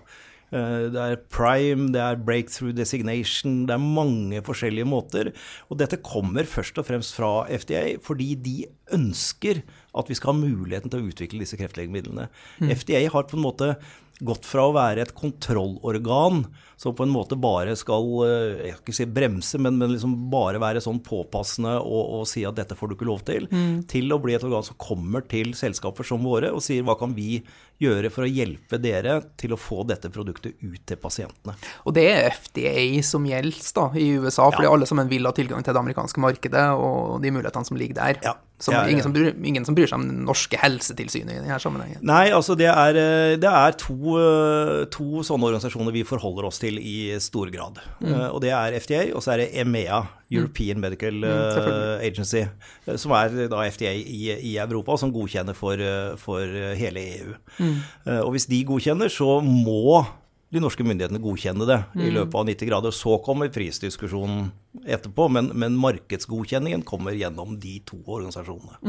Eh, 0.52 0.90
Det 0.90 1.02
er 1.02 1.16
prime, 1.30 1.92
det 1.94 2.02
er 2.02 2.16
breakthrough 2.16 2.74
designation, 2.76 3.66
det 3.68 3.76
er 3.76 3.84
mange 3.84 4.42
forskjellige 4.42 4.88
måter. 4.90 5.32
Og 5.70 5.80
dette 5.80 6.02
kommer 6.02 6.44
først 6.44 6.78
og 6.78 6.86
fremst 6.86 7.16
fra 7.16 7.46
FDA 7.50 7.98
fordi 8.02 8.34
de 8.36 8.66
ønsker 8.94 9.62
at 9.98 10.10
vi 10.12 10.16
skal 10.20 10.34
ha 10.34 10.40
muligheten 10.44 10.92
til 10.94 11.02
å 11.02 11.10
utvikle 11.10 11.42
disse 11.44 11.58
kreftlegemidlene. 11.60 12.28
FDA 12.62 13.06
har 13.10 13.24
på 13.30 13.38
en 13.40 13.46
måte 13.48 13.74
gått 14.20 14.44
fra 14.44 14.66
å 14.68 14.74
være 14.76 15.00
et 15.06 15.14
kontrollorgan 15.16 16.42
som 16.80 16.92
på 16.96 17.06
en 17.06 17.12
måte 17.12 17.38
bare 17.40 17.72
skal 17.80 18.04
eh, 18.26 18.66
jeg 18.68 18.74
skal 18.76 18.84
ikke 18.84 18.96
si 18.98 19.06
bremse, 19.16 19.60
men, 19.64 19.78
men 19.80 19.94
liksom 19.94 20.14
bare 20.32 20.60
være 20.60 20.82
sånn 20.84 21.00
påpassende 21.04 21.78
og, 21.80 22.02
og 22.20 22.26
si 22.28 22.44
at 22.48 22.58
dette 22.60 22.76
får 22.76 22.92
du 22.92 22.96
ikke 22.98 23.08
lov 23.08 23.24
til, 23.28 23.48
til 23.92 24.12
å 24.12 24.20
bli 24.20 24.36
et 24.36 24.44
organ 24.44 24.66
som 24.68 24.76
kommer 24.80 25.24
til 25.32 25.54
selskaper 25.56 26.08
som 26.08 26.24
våre 26.28 26.52
og 26.56 26.60
sier 26.66 26.84
hva 26.88 26.98
kan 27.00 27.16
vi 27.16 27.40
gjøre 27.80 28.12
for 28.12 28.28
å 28.28 28.32
hjelpe 28.32 28.80
dere 28.84 29.22
til 29.40 29.56
å 29.56 29.60
få 29.60 29.86
dette 29.88 30.12
produktet 30.12 30.60
ut 30.68 30.82
til 30.88 31.00
pasientene. 31.00 31.56
Og 31.88 31.96
det 31.96 32.06
er 32.12 32.28
FDA 32.36 32.76
som 33.08 33.24
gjelder 33.28 33.72
da, 33.80 33.88
i 33.96 34.10
USA, 34.20 34.50
fordi 34.52 34.68
Ja. 34.68 34.74
alle 34.76 34.88
sammen 34.90 35.08
vil 35.12 35.28
ha 35.28 35.32
tilgang 35.36 35.64
til 35.64 35.76
det 35.76 35.80
amerikanske 35.80 36.20
markedet 36.20 36.68
og 36.76 37.22
de 37.24 37.32
mulighetene 37.32 37.72
som 37.72 37.80
ligger 37.80 38.02
der. 38.02 38.20
Ja. 38.28 38.36
Som 38.60 38.74
Ja, 38.74 38.84
ja. 38.84 38.92
Ingen, 38.92 39.04
som 39.04 39.14
bryr, 39.16 39.32
ingen 39.44 39.66
som 39.66 39.76
bryr 39.76 39.88
seg 39.88 40.02
om 40.02 40.08
det 40.10 40.16
norske 40.28 40.58
helsetilsynet 40.60 41.32
i 41.32 41.40
denne 41.40 41.60
sammenhengen. 41.64 42.02
Nei, 42.04 42.28
altså 42.36 42.58
det 42.60 42.68
er, 42.68 42.98
eh, 43.00 43.36
det 43.40 43.48
er 43.48 43.78
to, 43.80 43.96
eh, 44.20 44.86
to 44.92 45.24
sånne 45.24 45.48
organisasjoner 45.48 45.96
vi 45.96 46.04
forholder 46.04 46.50
oss 46.50 46.60
til 46.60 46.78
i 46.78 47.16
stor 47.24 47.48
grad. 47.54 47.80
Mm. 48.04 48.34
Og 48.34 48.42
det 48.44 48.52
er 48.52 48.76
FDA, 48.76 49.14
og 49.16 49.24
så 49.24 49.34
er 49.34 49.46
det 49.46 49.50
EMEA, 49.64 50.02
European 50.30 50.80
Medical 50.84 51.24
mm. 51.24 52.04
Agency, 52.06 52.44
eh, 52.86 52.96
som 53.00 53.16
er 53.16 53.48
da 53.48 53.64
FDA 53.72 53.94
i, 53.96 54.36
i 54.52 54.58
Europa, 54.58 54.98
som 54.98 55.14
godkjenner 55.14 55.56
for, 55.56 55.80
eh, 55.80 56.16
for 56.20 56.44
hele 56.76 57.06
EU. 57.16 57.36
Eh, 57.60 58.20
Og 58.20 58.34
hvis 58.36 58.50
de 58.52 58.66
godkjenner, 58.68 59.08
så 59.08 59.40
må 59.42 60.04
de 60.50 60.62
norske 60.64 60.84
myndighetene 60.86 61.22
godkjenne 61.22 61.68
det 61.70 61.80
i 62.02 62.10
løpet 62.14 62.36
av 62.40 62.48
90 62.50 62.70
grader. 62.72 62.96
Så 62.96 63.18
kommer 63.26 63.52
prisdiskusjonen 63.54 64.50
etterpå, 64.86 65.28
men, 65.34 65.52
men 65.54 65.78
markedsgodkjenningen 65.80 66.86
kommer 66.88 67.18
gjennom 67.18 67.58
de 67.62 67.78
to 67.86 68.02
organisasjonene. 68.06 68.80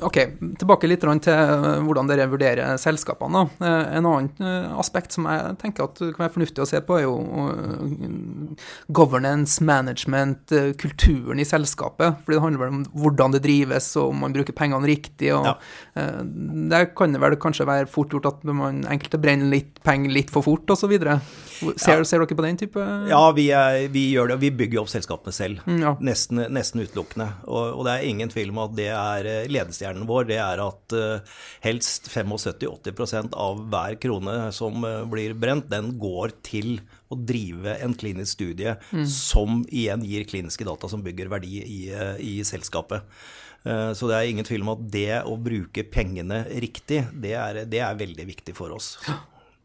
Ok, 0.00 0.16
tilbake 0.56 0.88
litt 0.88 1.02
til 1.04 1.28
eh, 1.28 1.82
hvordan 1.84 2.08
dere 2.08 2.24
vurderer 2.32 2.78
selskapene. 2.80 3.42
Eh, 3.60 3.96
En 3.98 4.06
annen 4.08 4.30
eh, 4.40 4.70
aspekt 4.80 5.12
som 5.12 5.26
jeg 5.28 5.58
tenker 5.60 5.84
at 5.84 5.98
kan 6.00 6.22
være 6.24 6.32
fornuftig 6.32 6.62
å 6.64 6.68
se 6.68 6.80
på, 6.80 6.96
er 6.96 7.04
jo 7.04 7.18
governance, 8.88 9.60
management, 9.60 10.48
kulturen 10.80 11.42
i 11.42 11.44
selskapet. 11.44 12.22
Fordi 12.24 12.38
det 12.38 12.44
handler 12.44 12.62
vel 12.64 12.72
om 12.78 12.86
hvordan 13.04 13.36
det 13.36 13.42
drives, 13.44 13.90
og 14.00 14.14
om 14.14 14.24
man 14.24 14.32
bruker 14.36 14.56
pengene 14.56 14.88
riktig. 14.88 15.28
og 15.36 15.50
Ja. 15.50 15.54
Der 16.72 16.88
kan 16.96 17.12
det 17.12 17.20
vel 17.20 17.36
kanskje 17.36 17.66
være 17.68 17.86
fort 17.90 18.10
gjort 18.16 18.30
at 18.30 18.44
man 18.48 18.84
enkelte 18.88 19.20
brenner 19.20 19.50
litt 19.52 19.82
penger 19.84 20.10
litt 20.10 20.30
for 20.32 20.42
fort, 20.42 20.64
osv. 20.72 20.88
Ser, 21.76 21.98
Ja. 22.00 22.02
ser 22.04 22.18
dere 22.18 22.26
på 22.34 22.42
den 22.42 22.56
type 22.56 22.80
Ja, 23.08 23.30
vi, 23.32 23.50
er, 23.50 23.88
vi 23.92 24.08
gjør 24.14 24.32
det. 24.32 24.40
Vi 24.40 24.50
bygger 24.50 24.80
opp 24.80 24.88
selskapene 24.88 25.32
selv. 25.32 25.60
Mm, 25.66 25.82
ja. 25.82 25.94
Nesten, 26.00 26.40
nesten 26.50 26.80
utelukkende. 26.80 27.28
Og, 27.46 27.78
og 27.78 27.84
det 27.86 27.92
er 27.92 28.08
ingen 28.08 28.28
tvil 28.32 28.50
om 28.50 28.58
at 28.64 28.74
det 28.74 28.88
er 28.88 29.46
ledelsestimen 29.48 29.81
ledestjernen 29.82 30.06
vår, 30.06 30.26
det 30.30 30.38
er 30.40 30.62
at 30.62 30.94
uh, 30.94 31.38
helst 31.62 32.08
75-80% 32.12 33.34
av 33.34 33.62
hver 33.70 33.98
krone 34.00 34.52
som 34.52 34.84
uh, 34.84 35.04
blir 35.10 35.34
brent, 35.34 35.68
den 35.70 35.98
går 35.98 36.34
til 36.42 36.80
å 37.12 37.18
drive 37.18 37.76
en 37.82 37.94
klinisk 37.94 38.38
studie 38.38 38.76
mm. 38.92 39.06
som 39.06 39.62
igjen 39.68 40.04
gir 40.04 40.24
kliniske 40.24 40.64
data 40.64 40.88
som 40.88 41.02
bygger 41.02 41.30
verdi 41.32 41.62
i, 41.62 41.80
uh, 41.92 42.16
i 42.18 42.42
selskapet. 42.44 43.02
Så 43.62 44.08
det 44.10 44.16
er 44.16 44.26
ingen 44.26 44.42
tvil 44.42 44.64
om 44.64 44.72
at 44.72 44.80
det 44.90 45.20
å 45.22 45.36
bruke 45.38 45.84
pengene 45.86 46.40
riktig, 46.50 47.04
det 47.14 47.36
er, 47.38 47.60
det 47.70 47.78
er 47.78 47.94
veldig 47.94 48.24
viktig 48.26 48.56
for 48.58 48.74
oss. 48.74 48.96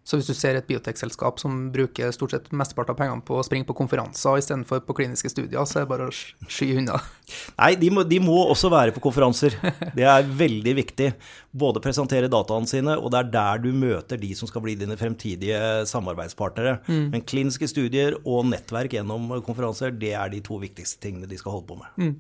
Så 0.07 0.15
hvis 0.15 0.29
du 0.29 0.35
ser 0.37 0.55
et 0.55 0.67
biotekselskap 0.69 1.41
som 1.41 1.65
bruker 1.73 2.13
stort 2.15 2.31
sett 2.31 2.45
mesteparten 2.55 2.93
av 2.93 2.99
pengene 3.01 3.25
på 3.27 3.35
å 3.35 3.43
springe 3.43 3.67
på 3.67 3.75
konferanser 3.75 4.39
istedenfor 4.39 4.85
på 4.87 4.95
kliniske 5.01 5.33
studier, 5.33 5.65
så 5.67 5.81
er 5.81 5.83
det 5.83 5.91
bare 5.91 6.07
å 6.07 6.13
sky 6.13 6.69
unna. 6.79 7.01
Nei, 7.59 7.73
de 7.81 7.89
må, 7.91 8.05
de 8.07 8.21
må, 8.23 8.37
også 8.47 8.71
være 8.71 8.95
på 8.95 9.03
konferanser. 9.03 9.57
Det 9.97 10.05
er 10.07 10.29
veldig 10.39 10.75
viktig. 10.77 11.09
Både 11.51 11.83
presentere 11.83 12.31
dataene 12.31 12.71
sine, 12.71 12.95
og 12.95 13.11
det 13.11 13.19
er 13.19 13.33
der 13.33 13.63
du 13.65 13.69
møter 13.75 14.21
de 14.21 14.31
som 14.37 14.47
skal 14.47 14.63
bli 14.63 14.77
dine 14.79 14.95
fremtidige 14.99 15.59
samarbeidspartnere. 15.91 16.77
Mm. 16.87 17.03
Men 17.11 17.27
kliniske 17.27 17.67
studier 17.67 18.15
og 18.23 18.47
nettverk 18.53 18.95
gjennom 18.95 19.27
konferanser, 19.43 19.91
det 19.91 20.15
er 20.15 20.31
de 20.31 20.39
to 20.45 20.61
viktigste 20.63 21.03
tingene 21.03 21.27
de 21.27 21.41
skal 21.41 21.57
holde 21.57 21.67
på 21.73 21.81
med. 21.81 21.91
Mm. 21.99 22.15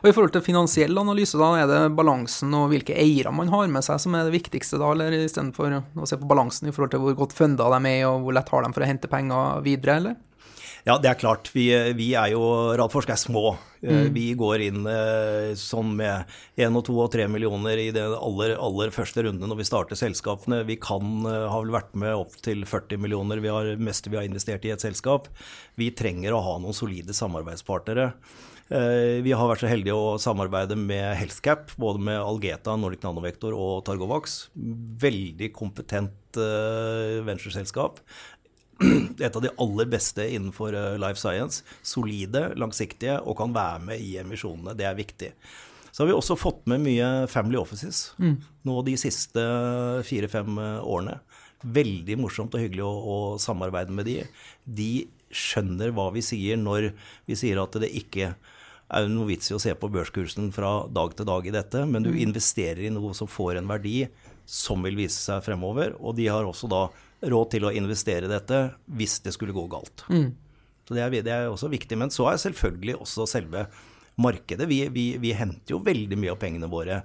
Og 0.00 0.08
I 0.08 0.14
forhold 0.16 0.34
til 0.34 0.44
finansiell 0.44 0.98
analyse, 0.98 1.38
da 1.40 1.50
er 1.60 1.68
det 1.70 1.80
balansen 1.98 2.54
og 2.56 2.70
hvilke 2.72 2.96
eiere 2.98 3.32
man 3.34 3.52
har 3.52 3.68
med 3.72 3.86
seg 3.86 4.00
som 4.02 4.16
er 4.16 4.26
det 4.26 4.34
viktigste, 4.34 4.80
da, 4.80 4.90
eller 4.94 5.14
istedenfor 5.20 5.76
å 5.80 6.08
se 6.08 6.18
på 6.20 6.30
balansen 6.30 6.70
i 6.70 6.74
forhold 6.74 6.94
til 6.94 7.04
hvor 7.04 7.18
godt 7.22 7.36
funda 7.36 7.68
de 7.76 7.80
er, 7.92 8.08
og 8.08 8.24
hvor 8.24 8.36
lett 8.36 8.50
har 8.50 8.66
de 8.66 8.74
for 8.74 8.86
å 8.86 8.90
hente 8.90 9.12
penger 9.12 9.64
videre, 9.66 10.00
eller? 10.00 10.18
Ja, 10.84 10.96
det 10.98 11.10
er 11.10 11.18
klart. 11.20 11.50
Vi, 11.52 11.66
vi 11.96 12.12
er 12.16 12.32
jo 12.32 12.42
Radforsk 12.78 13.10
er 13.12 13.18
små. 13.20 13.52
Eh, 13.82 14.06
mm. 14.06 14.12
Vi 14.14 14.26
går 14.38 14.64
inn 14.64 14.86
eh, 14.88 15.52
sånn 15.58 15.92
med 15.98 16.30
én 16.60 16.76
og 16.76 16.84
to 16.88 16.96
og 17.02 17.10
tre 17.12 17.26
millioner 17.28 17.80
i 17.82 17.90
den 17.94 18.14
aller, 18.16 18.54
aller 18.56 18.92
første 18.94 19.26
runde 19.26 19.48
når 19.50 19.60
vi 19.60 19.68
starter 19.68 20.00
selskapene. 20.00 20.62
Vi 20.68 20.78
kan 20.80 21.26
eh, 21.28 21.48
ha 21.52 21.58
vel 21.60 21.74
vært 21.74 21.92
med 22.00 22.16
opp 22.22 22.38
til 22.44 22.64
40 22.64 23.02
millioner, 23.02 23.42
vi 23.44 23.52
har 23.52 23.74
meste 23.80 24.12
vi 24.12 24.20
har 24.20 24.28
investert 24.28 24.64
i 24.64 24.72
et 24.72 24.84
selskap. 24.84 25.28
Vi 25.80 25.90
trenger 25.96 26.36
å 26.36 26.44
ha 26.48 26.56
noen 26.62 26.76
solide 26.76 27.16
samarbeidspartnere. 27.16 28.14
Eh, 28.70 29.18
vi 29.26 29.32
har 29.34 29.48
vært 29.50 29.64
så 29.64 29.70
heldige 29.70 29.96
å 29.98 30.18
samarbeide 30.22 30.76
med 30.78 31.16
Healthcap, 31.18 31.72
både 31.80 32.02
med 32.06 32.20
Algeta, 32.22 32.76
Nordic 32.78 33.02
Nanovektor 33.02 33.54
og 33.56 33.80
Targovax. 33.88 34.44
Veldig 35.02 35.48
kompetent 35.56 36.38
eh, 36.38 37.18
ventureselskap. 37.26 37.98
Et 39.26 39.26
av 39.26 39.42
de 39.42 39.50
aller 39.50 39.90
beste 39.90 40.22
innenfor 40.22 40.76
eh, 40.78 41.00
life 41.02 41.18
science. 41.18 41.64
Solide, 41.82 42.52
langsiktige 42.60 43.18
og 43.24 43.40
kan 43.40 43.56
være 43.56 43.82
med 43.88 44.04
i 44.06 44.14
emisjonene. 44.22 44.76
Det 44.78 44.86
er 44.86 44.94
viktig. 45.00 45.32
Så 45.90 46.04
har 46.04 46.12
vi 46.12 46.14
også 46.14 46.38
fått 46.38 46.62
med 46.70 46.84
mye 46.84 47.10
Family 47.26 47.58
Offices 47.58 48.12
mm. 48.22 48.36
nå 48.70 48.76
de 48.86 48.94
siste 49.02 49.42
fire-fem 50.06 50.62
årene. 50.86 51.18
Veldig 51.66 52.20
morsomt 52.22 52.54
og 52.54 52.62
hyggelig 52.62 52.86
å, 52.86 52.92
å, 52.94 53.18
samarbeide 53.42 53.98
med 53.98 54.06
de. 54.06 54.20
De 54.62 54.92
skjønner 55.34 55.90
hva 55.94 56.06
vi 56.14 56.22
sier 56.22 56.54
når 56.62 56.92
vi 57.26 57.36
sier 57.38 57.58
at 57.58 57.74
det 57.82 57.90
ikke 57.98 58.30
er 58.30 58.38
det 58.90 59.12
noe 59.12 59.28
vits 59.28 59.50
i 59.50 59.54
å 59.56 59.62
se 59.62 59.72
på 59.78 59.90
børskursen 59.92 60.50
fra 60.54 60.72
dag 60.90 61.14
til 61.16 61.28
dag 61.28 61.46
i 61.46 61.54
dette, 61.54 61.84
men 61.86 62.02
du 62.02 62.10
mm. 62.10 62.18
investerer 62.26 62.82
i 62.88 62.92
noe 62.92 63.14
som 63.16 63.30
får 63.30 63.60
en 63.60 63.70
verdi 63.70 64.08
som 64.50 64.82
vil 64.82 64.98
vise 64.98 65.20
seg 65.20 65.44
fremover. 65.46 65.94
Og 66.02 66.16
de 66.18 66.26
har 66.26 66.46
også 66.46 66.70
da 66.70 66.88
råd 67.30 67.52
til 67.52 67.68
å 67.68 67.74
investere 67.76 68.26
i 68.26 68.32
dette 68.32 68.62
hvis 68.98 69.20
det 69.24 69.34
skulle 69.36 69.54
gå 69.54 69.66
galt. 69.70 70.04
Mm. 70.10 70.32
Så 70.88 70.96
det 70.96 71.04
er, 71.04 71.16
det 71.22 71.30
er, 71.30 71.48
også 71.52 71.70
viktig. 71.70 71.98
Men 72.00 72.10
så 72.10 72.26
er 72.32 72.40
selvfølgelig 72.42 72.98
også 72.98 73.28
selve 73.30 73.68
markedet. 74.20 74.66
Vi, 74.68 74.80
vi, 74.92 75.04
vi, 75.22 75.34
henter 75.38 75.76
jo 75.76 75.82
veldig 75.86 76.18
mye 76.18 76.34
av 76.34 76.40
pengene 76.40 76.70
våre 76.70 77.02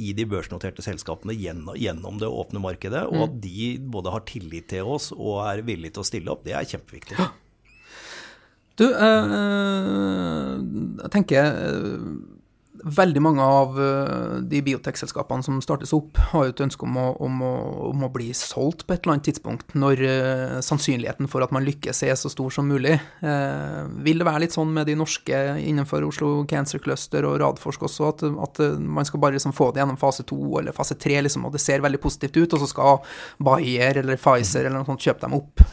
i 0.00 0.14
de 0.16 0.24
børsnoterte 0.28 0.84
selskapene 0.84 1.36
gjennom, 1.36 1.76
gjennom 1.76 2.20
det 2.22 2.30
åpne 2.32 2.62
markedet. 2.64 3.04
Og 3.10 3.18
mm. 3.18 3.24
at 3.26 3.36
de 3.44 3.72
både 3.92 4.14
har 4.14 4.24
tillit 4.28 4.70
til 4.72 4.88
oss 4.96 5.12
og 5.12 5.42
er 5.44 5.66
villige 5.66 5.98
til 5.98 6.06
å 6.06 6.08
stille 6.08 6.32
opp, 6.32 6.46
det 6.48 6.56
er 6.56 6.70
kjempeviktig. 6.72 7.18
Du, 8.76 8.86
eh, 8.92 9.36
eh, 9.40 10.56
jeg 11.02 11.12
tenker 11.14 11.44
eh, 11.44 12.08
Veldig 12.86 13.18
mange 13.24 13.42
av 13.42 13.72
de 14.46 14.58
biotekselskapene 14.62 15.42
som 15.42 15.56
startes 15.64 15.90
opp, 15.96 16.20
har 16.30 16.44
jo 16.44 16.52
et 16.52 16.60
ønske 16.62 16.84
om 16.86 16.98
å, 17.02 17.06
om, 17.24 17.40
å, 17.42 17.54
om 17.88 18.04
å, 18.06 18.10
bli 18.14 18.28
solgt 18.36 18.84
på 18.86 18.94
et 18.94 19.00
eller 19.00 19.16
annet 19.16 19.24
tidspunkt, 19.26 19.72
når 19.74 20.02
sannsynligheten 20.62 21.26
for 21.32 21.42
at 21.42 21.50
man 21.56 21.66
lykkes 21.66 22.04
er 22.06 22.14
så 22.20 22.30
stor 22.30 22.54
som 22.54 22.68
mulig. 22.70 22.94
Vil 24.06 24.22
det 24.22 24.28
være 24.28 24.44
litt 24.44 24.54
sånn 24.54 24.70
med 24.76 24.86
de 24.86 24.94
norske 25.00 25.40
innenfor 25.64 26.06
Oslo 26.06 26.30
Cancer 26.46 26.84
Cluster 26.84 27.26
og 27.26 27.40
Radforsk 27.42 27.88
også, 27.88 28.12
at, 28.12 28.22
at 28.44 28.62
man 28.78 29.08
skal 29.08 29.24
bare 29.24 29.40
liksom 29.40 29.56
få 29.56 29.72
det 29.72 29.82
gjennom 29.82 29.98
fase 29.98 30.28
to 30.28 30.38
eller 30.60 30.76
fase 30.76 30.94
tre, 30.94 31.18
liksom, 31.26 31.48
og 31.48 31.56
det 31.56 31.64
ser 31.64 31.82
veldig 31.82 32.04
positivt 32.06 32.38
ut, 32.38 32.54
og 32.54 32.62
så 32.62 32.70
skal 32.70 33.02
Bayer 33.50 34.04
eller 34.04 34.20
Pfizer 34.20 34.68
eller 34.68 34.78
noe 34.78 34.90
sånt 34.92 35.10
kjøpe 35.10 35.26
dem 35.26 35.40
opp? 35.40 35.66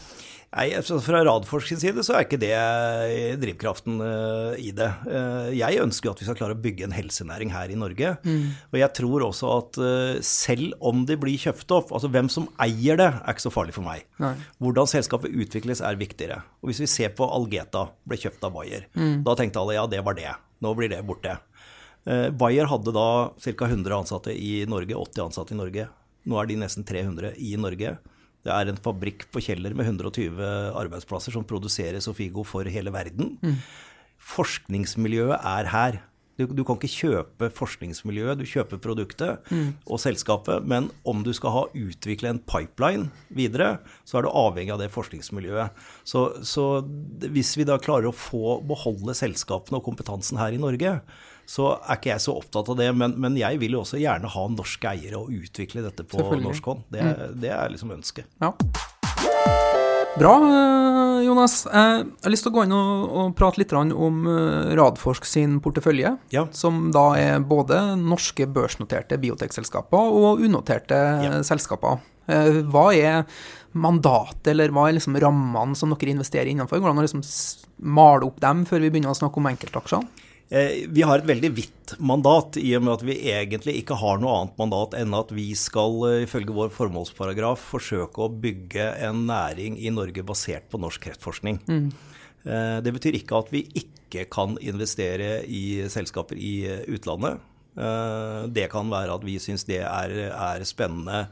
Nei, 0.53 0.67
altså 0.77 0.99
Fra 1.01 1.23
Radforsk 1.25 1.71
sin 1.71 1.79
side 1.81 2.03
så 2.05 2.13
er 2.13 2.27
ikke 2.27 2.37
det 2.41 2.51
eh, 2.53 3.33
drivkraften 3.41 3.97
uh, 4.03 4.53
i 4.61 4.69
det. 4.75 4.89
Uh, 5.07 5.49
jeg 5.55 5.81
ønsker 5.81 6.09
jo 6.09 6.13
at 6.13 6.21
vi 6.21 6.27
skal 6.27 6.37
klare 6.37 6.53
å 6.53 6.61
bygge 6.61 6.85
en 6.85 6.93
helsenæring 6.93 7.53
her 7.55 7.73
i 7.73 7.77
Norge. 7.79 8.13
Mm. 8.21 8.51
Og 8.69 8.77
jeg 8.77 8.93
tror 8.99 9.25
også 9.29 9.49
at 9.55 9.81
selv 10.27 10.75
om 10.85 11.01
det 11.09 11.17
blir 11.21 11.41
kjøpt 11.41 11.73
opp, 11.73 11.93
altså 11.95 12.11
hvem 12.13 12.29
som 12.29 12.45
eier 12.61 12.99
det, 13.01 13.09
er 13.15 13.33
ikke 13.33 13.47
så 13.47 13.53
farlig 13.53 13.73
for 13.73 13.85
meg. 13.87 14.05
Nei. 14.21 14.35
Hvordan 14.61 14.91
selskapet 14.93 15.33
utvikles 15.33 15.81
er 15.81 15.97
viktigere. 15.97 16.43
Og 16.61 16.69
hvis 16.69 16.83
vi 16.83 16.91
ser 16.91 17.15
på 17.17 17.25
Algeta, 17.25 17.87
ble 18.05 18.21
kjøpt 18.21 18.45
av 18.45 18.53
Bayer. 18.53 18.87
Mm. 18.93 19.23
Da 19.25 19.37
tenkte 19.39 19.63
alle 19.63 19.79
ja, 19.79 19.89
det 19.89 20.03
var 20.05 20.17
det. 20.19 20.29
Nå 20.63 20.77
blir 20.77 20.93
det 20.93 21.01
borte. 21.07 21.39
Bayer 22.37 22.67
hadde 22.67 22.93
da 22.93 23.09
ca. 23.31 23.65
100 23.65 23.93
ansatte 23.95 24.33
i 24.35 24.67
Norge, 24.69 24.95
80 24.99 25.25
ansatte 25.25 25.55
i 25.55 25.59
Norge. 25.59 25.89
Nå 26.29 26.39
er 26.39 26.49
de 26.49 26.59
nesten 26.61 26.85
300 26.87 27.33
i 27.41 27.55
Norge. 27.59 27.97
Det 28.43 28.51
er 28.51 28.69
en 28.69 28.79
fabrikk 28.83 29.27
på 29.31 29.41
Kjeller 29.45 29.75
med 29.77 29.87
120 29.87 30.39
arbeidsplasser 30.75 31.35
som 31.35 31.45
produserer 31.47 32.03
Sofigo 32.03 32.43
for 32.47 32.67
hele 32.67 32.91
verden. 32.93 33.37
Mm. 33.43 33.61
Forskningsmiljøet 34.33 35.37
er 35.39 35.71
her. 35.71 36.01
Du, 36.33 36.47
du, 36.49 36.63
kan 36.65 36.79
ikke 36.79 36.89
kjøpe 36.89 37.47
forskningsmiljøet, 37.53 38.39
du 38.39 38.47
kjøper 38.49 38.79
produktet 38.81 39.51
mm. 39.53 39.67
og 39.85 40.01
selskapet. 40.01 40.65
Men 40.65 40.89
om 41.07 41.21
du 41.23 41.29
skal 41.35 41.53
ha 41.53 41.63
utvikle 41.77 42.31
en 42.31 42.41
pipeline 42.41 43.11
videre, 43.29 43.77
så 44.03 44.17
er 44.17 44.25
du 44.25 44.33
avhengig 44.33 44.73
av 44.73 44.81
det 44.81 44.89
forskningsmiljøet. 44.95 45.83
Så, 46.09 46.25
så 46.41 46.65
hvis 47.29 47.53
vi 47.59 47.67
da 47.69 47.77
klarer 47.81 48.09
å 48.09 48.17
få 48.17 48.57
beholde 48.65 49.15
selskapene 49.17 49.77
og 49.79 49.85
kompetansen 49.85 50.41
her 50.41 50.57
i 50.57 50.61
Norge, 50.61 50.97
så 51.49 51.73
er 51.77 51.99
ikke 51.99 52.13
jeg 52.13 52.23
så 52.23 52.37
opptatt 52.39 52.71
av 52.73 52.79
det. 52.79 52.89
Men, 52.97 53.15
men 53.21 53.37
jeg 53.39 53.59
vil 53.61 53.77
jo 53.77 53.83
også 53.83 54.01
gjerne 54.01 54.31
ha 54.33 54.47
norske 54.53 54.93
eiere 54.93 55.21
og 55.21 55.31
utvikle 55.33 55.85
dette 55.85 56.05
på 56.07 56.25
norsk 56.39 56.71
hånd. 56.71 56.87
Det, 56.93 57.03
mm. 57.03 57.39
det 57.43 57.53
er 57.55 57.73
liksom 57.73 57.93
ønsket. 57.97 58.29
Ja. 58.43 58.53
Bra, 60.13 60.33
eh, 60.37 61.25
Jonas. 61.25 61.63
Jeg 61.65 62.05
har 62.05 62.31
lyst 62.31 62.45
til 62.45 62.51
å 62.51 62.55
gå 62.57 62.65
inn 62.67 62.75
og, 62.77 63.05
og 63.09 63.33
prate 63.37 63.61
litt 63.61 63.73
om 63.73 64.27
eh, 64.29 64.73
Radforsk 64.77 65.25
sin 65.25 65.57
portefølje, 65.63 66.13
ja. 66.33 66.45
som 66.53 66.91
da 66.93 67.07
er 67.17 67.41
både 67.41 67.81
norske 67.97 68.45
børsnoterte 68.45 69.17
biotekselskaper 69.21 70.17
og 70.21 70.43
unoterte 70.45 70.99
ja. 71.25 71.41
selskaper. 71.45 72.03
Eh, 72.29 72.61
hva 72.69 72.91
er 72.93 73.23
mandatet, 73.73 74.51
eller 74.53 74.73
hva 74.73 74.85
er 74.87 74.99
liksom 74.99 75.17
rammene 75.17 75.75
som 75.77 75.95
dere 75.95 76.13
investerer 76.13 76.51
innenfor? 76.51 76.77
Hvordan 76.83 77.01
liksom 77.01 77.25
male 77.81 78.29
opp 78.29 78.37
dem 78.43 78.67
før 78.69 78.85
vi 78.85 78.93
begynner 78.93 79.15
å 79.15 79.17
snakke 79.17 79.41
om 79.41 79.49
enkeltaksjene? 79.49 80.29
Eh, 80.53 80.85
vi 80.87 81.01
har 81.01 81.17
et 81.17 81.25
veldig 81.25 81.49
vidt 81.57 81.93
mandat, 81.97 82.59
i 82.61 82.75
og 82.77 82.83
med 82.85 82.93
at 82.93 83.03
vi 83.07 83.15
egentlig 83.31 83.73
ikke 83.79 83.97
har 83.97 84.19
noe 84.21 84.35
annet 84.37 84.59
mandat 84.61 84.93
enn 84.99 85.15
at 85.17 85.31
vi 85.33 85.47
skal, 85.57 85.95
eh, 86.11 86.25
ifølge 86.27 86.53
vår 86.53 86.69
formålsparagraf, 86.75 87.63
forsøke 87.73 88.21
å 88.21 88.29
bygge 88.29 88.85
en 89.07 89.25
næring 89.25 89.79
i 89.81 89.89
Norge 89.89 90.21
basert 90.21 90.69
på 90.69 90.77
norsk 90.77 91.07
kreftforskning. 91.07 91.57
Mm. 91.65 91.89
Eh, 92.45 92.81
det 92.85 92.93
betyr 92.93 93.17
ikke 93.17 93.39
at 93.39 93.49
vi 93.49 93.65
ikke 93.81 94.29
kan 94.29 94.59
investere 94.61 95.41
i 95.49 95.89
selskaper 95.89 96.37
i 96.37 96.85
utlandet. 96.85 97.41
Det 97.73 98.69
kan 98.69 98.85
være 98.85 99.15
at 99.15 99.23
vi 99.25 99.39
syns 99.41 99.63
det 99.65 99.79
er, 99.81 100.11
er 100.29 100.61
spennende 100.61 101.23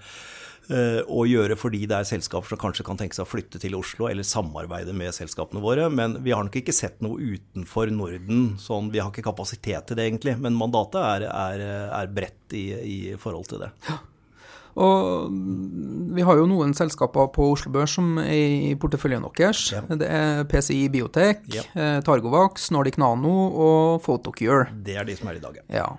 å 0.72 1.24
gjøre 1.28 1.58
fordi 1.60 1.82
det 1.90 1.98
er 1.98 2.08
selskaper 2.08 2.54
som 2.54 2.60
kanskje 2.62 2.86
kan 2.88 3.00
tenke 3.00 3.18
seg 3.18 3.26
å 3.26 3.32
flytte 3.32 3.60
til 3.62 3.76
Oslo 3.76 4.08
eller 4.08 4.24
samarbeide 4.28 4.94
med 4.96 5.16
selskapene 5.16 5.64
våre. 5.64 5.90
Men 5.92 6.20
vi 6.24 6.32
har 6.36 6.46
nok 6.48 6.56
ikke 6.62 6.76
sett 6.76 7.02
noe 7.04 7.20
utenfor 7.20 7.92
Norden. 7.92 8.54
Sånn, 8.62 8.92
vi 8.94 9.02
har 9.02 9.12
ikke 9.12 9.26
kapasitet 9.28 9.90
til 9.90 10.00
det, 10.00 10.08
egentlig. 10.12 10.38
Men 10.40 10.56
mandatet 10.60 11.02
er, 11.02 11.28
er, 11.32 11.66
er 11.92 12.16
bredt 12.16 12.56
i, 12.56 12.66
i, 12.80 12.98
forhold 13.20 13.52
til 13.52 13.66
det. 13.66 13.72
Ja. 13.90 14.00
Og 14.80 15.32
vi 16.16 16.24
har 16.24 16.38
jo 16.40 16.46
noen 16.48 16.72
selskaper 16.78 17.28
på 17.36 17.50
Oslo 17.52 17.74
Børs 17.74 17.98
som 17.98 18.14
er 18.24 18.72
i 18.72 18.76
porteføljen 18.80 19.26
deres. 19.28 19.66
Ja. 19.74 19.82
Det 19.84 20.08
er 20.08 20.46
PCI 20.48 20.86
Biotek, 20.94 21.44
Ja. 21.52 21.66
eh, 21.76 22.00
Targovax, 22.08 22.70
Nordic 22.72 22.98
Nano 23.02 23.34
og 23.52 24.02
Photocure. 24.06 24.70
Det 24.72 24.96
er 24.96 25.04
de 25.08 25.18
som 25.20 25.28
er 25.28 25.42
i 25.42 25.44
dag, 25.44 25.60
ja. 25.68 25.90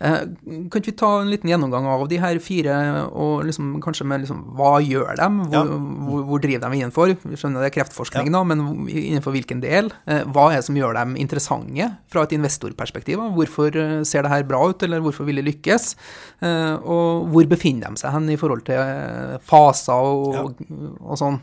Ja. 0.00 0.10
Eh, 0.10 0.66
kan 0.72 0.82
vi 0.86 0.92
ta 0.96 1.10
en 1.20 1.30
liten 1.30 1.50
gjennomgang 1.50 1.84
av 1.86 2.06
de 2.08 2.16
her 2.22 2.38
fire, 2.40 2.74
og 3.12 3.44
liksom, 3.44 3.74
kanskje 3.84 4.06
med 4.08 4.22
liksom, 4.24 4.42
hva 4.56 4.78
gjør 4.80 5.16
de? 5.20 5.28
Hvor, 5.50 5.52
Ja. 5.52 5.62
hvor, 5.64 6.22
hvor 6.30 6.40
driver 6.40 6.70
de 6.70 6.78
innenfor? 6.80 7.16
Vi 7.22 7.36
skjønner 7.36 7.60
det 7.64 7.70
er 7.70 7.76
kreftforskning, 7.82 8.26
Ja. 8.30 8.32
da, 8.38 8.44
men 8.44 8.64
innenfor 8.88 9.32
hvilken 9.36 9.60
del? 9.60 9.90
Eh, 10.06 10.24
hva 10.24 10.50
er 10.52 10.56
det 10.60 10.64
som 10.70 10.74
gjør 10.76 10.94
dem 10.94 11.16
interessante 11.16 11.90
fra 12.08 12.22
et 12.22 12.32
investorperspektiv? 12.32 13.16
da? 13.20 13.28
Hvorfor 13.36 13.76
eh, 13.76 14.02
ser 14.04 14.22
det 14.22 14.30
her 14.30 14.42
bra 14.44 14.62
ut, 14.70 14.82
eller 14.82 15.00
hvorfor 15.00 15.24
vil 15.28 15.36
de 15.36 15.42
lykkes? 15.52 15.94
Og 16.40 17.28
hvor 17.30 17.46
befinner 17.50 17.90
de 17.92 18.00
seg 18.00 18.12
hen 18.14 18.28
i 18.32 18.36
forhold 18.40 18.64
til 18.64 19.38
faser 19.46 19.92
og, 19.92 20.56
og 21.00 21.16
sånn? 21.20 21.40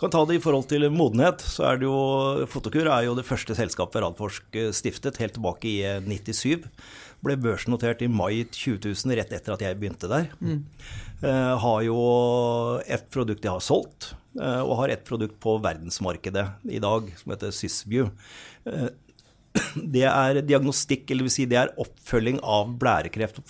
Kan 0.00 0.10
ta 0.12 0.24
det 0.28 0.36
i 0.36 0.42
forhold 0.42 0.66
til 0.68 0.84
modenhet, 0.92 1.40
så 1.46 1.70
er 1.70 1.78
det 1.80 1.86
jo 1.86 2.46
Fotokur 2.50 2.88
er 2.90 3.04
jo 3.06 3.14
det 3.16 3.24
første 3.28 3.54
selskapet 3.56 4.02
Radforsk 4.02 4.58
stiftet, 4.76 5.20
helt 5.22 5.36
tilbake 5.38 5.68
i 5.70 5.76
eh, 5.86 6.00
97. 6.04 6.66
Ble 7.24 7.36
børsnotert 7.36 8.02
i 8.04 8.08
mai 8.08 8.44
2000, 8.48 9.12
rett 9.18 9.34
etter 9.36 9.54
at 9.56 9.64
jeg 9.64 9.78
begynte 9.80 10.08
der. 10.10 10.30
Eh, 11.20 11.54
har 11.64 11.82
jo 11.84 11.98
et 12.88 13.04
produkt 13.12 13.44
jeg 13.44 13.52
har 13.52 13.60
solgt, 13.64 14.14
eh, 14.40 14.62
og 14.62 14.78
har 14.80 14.94
et 14.94 15.04
produkt 15.04 15.36
på 15.42 15.58
verdensmarkedet 15.60 16.46
i 16.72 16.80
dag 16.80 17.10
som 17.20 17.34
heter 17.34 17.52
Sysview. 17.52 18.08
Eh, 18.64 18.88
det 19.96 20.06
er 20.06 20.40
diagnostikk, 20.46 21.10
eller 21.10 21.26
vil 21.26 21.34
si 21.34 21.44
det 21.50 21.58
er 21.58 21.74
oppfølging 21.82 22.40
av 22.40 22.72
blærekreft 22.80 23.42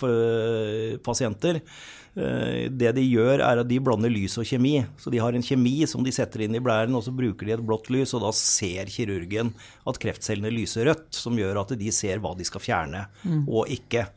eh, 2.15 2.67
Det 2.69 2.91
de 2.97 3.03
gjør, 3.05 3.39
er 3.45 3.61
at 3.61 3.67
de 3.69 3.79
blander 3.83 4.11
lys 4.11 4.37
og 4.41 4.45
kjemi. 4.47 4.81
Så 4.99 5.11
de 5.13 5.21
har 5.21 5.33
en 5.33 5.45
kjemi 5.45 5.87
som 5.87 6.03
de 6.03 6.11
setter 6.11 6.41
inn 6.45 6.55
i 6.55 6.61
blæren, 6.63 6.95
og 6.95 7.03
så 7.05 7.13
bruker 7.15 7.45
de 7.47 7.55
et 7.57 7.65
blått 7.65 7.89
lys, 7.93 8.13
og 8.17 8.21
da 8.25 8.31
ser 8.35 8.91
kirurgen 8.91 9.53
at 9.87 9.99
kreftcellene 10.01 10.51
lyser 10.53 10.85
rødt, 10.89 11.09
som 11.15 11.37
gjør 11.39 11.61
at 11.63 11.75
de 11.79 11.91
ser 11.91 12.19
hva 12.19 12.35
de 12.37 12.47
skal 12.47 12.61
fjerne 12.61 13.05
og 13.47 13.67
ikke. 13.71 14.07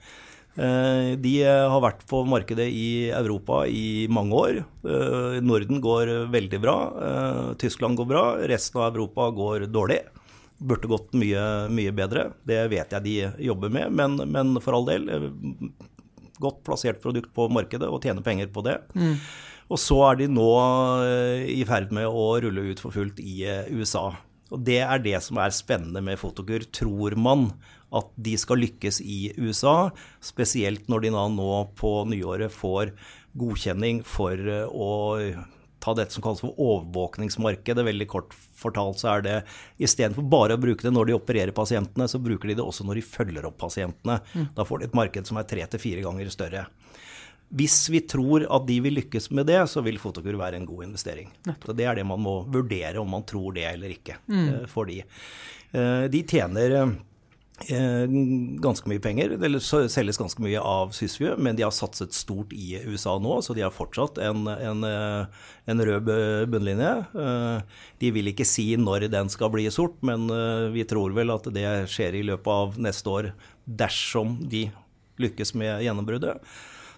Eh, 0.56 1.14
De 1.18 1.32
eh, 1.42 1.68
har 1.70 1.80
vært 1.82 2.04
på 2.06 2.24
markedet 2.30 2.68
i 2.70 3.10
Europa 3.10 3.64
i 3.66 4.06
mange 4.08 4.34
år. 4.34 4.60
Norden 5.42 5.80
går 5.82 6.30
veldig 6.30 6.60
bra. 6.62 6.76
Tyskland 7.58 7.96
går 7.98 8.06
bra. 8.06 8.24
Resten 8.46 8.80
av 8.80 8.94
Europa 8.94 9.30
går 9.34 9.66
dårlig. 9.72 10.02
Burde 10.64 10.86
gått 10.88 11.10
mye, 11.18 11.68
mye 11.74 11.90
bedre. 11.92 12.28
Det 12.46 12.60
vet 12.70 12.92
jeg 12.94 13.02
de 13.02 13.16
jobber 13.48 13.72
med, 13.74 13.90
men, 13.92 14.14
men 14.30 14.54
for 14.62 14.76
all 14.78 14.86
del. 14.86 15.08
Godt 16.44 16.62
plassert 16.66 17.00
produkt 17.02 17.32
på 17.34 17.48
markedet 17.52 17.88
og 17.88 18.04
tjener 18.04 18.24
penger 18.26 18.52
på 18.52 18.64
det. 18.66 18.78
Og 19.72 19.80
så 19.80 19.96
er 20.10 20.20
de 20.20 20.28
nå 20.28 20.50
eh, 21.06 21.46
i 21.54 21.62
ferd 21.68 21.92
med 21.94 22.08
å 22.08 22.26
rulle 22.44 22.68
ut 22.70 22.82
for 22.82 22.94
fullt 22.94 23.20
i 23.22 23.40
eh, 23.48 23.70
USA. 23.72 24.10
Og 24.52 24.60
det 24.66 24.82
er 24.84 25.00
det 25.02 25.16
som 25.24 25.40
er 25.40 25.54
spennende 25.56 26.02
med 26.04 26.20
Fotokur. 26.20 26.66
Tror 26.74 27.16
man 27.16 27.48
at 27.94 28.10
de 28.20 28.34
skal 28.40 28.60
lykkes 28.60 29.00
i 29.00 29.32
USA, 29.38 29.90
spesielt 30.24 30.88
når 30.90 31.06
de 31.06 31.12
nå 31.14 31.50
på 31.78 31.96
nyåret 32.10 32.52
får 32.52 32.92
godkjenning 33.38 34.02
for 34.06 34.36
eh, 34.36 34.68
å 34.68 34.90
ta 35.84 35.92
dette 35.96 36.16
som 36.16 36.24
kalles 36.24 36.44
for 36.44 36.56
overvåkningsmarkedet. 36.60 37.88
Veldig 37.88 38.08
kort 38.10 38.36
fortalt 38.64 39.00
så 39.02 39.12
er 39.16 39.24
det 39.26 39.36
istedenfor 39.84 40.26
bare 40.32 40.56
å 40.56 40.62
bruke 40.64 40.82
det 40.86 40.92
når 40.96 41.10
de 41.12 41.18
opererer 41.18 41.54
pasientene, 41.56 42.08
så 42.10 42.18
bruker 42.24 42.50
de 42.50 42.56
det 42.58 42.64
også 42.64 42.86
når 42.88 43.00
de 43.00 43.06
følger 43.06 43.46
opp 43.50 43.58
pasientene. 43.62 44.18
Da 44.56 44.64
får 44.66 44.80
de 44.82 44.90
et 44.90 44.96
marked 44.98 45.28
som 45.30 45.38
er 45.40 45.46
tre 45.52 45.66
til 45.70 45.82
fire 45.84 46.02
ganger 46.06 46.32
større. 46.34 46.66
Hvis 47.54 47.76
vi 47.92 48.00
tror 48.08 48.46
at 48.50 48.64
de 48.66 48.80
vil 48.82 48.96
lykkes 48.96 49.28
med 49.36 49.46
det, 49.46 49.60
så 49.70 49.82
vil 49.84 49.98
Fotokur 50.02 50.34
være 50.40 50.56
en 50.58 50.64
god 50.66 50.86
investering. 50.88 51.28
Så 51.62 51.74
Det 51.76 51.84
er 51.86 51.94
det 52.00 52.06
man 52.08 52.18
må 52.24 52.40
vurdere 52.50 52.98
om 52.98 53.10
man 53.14 53.22
tror 53.28 53.52
det 53.54 53.66
eller 53.68 53.92
ikke 53.94 54.16
Mm. 54.26 54.66
for 54.66 54.86
de. 54.86 55.04
Eh, 55.72 56.08
De 56.08 56.22
tjener 56.24 56.70
eh, 56.80 56.94
ganske 57.54 58.88
mye 58.90 59.00
penger, 59.00 59.36
eller 59.38 59.62
selges 59.62 60.18
ganske 60.18 60.42
mye 60.42 60.58
av 60.58 60.90
Sysview, 60.92 61.36
men 61.38 61.56
de 61.56 61.62
har 61.62 61.70
satset 61.72 62.12
stort 62.12 62.52
i 62.52 62.80
USA 62.84 63.14
nå, 63.22 63.36
så 63.42 63.54
de 63.54 63.62
har 63.62 63.70
fortsatt 63.72 64.18
en, 64.18 64.48
en, 64.50 64.82
eh, 64.84 65.26
en 65.70 65.84
rød 65.86 66.10
bunnlinje. 66.50 66.92
Eh, 67.14 67.80
De 68.02 68.10
vil 68.10 68.32
ikke 68.32 68.44
si 68.48 68.74
når 68.76 69.08
den 69.12 69.30
skal 69.32 69.52
bli 69.54 69.68
sort, 69.70 69.96
men 70.02 70.26
eh, 70.34 70.68
vi 70.74 70.84
tror 70.84 71.14
vel 71.14 71.30
at 71.30 71.46
det 71.54 71.86
skjer 71.94 72.18
i 72.18 72.26
løpet 72.26 72.50
av 72.52 72.78
neste 72.78 73.08
år 73.10 73.32
dersom 73.64 74.36
de 74.50 74.66
lykkes 75.22 75.54
med 75.54 75.84
gjennombruddet. 75.86 76.42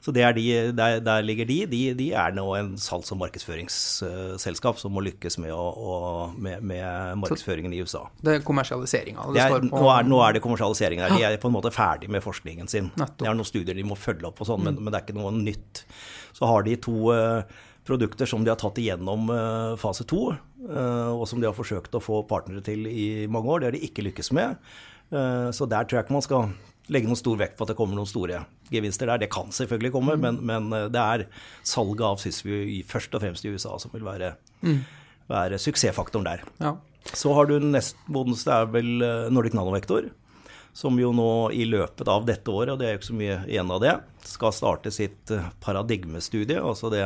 Så 0.07 0.13
det 0.15 0.23
de, 0.37 0.43
der, 0.71 1.01
der 1.03 1.25
ligger 1.27 1.49
de. 1.49 1.55
de. 1.67 1.81
De 1.99 2.05
er 2.15 2.35
nå 2.37 2.45
en 2.55 2.69
salgs- 2.79 3.11
og 3.11 3.19
markedsføringsselskap 3.19 4.79
som 4.79 4.93
må 4.95 5.03
lykkes 5.03 5.35
med, 5.43 5.51
å, 5.51 5.65
å, 5.67 5.95
med, 6.39 6.63
med 6.63 7.19
markedsføringen 7.25 7.73
i 7.75 7.81
USA. 7.83 8.05
Det 8.23 8.37
er 8.37 8.45
kommersialiseringa. 8.47 9.25
Det 9.35 9.43
er, 9.43 9.57
nå, 9.67 9.81
er, 9.91 10.07
nå 10.07 10.21
er 10.23 10.37
det 10.37 10.45
kommersialiseringa. 10.45 11.09
De 11.11 11.25
er 11.27 11.41
på 11.43 11.51
en 11.51 11.57
måte 11.57 11.73
ferdig 11.75 12.07
med 12.15 12.23
forskningen 12.23 12.71
sin. 12.71 12.93
Nettopp. 12.95 13.25
Det 13.25 13.33
er 13.33 13.35
noen 13.41 13.51
studier 13.51 13.81
de 13.81 13.87
må 13.89 13.99
følge 13.99 14.31
opp, 14.31 14.45
og 14.45 14.51
sånn, 14.53 14.63
men, 14.69 14.79
men 14.79 14.95
det 14.95 15.01
er 15.01 15.09
ikke 15.09 15.19
noe 15.19 15.35
nytt. 15.35 15.83
Så 16.39 16.53
har 16.53 16.63
de 16.69 16.77
to 16.87 17.11
eh, 17.17 17.59
produkter 17.91 18.31
som 18.31 18.47
de 18.47 18.55
har 18.55 18.63
tatt 18.63 18.79
igjennom 18.79 19.27
eh, 19.35 19.73
fase 19.83 20.07
to, 20.07 20.29
eh, 20.37 21.11
og 21.11 21.27
som 21.27 21.43
de 21.43 21.51
har 21.51 21.59
forsøkt 21.59 21.99
å 21.99 22.05
få 22.05 22.23
partnere 22.31 22.63
til 22.63 22.87
i 22.87 23.27
mange 23.27 23.51
år. 23.51 23.65
Det 23.65 23.73
har 23.73 23.79
de 23.81 23.83
ikke 23.91 24.07
lykkes 24.07 24.31
med. 24.39 24.55
Så 25.07 25.69
der 25.71 25.87
tror 25.87 26.01
jeg 26.01 26.03
ikke 26.03 26.15
man 26.17 26.25
skal 26.25 26.49
legge 26.93 27.09
noen 27.11 27.18
stor 27.18 27.39
vekt 27.41 27.57
på 27.59 27.64
at 27.66 27.72
det 27.72 27.76
kommer 27.78 27.99
noen 27.99 28.07
store 28.11 28.45
gevinster 28.70 29.09
der. 29.11 29.18
Det 29.24 29.30
kan 29.34 29.49
selvfølgelig 29.55 29.93
komme, 29.95 30.14
men, 30.22 30.39
men 30.47 30.68
eh, 30.76 30.89
det 30.93 31.01
er 31.03 31.24
salget 31.66 32.05
av 32.07 32.20
Sysview 32.22 32.62
i- 32.76 32.84
først 32.87 33.14
og 33.18 33.24
fremst 33.24 33.45
i 33.49 33.55
USA 33.55 33.74
som 33.82 33.91
vil 33.95 34.05
være, 34.07 34.34
være 35.30 35.59
suksessfaktoren 35.62 36.28
der. 36.28 36.45
Ja. 36.62 36.76
Så 37.14 37.32
har 37.34 37.47
du 37.47 37.59
nest 37.62 37.99
vondeste 38.11 38.51
er 38.55 38.70
vel 38.70 39.03
eh, 39.03 39.26
Nordic 39.34 39.55
Nanovektor, 39.55 40.09
som 40.76 40.99
jo 41.01 41.09
nå 41.16 41.28
i 41.57 41.64
løpet 41.64 42.09
av 42.12 42.26
dette 42.28 42.51
året, 42.53 42.74
og 42.74 42.80
det 42.80 42.87
er 42.89 42.95
jo 42.97 42.99
ikke 43.01 43.09
så 43.12 43.18
mye 43.18 43.37
igjen 43.49 43.70
av 43.72 43.78
det, 43.80 43.93
skal 44.28 44.53
starte 44.53 44.91
sitt 44.93 45.30
eh, 45.32 45.47
paradigmestudie, 45.64 46.59
altså 46.61 46.91
det, 46.93 47.05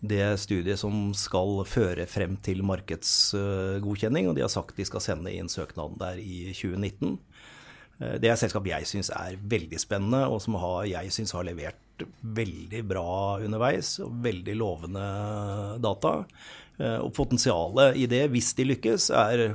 det 0.00 0.24
studiet 0.42 0.80
som 0.80 1.12
skal 1.14 1.60
føre 1.68 2.06
frem 2.10 2.34
til 2.42 2.64
markedsgodkjenning, 2.66 4.28
og 4.30 4.36
de 4.36 4.42
har 4.44 4.50
sagt 4.52 4.76
de 4.80 4.86
skal 4.88 5.04
sende 5.04 5.32
inn 5.36 5.48
søknaden 5.52 5.98
der 6.00 6.18
i 6.20 6.50
2019. 6.56 7.18
Eh, 8.00 8.16
Det 8.18 8.28
er 8.28 8.32
et 8.32 8.42
selskap 8.42 8.66
jeg 8.66 8.88
syns 8.88 9.10
er 9.10 9.36
veldig 9.36 9.78
spennende, 9.80 10.24
og 10.28 10.40
som 10.42 10.54
har, 10.60 10.84
jeg 10.88 11.12
syns 11.12 11.32
har 11.36 11.44
levert 11.44 12.06
veldig 12.24 12.82
bra 12.88 13.38
underveis. 13.44 13.98
og 14.00 14.12
Veldig 14.24 14.56
lovende 14.56 15.04
data. 15.80 16.24
Eh, 16.78 16.98
Og 17.04 17.12
potensialet 17.14 17.96
i 17.96 18.06
det, 18.06 18.30
hvis 18.32 18.54
de 18.56 18.64
lykkes, 18.64 19.10
er 19.10 19.46
i 19.50 19.54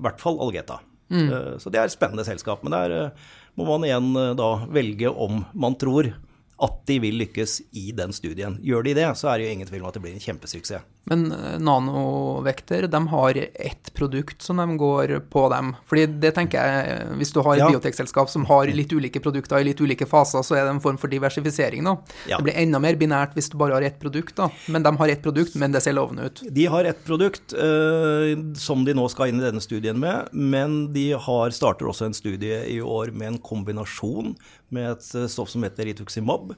hvert 0.00 0.20
fall 0.20 0.38
Algeta. 0.40 0.78
Mm. 1.10 1.58
Så 1.58 1.70
det 1.72 1.80
er 1.80 1.84
et 1.88 1.90
spennende 1.98 2.24
selskap. 2.24 2.62
Men 2.62 2.70
der 2.70 2.90
eh, 2.94 3.10
må 3.58 3.66
man 3.66 3.82
igjen 3.82 4.14
eh, 4.16 4.34
da 4.38 4.64
velge 4.70 5.10
om 5.10 5.44
man 5.54 5.74
tror 5.74 6.12
at 6.60 6.74
de 6.86 6.98
vil 7.00 7.16
lykkes 7.18 7.62
i 7.72 7.90
den 7.96 8.12
studien. 8.12 8.58
Gjør 8.62 8.84
de 8.84 8.92
det, 8.94 9.06
så 9.16 9.30
er 9.32 9.38
det 9.40 9.46
jo 9.46 9.52
ingen 9.56 9.66
tvil 9.70 9.80
om 9.82 9.88
at 9.88 9.94
det 9.96 10.02
blir 10.04 10.12
en 10.12 10.20
kjempesuksess. 10.20 10.84
Men 11.08 11.32
eh, 11.32 11.56
nanovekter, 11.58 12.84
de 12.86 13.00
har 13.08 13.38
ett 13.54 13.88
produkt 13.94 14.42
som 14.42 14.56
de 14.60 14.76
går 14.78 15.14
på 15.32 15.46
dem. 15.50 15.72
Fordi 15.88 16.04
det 16.20 16.34
tenker 16.36 16.60
jeg, 16.60 17.06
hvis 17.18 17.32
du 17.34 17.40
har 17.42 17.54
et 17.56 17.62
Ja. 17.64 17.68
biotekselskap 17.72 18.30
som 18.30 18.44
har 18.46 18.66
litt 18.66 18.92
ulike 18.92 19.20
produkter 19.20 19.58
i 19.60 19.64
litt 19.64 19.80
ulike 19.80 20.06
faser, 20.06 20.44
så 20.46 20.56
er 20.56 20.64
det 20.64 20.74
en 20.76 20.80
form 20.80 20.98
for 21.00 21.08
diversifisering, 21.08 21.84
da. 21.84 21.96
Ja. 22.28 22.36
Det 22.38 22.44
blir 22.50 22.58
enda 22.62 22.78
mer 22.78 22.94
binært 23.00 23.34
hvis 23.34 23.50
du 23.50 23.56
bare 23.58 23.74
har 23.74 23.82
ett 23.82 23.98
produkt, 23.98 24.36
da. 24.36 24.50
Men 24.68 24.82
de 24.86 24.94
har 24.96 25.08
ett 25.08 25.22
produkt, 25.22 25.56
men 25.56 25.72
det 25.72 25.82
ser 25.82 25.96
lovende 25.96 26.28
ut. 26.30 26.42
De 26.50 26.66
har 26.66 26.84
ett 26.84 27.02
produkt 27.04 27.52
eh, 27.54 28.36
som 28.54 28.84
de 28.84 28.94
nå 28.94 29.08
skal 29.10 29.28
inn 29.32 29.40
i 29.40 29.44
denne 29.48 29.60
studien 29.64 29.98
med, 29.98 30.28
men 30.32 30.92
de 30.92 31.10
har, 31.12 31.50
starter 31.50 31.88
også 31.90 32.06
en 32.06 32.14
studie 32.14 32.62
i 32.70 32.80
år 32.80 33.10
med 33.12 33.34
en 33.34 33.38
kombinasjon 33.38 34.36
med 34.70 34.92
et 34.92 35.14
eh, 35.16 35.26
stoff 35.26 35.50
som 35.50 35.62
heter 35.66 35.84
rituximab. 35.90 36.54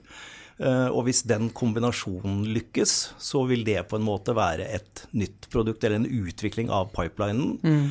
Eh, 0.59 0.89
og 0.89 1.07
hvis 1.07 1.23
den 1.29 1.49
kombinasjonen 1.55 2.43
lykkes, 2.53 2.95
så 3.23 3.45
vil 3.49 3.65
det 3.67 3.79
på 3.91 3.99
en 3.99 4.07
måte 4.07 4.35
være 4.37 4.67
et 4.77 5.05
nytt 5.17 5.49
produkt, 5.53 5.85
eller 5.85 6.01
en 6.03 6.27
utvikling 6.27 6.73
av 6.73 6.91
pipelinen. 6.95 7.59
Mm. 7.63 7.89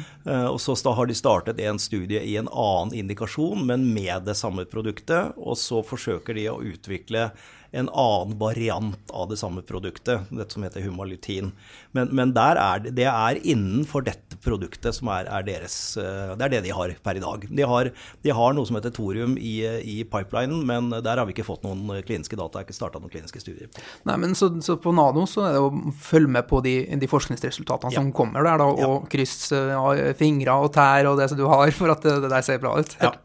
og 0.51 0.59
så 0.62 0.76
har 0.93 1.07
de 1.09 1.16
startet 1.18 1.59
en 1.59 1.80
studie 1.82 2.22
i 2.22 2.36
en 2.38 2.49
annen 2.51 2.93
indikasjon, 2.93 3.66
men 3.66 3.88
med 3.93 4.28
det 4.28 4.38
samme 4.38 4.66
produktet. 4.70 5.34
Og 5.38 5.57
så 5.57 5.82
forsøker 5.86 6.38
de 6.38 6.47
å 6.51 6.62
utvikle 6.62 7.32
en 7.72 7.89
annen 7.89 8.38
variant 8.39 9.11
av 9.15 9.30
det 9.30 9.38
samme 9.39 9.61
produktet, 9.63 10.28
dette 10.30 10.53
som 10.53 10.63
heter 10.65 10.84
humalutin. 10.84 11.53
Men, 11.95 12.09
men 12.11 12.34
der 12.36 12.59
er 12.59 12.82
det, 12.84 12.91
det 12.97 13.07
er 13.07 13.39
innenfor 13.39 14.03
dette 14.03 14.36
produktet 14.43 14.97
som 14.97 15.07
er, 15.13 15.30
er 15.32 15.45
deres 15.47 15.76
eh, 15.99 16.34
Det 16.36 16.47
er 16.47 16.53
det 16.55 16.61
de 16.65 16.74
har 16.76 16.93
per 17.03 17.19
i 17.19 17.24
dag. 17.24 17.45
De 17.47 17.67
har, 17.67 17.91
de 18.26 18.34
har 18.36 18.57
noe 18.57 18.67
som 18.67 18.76
heter 18.80 18.93
thorium 18.95 19.38
i, 19.39 19.55
i 19.88 19.97
pipelinen, 20.03 20.65
men 20.67 20.91
der 20.91 21.22
har 21.22 21.28
vi 21.30 21.36
ikke 21.36 21.47
fått 21.47 21.63
noen 21.67 22.03
kliniske 22.07 22.36
data. 22.36 22.57
Det 22.57 22.63
er 22.63 22.67
ikke 22.67 22.80
starta 22.82 22.99
noen 22.99 23.13
kliniske 23.13 23.43
studier. 23.43 23.72
Nei, 24.09 24.19
men 24.19 24.36
så, 24.36 24.51
så 24.65 24.76
på 24.82 24.91
Nano 24.95 25.24
så 25.30 25.47
er 25.47 25.55
det 25.55 25.63
å 25.63 25.95
følge 25.95 26.36
med 26.36 26.49
på 26.51 26.59
de, 26.65 26.76
de 26.99 27.11
forskningsresultatene 27.11 27.95
som 27.95 28.11
kommer 28.15 28.43
der, 28.47 28.59
da, 28.59 28.67
og 28.88 29.07
krysse 29.11 29.65
ja, 29.72 30.13
fingre 30.19 30.59
og 30.59 30.74
tær 30.76 31.13
og 31.13 31.19
det 31.24 31.32
som 31.32 31.39
du 31.39 31.47
har, 31.47 31.72
for 31.76 31.95
at 31.95 32.03
det, 32.03 32.19
det 32.26 32.36
der 32.36 32.45
ser 32.45 32.59
bra 32.63 32.76
ut. 32.82 32.97
Ja. 32.99 33.15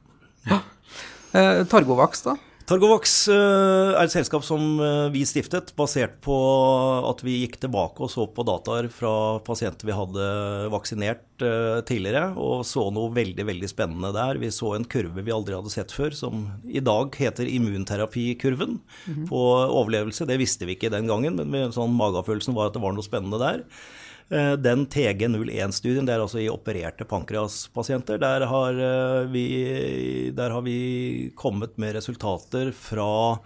Eh, 1.37 1.65
Targovax, 1.67 2.23
da? 2.23 2.37
Targovax 2.67 3.13
eh, 3.31 3.93
er 3.95 4.09
et 4.09 4.11
selskap 4.11 4.43
som 4.43 4.81
eh, 4.83 5.05
vi 5.15 5.21
stiftet 5.29 5.69
basert 5.79 6.17
på 6.25 6.35
at 7.07 7.21
vi 7.23 7.37
gikk 7.45 7.61
tilbake 7.63 8.03
og 8.03 8.11
så 8.11 8.25
på 8.27 8.43
dataer 8.47 8.89
fra 8.91 9.39
pasienter 9.47 9.87
vi 9.87 9.95
hadde 9.95 10.25
vaksinert 10.75 11.45
eh, 11.47 11.79
tidligere, 11.87 12.33
og 12.35 12.65
så 12.67 12.89
noe 12.91 13.15
veldig 13.15 13.47
veldig 13.47 13.71
spennende 13.71 14.11
der. 14.17 14.41
Vi 14.43 14.51
så 14.51 14.73
en 14.75 14.89
kurve 14.91 15.23
vi 15.23 15.35
aldri 15.35 15.55
hadde 15.55 15.71
sett 15.71 15.95
før, 15.95 16.17
som 16.19 16.49
i 16.67 16.83
dag 16.83 17.15
heter 17.15 17.47
immunterapikurven 17.47 18.81
mm 18.81 19.15
-hmm. 19.15 19.29
på 19.31 19.45
overlevelse. 19.71 20.27
Det 20.27 20.41
visste 20.43 20.67
vi 20.67 20.75
ikke 20.75 20.91
den 20.91 21.07
gangen, 21.07 21.39
men 21.39 21.71
sånn 21.71 21.95
magefølelsen 21.95 22.55
var 22.55 22.67
at 22.67 22.75
det 22.75 22.83
var 22.83 22.93
noe 22.93 23.07
spennende 23.07 23.39
der. 23.39 23.63
Eh, 24.29 24.53
den 24.53 24.87
TG01-studien, 24.87 26.07
det 26.07 26.17
er 26.17 26.25
altså 26.25 26.41
i 26.43 26.51
opererte 26.51 27.07
pankreaspasienter, 27.07 28.19
der 28.19 28.47
har, 28.51 28.75
eh, 28.75 29.29
vi, 29.31 29.47
der 30.35 30.51
har 30.51 30.63
vi 30.67 31.33
kommet 31.37 31.79
med 31.79 31.95
resultater 31.95 32.73
fra 32.75 33.39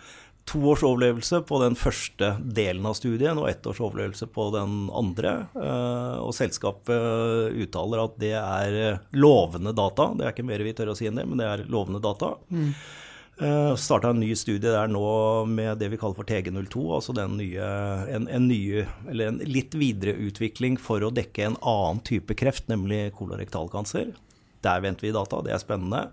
to 0.48 0.62
års 0.72 0.82
overlevelse 0.82 1.42
på 1.46 1.60
den 1.62 1.76
første 1.78 2.32
delen 2.40 2.86
av 2.88 2.96
studien 2.98 3.38
og 3.38 3.50
ett 3.50 3.66
års 3.68 3.78
overlevelse 3.80 4.26
på 4.32 4.48
den 4.56 4.88
andre. 4.88 5.34
Eh, 5.54 6.16
og 6.24 6.32
selskapet 6.34 7.52
uttaler 7.60 8.06
at 8.06 8.16
det 8.18 8.34
er 8.40 8.98
lovende 9.12 9.76
data. 9.76 10.10
Det 10.16 10.26
er 10.26 10.34
ikke 10.34 10.48
mer 10.48 10.64
vi 10.64 10.74
tør 10.74 10.94
å 10.94 10.96
si 10.98 11.06
enn 11.10 11.20
det, 11.20 11.28
men 11.28 11.38
det 11.38 11.46
er 11.46 11.68
lovende 11.68 12.00
data. 12.02 12.34
Mm. 12.48 12.72
Uh, 13.40 13.72
Starta 13.80 14.10
en 14.12 14.18
ny 14.20 14.34
studie 14.36 14.68
der 14.68 14.90
nå 14.92 15.02
med 15.48 15.78
det 15.80 15.88
vi 15.94 15.98
kaller 16.00 16.18
for 16.18 16.28
TG02, 16.28 16.82
altså 16.92 17.14
nye, 17.32 17.68
en, 18.12 18.26
en, 18.28 18.48
nye, 18.50 18.84
eller 19.08 19.30
en 19.30 19.38
litt 19.48 19.72
videreutvikling 19.80 20.76
for 20.80 21.00
å 21.00 21.12
dekke 21.14 21.46
en 21.46 21.56
annen 21.64 22.02
type 22.04 22.36
kreft, 22.36 22.68
nemlig 22.68 23.14
kolorektalkancer. 23.16 24.12
Der 24.60 24.84
venter 24.84 25.08
vi 25.08 25.14
data, 25.16 25.40
det 25.40 25.54
er 25.54 25.62
spennende. 25.62 26.10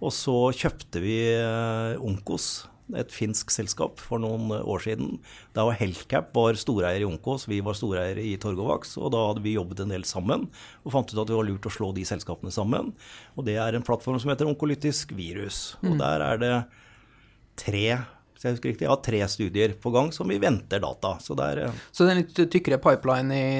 Og 0.00 0.14
så 0.16 0.38
kjøpte 0.56 1.04
vi 1.04 1.18
uh, 1.36 2.00
Onkos, 2.00 2.64
et 2.98 3.12
finsk 3.14 3.52
selskap, 3.54 4.00
for 4.02 4.22
noen 4.22 4.50
år 4.58 4.84
siden. 4.84 5.18
Da 5.56 5.66
var 5.68 5.78
Hellcap 5.80 6.34
var 6.36 6.58
storeier 6.58 7.02
i 7.02 7.08
Onkos, 7.08 7.46
vi 7.50 7.60
var 7.64 7.78
storeier 7.78 8.20
i 8.22 8.36
Torgovax. 8.40 8.96
Og 9.00 9.12
da 9.14 9.24
hadde 9.28 9.44
vi 9.44 9.56
jobbet 9.56 9.84
en 9.84 9.94
del 9.94 10.06
sammen 10.08 10.48
og 10.84 10.94
fant 10.94 11.12
ut 11.12 11.18
at 11.18 11.30
det 11.30 11.36
var 11.38 11.48
lurt 11.48 11.68
å 11.68 11.74
slå 11.74 11.90
de 11.96 12.06
selskapene 12.08 12.52
sammen. 12.54 12.94
Og 13.36 13.46
det 13.48 13.58
er 13.60 13.76
en 13.76 13.86
plattform 13.86 14.20
som 14.22 14.32
heter 14.32 14.50
Onkolytisk 14.50 15.14
virus. 15.18 15.76
Og 15.84 15.94
mm. 15.94 16.00
der 16.02 16.26
er 16.26 16.42
det 16.42 16.54
tre 17.60 17.84
så 18.40 18.48
jeg 18.48 18.56
husker 18.56 18.70
riktig, 18.72 18.86
ja, 18.88 18.94
tre 19.04 19.18
studier 19.28 19.74
på 19.76 19.90
gang 19.92 20.06
som 20.16 20.30
vi 20.32 20.38
venter 20.40 20.80
data. 20.80 21.18
Så 21.20 21.34
det 21.36 21.48
er, 21.52 21.58
eh, 21.66 21.80
så 21.92 22.06
det 22.06 22.12
er 22.12 22.14
en 22.14 22.22
litt 22.22 22.38
tykkere 22.54 22.78
pipeline 22.80 23.36
i 23.36 23.50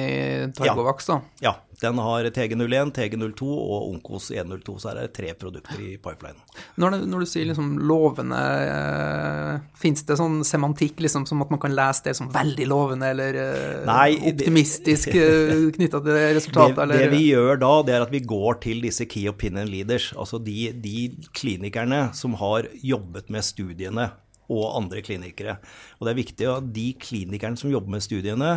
Targovax, 0.57 1.11
da? 1.11 1.19
Ja. 1.45 1.59
Den 1.81 1.97
har 1.97 2.27
TG01, 2.29 2.91
TG02 2.93 3.47
og 3.49 3.87
Onkos 3.89 4.27
102, 4.31 4.75
så 4.77 4.91
her 4.91 4.99
er 5.01 5.07
det 5.07 5.15
tre 5.17 5.31
produkter 5.33 5.79
i 5.81 5.95
pipeline. 5.97 6.37
Når, 6.77 6.99
når 7.09 7.23
du 7.23 7.29
sier 7.29 7.47
liksom 7.49 7.71
lovende, 7.89 8.37
eh, 8.67 9.55
fins 9.81 10.05
det 10.05 10.19
sånn 10.19 10.43
semantikk 10.45 11.01
liksom, 11.01 11.25
som 11.25 11.41
at 11.41 11.49
man 11.49 11.61
kan 11.63 11.73
lese 11.73 12.05
det 12.05 12.13
som 12.19 12.29
veldig 12.29 12.69
lovende 12.69 13.09
eller 13.15 13.39
eh, 13.41 13.81
Nei, 13.89 14.13
optimistisk 14.29 15.09
eh, 15.17 15.65
knytta 15.77 16.03
til 16.05 16.21
resultatet? 16.37 16.83
Det, 16.93 17.01
det, 17.01 17.11
vi 17.15 17.23
gjør 17.31 17.57
da, 17.65 17.73
det 17.87 17.97
er 17.97 18.05
at 18.05 18.13
vi 18.13 18.21
går 18.29 18.61
til 18.61 18.85
disse 18.85 19.09
key 19.09 19.25
opinion 19.31 19.69
leaders, 19.69 20.11
altså 20.13 20.37
de, 20.37 20.69
de 20.85 21.07
klinikerne 21.33 22.11
som 22.17 22.37
har 22.43 22.69
jobbet 22.85 23.33
med 23.33 23.47
studiene 23.47 24.11
og 24.51 24.75
andre 24.81 25.03
klinikere. 25.05 25.57
Og 25.99 26.07
det 26.07 26.13
er 26.13 26.21
viktig 26.21 26.49
at 26.51 26.71
de 26.75 26.87
klinikerne 26.99 27.59
som 27.59 27.71
jobber 27.71 27.95
med 27.95 28.03
studiene, 28.03 28.53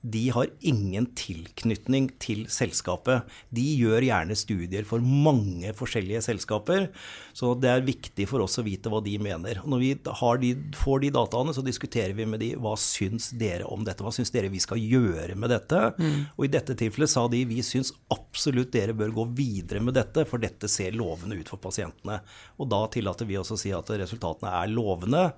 de 0.00 0.28
har 0.30 0.46
ingen 0.60 1.08
tilknytning 1.18 2.08
til 2.22 2.44
selskapet. 2.52 3.26
De 3.54 3.64
gjør 3.80 4.04
gjerne 4.06 4.36
studier 4.38 4.86
for 4.86 5.02
mange 5.02 5.72
forskjellige 5.76 6.22
selskaper, 6.28 6.86
så 7.36 7.50
det 7.58 7.72
er 7.72 7.86
viktig 7.86 8.28
for 8.30 8.44
oss 8.44 8.60
å 8.60 8.64
vite 8.66 8.92
hva 8.92 9.00
de 9.04 9.16
mener. 9.22 9.58
Og 9.64 9.72
når 9.74 9.82
vi 9.82 9.90
de, 9.98 10.52
får 10.78 11.02
de 11.02 11.10
dataene, 11.18 11.54
så 11.54 11.64
diskuterer 11.66 12.14
vi 12.14 12.28
med 12.30 12.42
de 12.44 12.52
hva 12.62 12.76
syns 12.78 13.30
dere 13.38 13.66
om 13.66 13.82
dette, 13.86 14.04
hva 14.06 14.14
syns 14.14 14.30
dere 14.34 14.52
vi 14.52 14.62
skal 14.62 14.78
gjøre 14.78 15.34
med 15.34 15.50
dette. 15.54 15.82
Mm. 15.98 16.20
Og 16.36 16.46
i 16.46 16.52
dette 16.52 16.78
tilfellet 16.78 17.10
sa 17.10 17.26
de 17.30 17.42
vi 17.48 17.58
syns 17.66 17.90
absolutt 18.14 18.70
dere 18.74 18.94
bør 18.96 19.16
gå 19.18 19.26
videre 19.38 19.82
med 19.82 19.98
dette, 19.98 20.24
for 20.30 20.42
dette 20.42 20.70
ser 20.70 20.94
lovende 20.98 21.40
ut 21.40 21.50
for 21.50 21.62
pasientene. 21.62 22.20
Og 22.62 22.70
da 22.70 22.84
tillater 22.92 23.26
vi 23.26 23.38
også 23.40 23.58
å 23.58 23.62
si 23.64 23.74
at 23.74 23.90
resultatene 23.98 24.54
er 24.62 24.70
lovende. 24.70 25.32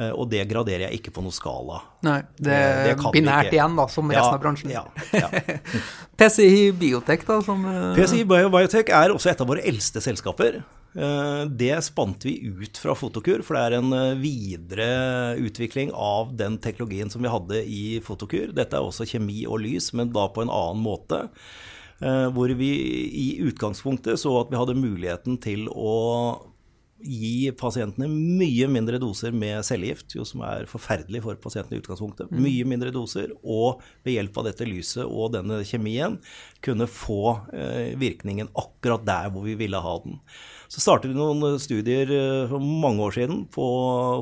Eh, 0.00 0.08
og 0.08 0.28
det 0.32 0.44
graderer 0.48 0.86
jeg 0.86 1.00
ikke 1.00 1.12
på 1.12 1.24
noen 1.24 1.34
skala. 1.36 1.82
Nei, 2.06 2.20
det, 2.38 2.52
det 2.56 2.92
er 2.94 3.02
binært 3.12 3.52
igjen, 3.52 3.74
da, 3.76 3.84
som 3.92 4.08
resten 4.08 4.24
ja, 4.24 4.36
av 4.38 4.40
bransjen. 4.40 4.70
Ja, 4.72 4.84
ja. 5.12 5.28
PCI 6.18 6.70
Biotech, 6.78 7.26
da? 7.28 7.40
Som, 7.44 7.66
uh... 7.68 7.90
PCI 7.98 8.24
Biotech 8.28 8.92
er 8.92 9.12
også 9.12 9.32
et 9.32 9.42
av 9.44 9.50
våre 9.50 9.64
eldste 9.68 10.00
selskaper. 10.04 10.62
Eh, 10.96 11.42
det 11.60 11.74
spant 11.84 12.24
vi 12.24 12.38
ut 12.48 12.80
fra 12.80 12.96
Fotokur, 12.96 13.44
for 13.44 13.58
det 13.58 13.64
er 13.66 13.76
en 13.80 14.22
videre 14.22 14.88
utvikling 15.40 15.92
av 15.92 16.32
den 16.40 16.56
teknologien 16.62 17.12
som 17.12 17.24
vi 17.24 17.32
hadde 17.32 17.60
i 17.68 17.84
Fotokur. 18.04 18.54
Dette 18.56 18.80
er 18.80 18.88
også 18.88 19.08
kjemi 19.12 19.42
og 19.44 19.60
lys, 19.66 19.90
men 19.98 20.14
da 20.14 20.24
på 20.32 20.46
en 20.46 20.52
annen 20.52 20.80
måte. 20.84 21.26
Hvor 22.02 22.50
vi 22.58 22.68
i 23.14 23.26
utgangspunktet 23.46 24.18
så 24.18 24.32
at 24.40 24.48
vi 24.50 24.58
hadde 24.58 24.74
muligheten 24.74 25.36
til 25.38 25.68
å 25.70 25.92
gi 27.02 27.50
pasientene 27.58 28.08
mye 28.08 28.68
mindre 28.70 28.98
doser 29.02 29.34
med 29.34 29.64
cellegift, 29.66 30.14
jo 30.16 30.24
som 30.28 30.44
er 30.46 30.68
forferdelig 30.70 31.22
for 31.24 31.38
pasientene 31.42 31.78
i 31.78 31.82
utgangspunktet. 31.82 32.30
Mm. 32.30 32.40
Mye 32.44 32.68
mindre 32.68 32.92
doser, 32.94 33.34
og 33.42 33.82
ved 34.06 34.16
hjelp 34.16 34.40
av 34.40 34.48
dette 34.48 34.68
lyset 34.68 35.04
og 35.04 35.34
denne 35.36 35.60
kjemien 35.68 36.18
kunne 36.64 36.88
få 36.90 37.36
eh, 37.52 37.92
virkningen 38.00 38.52
akkurat 38.58 39.06
der 39.06 39.30
hvor 39.34 39.46
vi 39.46 39.58
ville 39.60 39.82
ha 39.82 39.94
den. 40.04 40.18
Så 40.72 40.82
startet 40.82 41.12
vi 41.12 41.18
noen 41.18 41.60
studier 41.62 42.10
eh, 42.16 42.50
for 42.50 42.62
mange 42.62 43.04
år 43.06 43.16
siden 43.18 43.46
på 43.52 43.68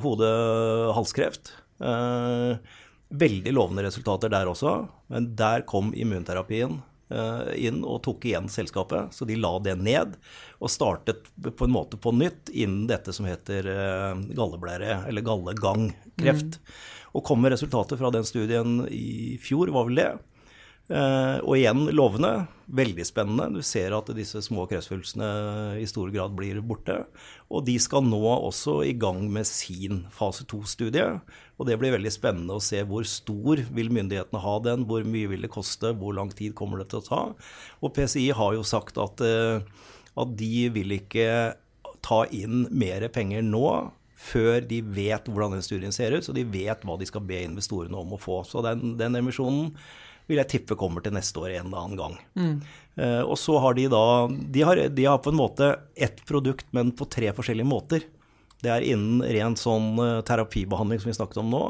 hode-halskreft. 0.04 1.54
Eh, 1.80 2.76
veldig 3.10 3.56
lovende 3.56 3.86
resultater 3.86 4.30
der 4.32 4.50
også, 4.50 4.76
men 5.10 5.32
der 5.38 5.66
kom 5.68 5.94
immunterapien 5.98 6.78
Eh, 6.78 6.89
inn 7.56 7.82
og 7.84 8.02
tok 8.06 8.24
igjen 8.28 8.48
selskapet. 8.52 9.14
Så 9.14 9.26
de 9.28 9.38
la 9.38 9.52
det 9.64 9.76
ned 9.80 10.16
og 10.60 10.70
startet 10.70 11.30
på 11.42 11.66
en 11.66 11.74
måte 11.74 11.98
på 12.00 12.12
nytt 12.14 12.52
innen 12.52 12.86
dette 12.90 13.14
som 13.16 13.28
heter 13.28 13.66
eh, 13.72 14.24
galleblære, 14.36 15.04
eller 15.08 15.24
gallegangkreft. 15.26 16.58
Mm. 16.60 16.74
Og 17.18 17.24
kom 17.26 17.40
med 17.42 17.54
resultatet 17.54 17.98
fra 17.98 18.12
den 18.14 18.26
studien 18.28 18.84
i 18.86 19.38
fjor, 19.42 19.72
var 19.74 19.88
vel 19.88 19.98
det. 19.98 20.10
Eh, 20.90 21.36
og 21.46 21.54
igjen 21.54 21.84
lovende. 21.94 22.48
Veldig 22.70 23.04
spennende. 23.06 23.46
Du 23.54 23.62
ser 23.66 23.94
at 23.94 24.10
disse 24.14 24.42
små 24.42 24.64
kreftsvulstene 24.70 25.78
i 25.78 25.86
stor 25.90 26.10
grad 26.14 26.34
blir 26.38 26.58
borte. 26.66 26.96
Og 27.50 27.64
de 27.66 27.76
skal 27.82 28.04
nå 28.06 28.20
også 28.32 28.80
i 28.86 28.94
gang 28.98 29.22
med 29.30 29.46
sin 29.46 30.04
fase 30.14 30.46
to-studie. 30.50 31.20
Og 31.58 31.68
det 31.68 31.78
blir 31.78 31.94
veldig 31.94 32.12
spennende 32.14 32.58
å 32.58 32.64
se 32.64 32.82
hvor 32.86 33.06
stor 33.06 33.62
vil 33.70 33.92
myndighetene 33.94 34.42
ha 34.42 34.56
den, 34.66 34.86
hvor 34.90 35.06
mye 35.06 35.30
vil 35.30 35.46
det 35.46 35.52
koste, 35.54 35.94
hvor 35.98 36.16
lang 36.18 36.34
tid 36.34 36.56
kommer 36.58 36.82
det 36.82 36.90
til 36.90 37.02
å 37.02 37.06
ta. 37.06 37.22
Og 37.82 37.94
PCI 37.94 38.30
har 38.38 38.58
jo 38.58 38.66
sagt 38.66 38.98
at, 38.98 39.22
eh, 39.22 39.62
at 40.18 40.36
de 40.38 40.68
vil 40.74 40.98
ikke 40.98 41.54
ta 42.02 42.22
inn 42.34 42.66
mer 42.70 43.06
penger 43.12 43.46
nå 43.46 43.66
før 44.20 44.60
de 44.68 44.82
vet 44.84 45.28
hvordan 45.30 45.56
den 45.56 45.64
studien 45.64 45.94
ser 45.96 46.12
ut, 46.12 46.24
så 46.26 46.34
de 46.36 46.44
vet 46.44 46.82
hva 46.84 46.98
de 47.00 47.08
skal 47.08 47.24
be 47.24 47.38
investorene 47.46 47.96
om 47.96 48.14
å 48.16 48.20
få. 48.20 48.42
Så 48.44 48.60
den, 48.64 48.98
den 49.00 49.16
emisjonen 49.16 49.70
vil 50.30 50.40
jeg 50.40 50.50
tippe 50.52 50.78
kommer 50.78 51.02
til 51.04 51.14
neste 51.16 51.42
år 51.42 51.56
en 51.56 51.68
eller 51.68 51.82
annen 51.82 51.98
gang. 51.98 52.16
Mm. 52.38 52.54
Uh, 53.00 53.22
og 53.24 53.36
så 53.40 53.58
har 53.62 53.76
de 53.76 53.88
da 53.90 54.04
de 54.30 54.64
har, 54.66 54.80
de 54.94 55.06
har, 55.08 55.20
på 55.22 55.32
en 55.32 55.40
måte 55.40 55.74
ett 55.98 56.22
produkt, 56.28 56.68
men 56.76 56.94
på 56.96 57.08
tre 57.10 57.32
forskjellige 57.36 57.68
måter. 57.68 58.06
Det 58.60 58.70
er 58.70 58.84
innen 58.84 59.24
ren 59.24 59.56
sånn 59.58 59.94
uh, 59.98 60.20
terapibehandling 60.26 61.02
som 61.02 61.10
vi 61.10 61.16
snakket 61.18 61.42
om 61.42 61.52
nå. 61.52 61.62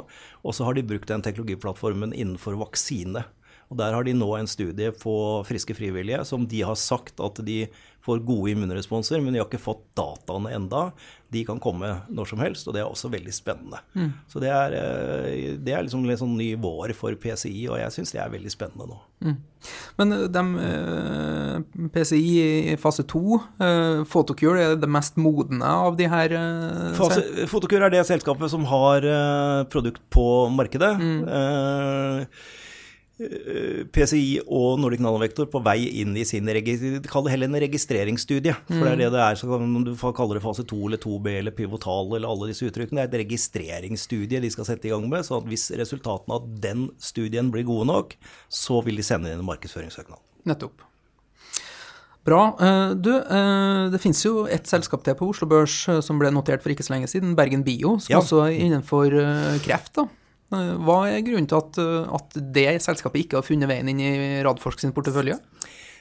Og 0.44 0.56
så 0.56 0.66
har 0.66 0.76
de 0.76 0.86
brukt 0.86 1.10
den 1.10 1.24
teknologiplattformen 1.24 2.12
innenfor 2.12 2.58
vaksine. 2.60 3.24
Og 3.70 3.78
Der 3.78 3.94
har 3.94 4.04
de 4.04 4.16
nå 4.16 4.28
en 4.34 4.50
studie 4.50 4.90
på 4.90 5.14
friske 5.46 5.76
frivillige 5.78 6.24
som 6.26 6.46
de 6.50 6.64
har 6.66 6.78
sagt 6.78 7.22
at 7.22 7.38
de 7.46 7.64
får 8.00 8.22
gode 8.24 8.54
immunresponser, 8.54 9.20
men 9.20 9.34
de 9.34 9.40
har 9.40 9.46
ikke 9.46 9.60
fått 9.60 9.82
dataene 9.98 10.54
enda. 10.56 10.86
De 11.30 11.42
kan 11.46 11.60
komme 11.62 11.90
når 12.08 12.30
som 12.30 12.40
helst, 12.40 12.66
og 12.66 12.74
det 12.74 12.80
er 12.80 12.88
også 12.88 13.10
veldig 13.12 13.32
spennende. 13.34 13.82
Mm. 13.92 14.08
Så 14.30 14.40
det 14.42 14.48
er, 14.50 14.76
eh, 14.78 15.58
det 15.60 15.74
er 15.76 15.84
liksom 15.84 16.06
en 16.08 16.20
sånn 16.22 16.32
ny 16.38 16.54
vår 16.58 16.94
for 16.96 17.14
PCI, 17.14 17.68
og 17.68 17.76
jeg 17.78 17.94
syns 17.94 18.14
det 18.16 18.22
er 18.24 18.32
veldig 18.32 18.52
spennende 18.52 18.88
nå. 18.88 18.96
Mm. 19.28 19.36
Men 20.00 20.16
eh, 20.16 20.24
de, 20.32 20.44
eh, 20.64 21.90
PCI 21.92 22.32
i 22.72 22.78
fase 22.80 23.04
to, 23.04 23.38
Photocure 24.10 24.64
er 24.64 24.80
det 24.80 24.90
mest 24.90 25.20
modne 25.20 25.76
av 25.84 26.00
de 26.00 26.08
her? 26.08 26.34
Fase, 26.96 27.22
Photocure 27.52 27.84
er 27.90 27.94
det 27.94 28.06
selskapet 28.08 28.50
som 28.50 28.64
har 28.72 29.04
produkt 29.70 30.02
på 30.10 30.26
markedet. 30.56 30.96
Mm. 30.96 31.20
Uh, 31.28 32.58
PCI 33.20 34.40
og 34.46 34.78
Nordic 34.80 35.02
Nanovektor 35.04 35.48
på 35.52 35.60
vei 35.64 35.78
inn 36.00 36.16
i 36.16 36.24
sin 36.24 36.48
kall 37.10 37.26
det 37.26 37.34
heller 37.34 37.50
en 37.50 37.58
registreringsstudie. 37.66 38.54
For 38.68 38.84
det 38.86 38.92
er 38.94 39.00
det 39.04 39.10
det 39.14 39.22
er. 39.24 39.38
så 39.40 39.50
Om 39.56 39.84
du 39.84 39.94
kaller 39.96 40.38
det 40.38 40.44
fase 40.44 40.64
2 40.64 40.80
eller 40.88 41.02
2B 41.02 41.38
eller 41.38 41.56
pivotal 41.56 42.14
eller 42.16 42.28
alle 42.28 42.50
disse 42.52 42.64
uttrykkene, 42.68 43.04
det 43.04 43.18
er 43.18 43.20
et 43.20 43.26
registreringsstudie 43.26 44.40
de 44.40 44.50
skal 44.50 44.68
sette 44.68 44.88
i 44.88 44.92
gang 44.94 45.08
med. 45.08 45.26
Så 45.26 45.40
hvis 45.46 45.68
resultatene 45.76 46.38
av 46.40 46.46
den 46.64 46.88
studien 46.98 47.50
blir 47.52 47.66
gode 47.68 47.90
nok, 47.92 48.16
så 48.48 48.80
vil 48.86 48.96
de 48.96 49.06
sende 49.06 49.32
inn 49.32 49.40
en 49.42 49.48
markedsføringssøknad. 49.48 50.20
Nettopp. 50.48 50.86
Bra. 52.24 52.40
Eh, 52.60 52.94
du, 53.00 53.14
eh, 53.16 53.88
det 53.90 54.00
finnes 54.02 54.20
jo 54.24 54.44
et 54.44 54.68
selskap 54.68 55.02
til 55.06 55.16
på 55.16 55.30
Oslo 55.32 55.48
Børs 55.48 55.88
eh, 55.88 56.00
som 56.04 56.18
ble 56.20 56.28
notert 56.34 56.60
for 56.62 56.72
ikke 56.72 56.84
så 56.84 56.92
lenge 56.94 57.08
siden, 57.08 57.32
Bergen 57.36 57.64
Bio, 57.64 57.96
som 57.98 58.12
Ja. 58.12 58.20
også 58.20 58.42
er 58.44 58.58
innenfor 58.60 59.08
kreft. 59.64 59.94
da. 59.96 60.06
Hva 60.50 60.96
er 61.06 61.22
grunnen 61.22 61.46
til 61.46 61.60
at, 61.60 61.76
at 62.18 62.38
det 62.54 62.82
selskapet 62.82 63.22
ikke 63.22 63.38
har 63.38 63.46
funnet 63.46 63.70
veien 63.70 63.86
inn 63.92 64.00
i 64.02 64.42
Radforsk 64.42 64.82
sin 64.82 64.94
portefølje? 64.96 65.36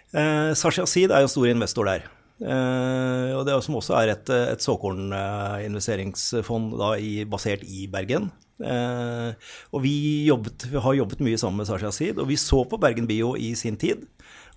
Eh, 0.09 0.57
Sasha 0.57 0.87
Seed 0.89 1.13
er 1.13 1.21
jo 1.25 1.31
stor 1.31 1.47
investor 1.51 1.85
der. 1.89 2.01
Eh, 2.39 3.31
og 3.35 3.41
det 3.45 3.53
er, 3.53 3.61
som 3.63 3.79
også 3.79 3.93
er 3.99 4.07
et, 4.15 4.27
et 4.55 4.63
såkorninvesteringsfond 4.63 6.65
i, 6.97 7.25
basert 7.29 7.63
i 7.67 7.87
Bergen. 7.91 8.23
Eh, 8.59 9.31
og 9.71 9.79
vi, 9.83 10.25
jobbet, 10.27 10.65
vi 10.71 10.79
har 10.83 10.93
jobbet 10.97 11.19
mye 11.23 11.37
sammen 11.39 11.57
med 11.61 11.67
Sasha 11.69 11.91
Seed, 11.95 12.15
og 12.19 12.27
vi 12.31 12.37
så 12.39 12.59
på 12.67 12.81
Bergen 12.81 13.07
Bio 13.09 13.29
i 13.37 13.55
sin 13.59 13.77
tid. 13.79 13.99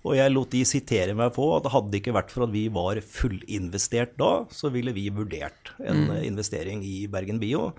Og 0.03 0.17
jeg 0.17 0.33
lot 0.33 0.51
de 0.51 0.65
sitere 0.67 1.13
meg 1.15 1.31
på 1.35 1.55
at 1.55 1.63
det 1.63 1.71
hadde 1.71 1.97
ikke 1.99 2.17
vært 2.17 2.31
for 2.33 2.43
at 2.43 2.51
vi 2.51 2.63
var 2.73 2.99
fullinvestert 3.07 4.11
da, 4.19 4.31
så 4.51 4.69
ville 4.73 4.93
vi 4.95 5.15
vurdert 5.15 5.71
en 5.79 6.11
investering 6.19 6.83
i 6.83 7.07
Bergen 7.07 7.39
Bio. 7.39 7.71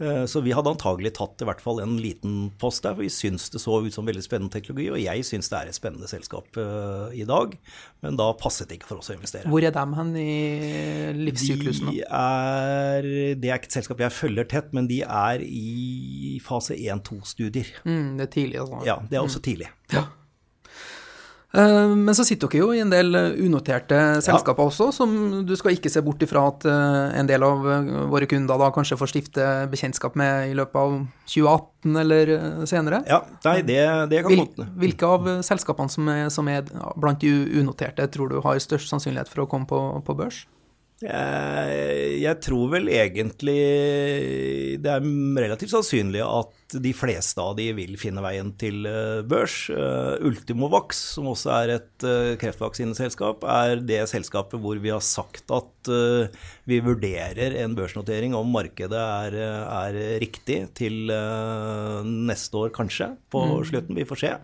Eh, 0.00 0.24
Så 0.30 0.40
vi 0.44 0.52
hadde 0.54 0.70
antagelig 0.70 1.10
tatt 1.18 1.42
i 1.42 1.46
hvert 1.48 1.60
fall 1.62 1.80
en 1.82 1.96
liten 1.98 2.50
post 2.60 2.84
der, 2.84 2.94
for 2.94 3.02
vi 3.02 3.10
syns 3.10 3.48
det 3.50 3.58
så 3.62 3.80
ut 3.82 3.94
som 3.94 4.06
veldig 4.06 4.22
spennende 4.22 4.52
teknologi, 4.54 4.86
og 4.94 5.00
jeg 5.02 5.24
syns 5.26 5.50
det 5.50 5.58
er 5.58 5.70
et 5.72 5.78
spennende 5.78 6.06
selskap 6.10 6.54
eh, 6.60 7.16
i 7.18 7.24
dag, 7.26 7.56
men 8.06 8.18
da 8.20 8.28
passet 8.38 8.68
det 8.70 8.78
ikke 8.78 8.92
for 8.92 9.02
oss 9.02 9.10
å 9.10 9.16
investere. 9.16 9.50
Hvor 9.50 9.64
er 9.66 9.74
de 9.74 9.84
hen 9.98 10.12
i 10.22 10.36
livssyklusen? 11.18 11.90
De 11.90 12.04
er, 12.06 13.08
det 13.42 13.50
er 13.50 13.58
ikke 13.58 13.72
et 13.72 13.78
selskap 13.80 14.04
jeg 14.06 14.14
følger 14.14 14.48
tett, 14.54 14.70
men 14.76 14.86
de 14.90 15.00
er 15.02 15.42
i 15.42 16.38
fase 16.46 16.78
1-2-studier. 16.78 17.74
Mm, 17.84 18.16
det 18.20 18.28
er 18.28 18.32
tidlig, 18.38 18.60
altså. 18.62 18.84
Ja, 18.86 19.00
det 19.02 19.18
er 19.18 19.26
også 19.26 19.42
tidlig. 19.42 19.72
Ja. 19.94 20.06
Eh, 21.54 21.96
Men 21.96 22.14
så 22.14 22.26
sitter 22.28 22.50
dere 22.50 22.60
jo 22.60 22.74
i 22.76 22.80
en 22.82 22.90
del 22.92 23.14
eh, 23.16 23.38
unoterte 23.40 23.96
selskaper 24.24 24.68
også, 24.68 24.90
som 24.92 25.12
du 25.48 25.54
skal 25.56 25.72
ikke 25.76 25.92
se 25.92 26.02
bort 26.04 26.20
ifra 26.24 26.44
at 26.50 26.66
eh, 26.68 27.20
en 27.20 27.30
del 27.30 27.46
av 27.46 27.64
våre 28.12 28.28
kunder 28.28 28.60
da 28.60 28.68
kanskje 28.74 28.98
får 29.00 29.12
stifte 29.14 29.46
bekjentskap 29.72 30.18
med 30.20 30.52
i 30.52 30.58
løpet 30.58 30.76
av 30.76 30.98
2018 31.24 32.02
eller 32.02 32.34
senere. 32.68 33.00
Ja, 33.08 33.22
nei, 33.46 33.62
det, 33.64 33.80
det 34.12 34.22
kan 34.26 34.34
Hvil, 34.34 34.44
godt 34.44 34.76
hvilke 34.84 35.14
av 35.16 35.32
selskapene 35.46 35.92
som 35.92 36.12
er, 36.12 36.28
som 36.34 36.52
er 36.52 36.68
blant 37.00 37.24
de 37.24 37.32
unoterte, 37.62 38.10
tror 38.12 38.32
du 38.32 38.42
har 38.44 38.60
størst 38.60 38.92
sannsynlighet 38.92 39.32
for 39.32 39.46
å 39.46 39.50
komme 39.50 39.68
på, 39.70 39.80
på 40.04 40.20
børs? 40.20 40.44
Jeg, 40.98 41.74
jeg 42.18 42.38
tror 42.42 42.72
vel 42.72 42.88
egentlig 42.90 43.58
det 44.82 44.90
er 44.90 45.04
relativt 45.38 45.70
sannsynlig 45.70 46.24
at 46.26 46.74
de 46.82 46.90
fleste 46.96 47.38
av 47.38 47.52
de 47.56 47.68
vil 47.76 47.94
finne 48.00 48.22
veien 48.24 48.50
til 48.58 48.82
eh, 48.90 49.20
børs. 49.22 49.68
Eh, 49.70 50.26
Ultimovax, 50.26 50.98
som 51.14 51.30
også 51.30 51.52
er 51.54 51.74
et 51.76 52.06
eh, 52.06 52.32
kreftvaksineselskap, 52.42 53.46
er 53.46 53.84
det 53.86 54.02
selskapet 54.10 54.58
hvor 54.60 54.80
vi 54.82 54.90
har 54.90 55.04
sagt 55.04 55.54
at 55.54 55.92
eh, 55.94 56.34
vi 56.68 56.80
vurderer 56.82 57.54
en 57.62 57.78
børsnotering 57.78 58.34
om 58.34 58.50
markedet 58.58 58.98
er, 58.98 59.38
er 59.38 60.00
riktig 60.24 60.64
til 60.82 61.14
eh, 61.14 62.02
neste 62.04 62.64
år, 62.64 62.74
kanskje, 62.74 63.12
på 63.30 63.46
slutten. 63.70 63.96
Vi 63.96 64.08
får 64.08 64.24
se. 64.26 64.34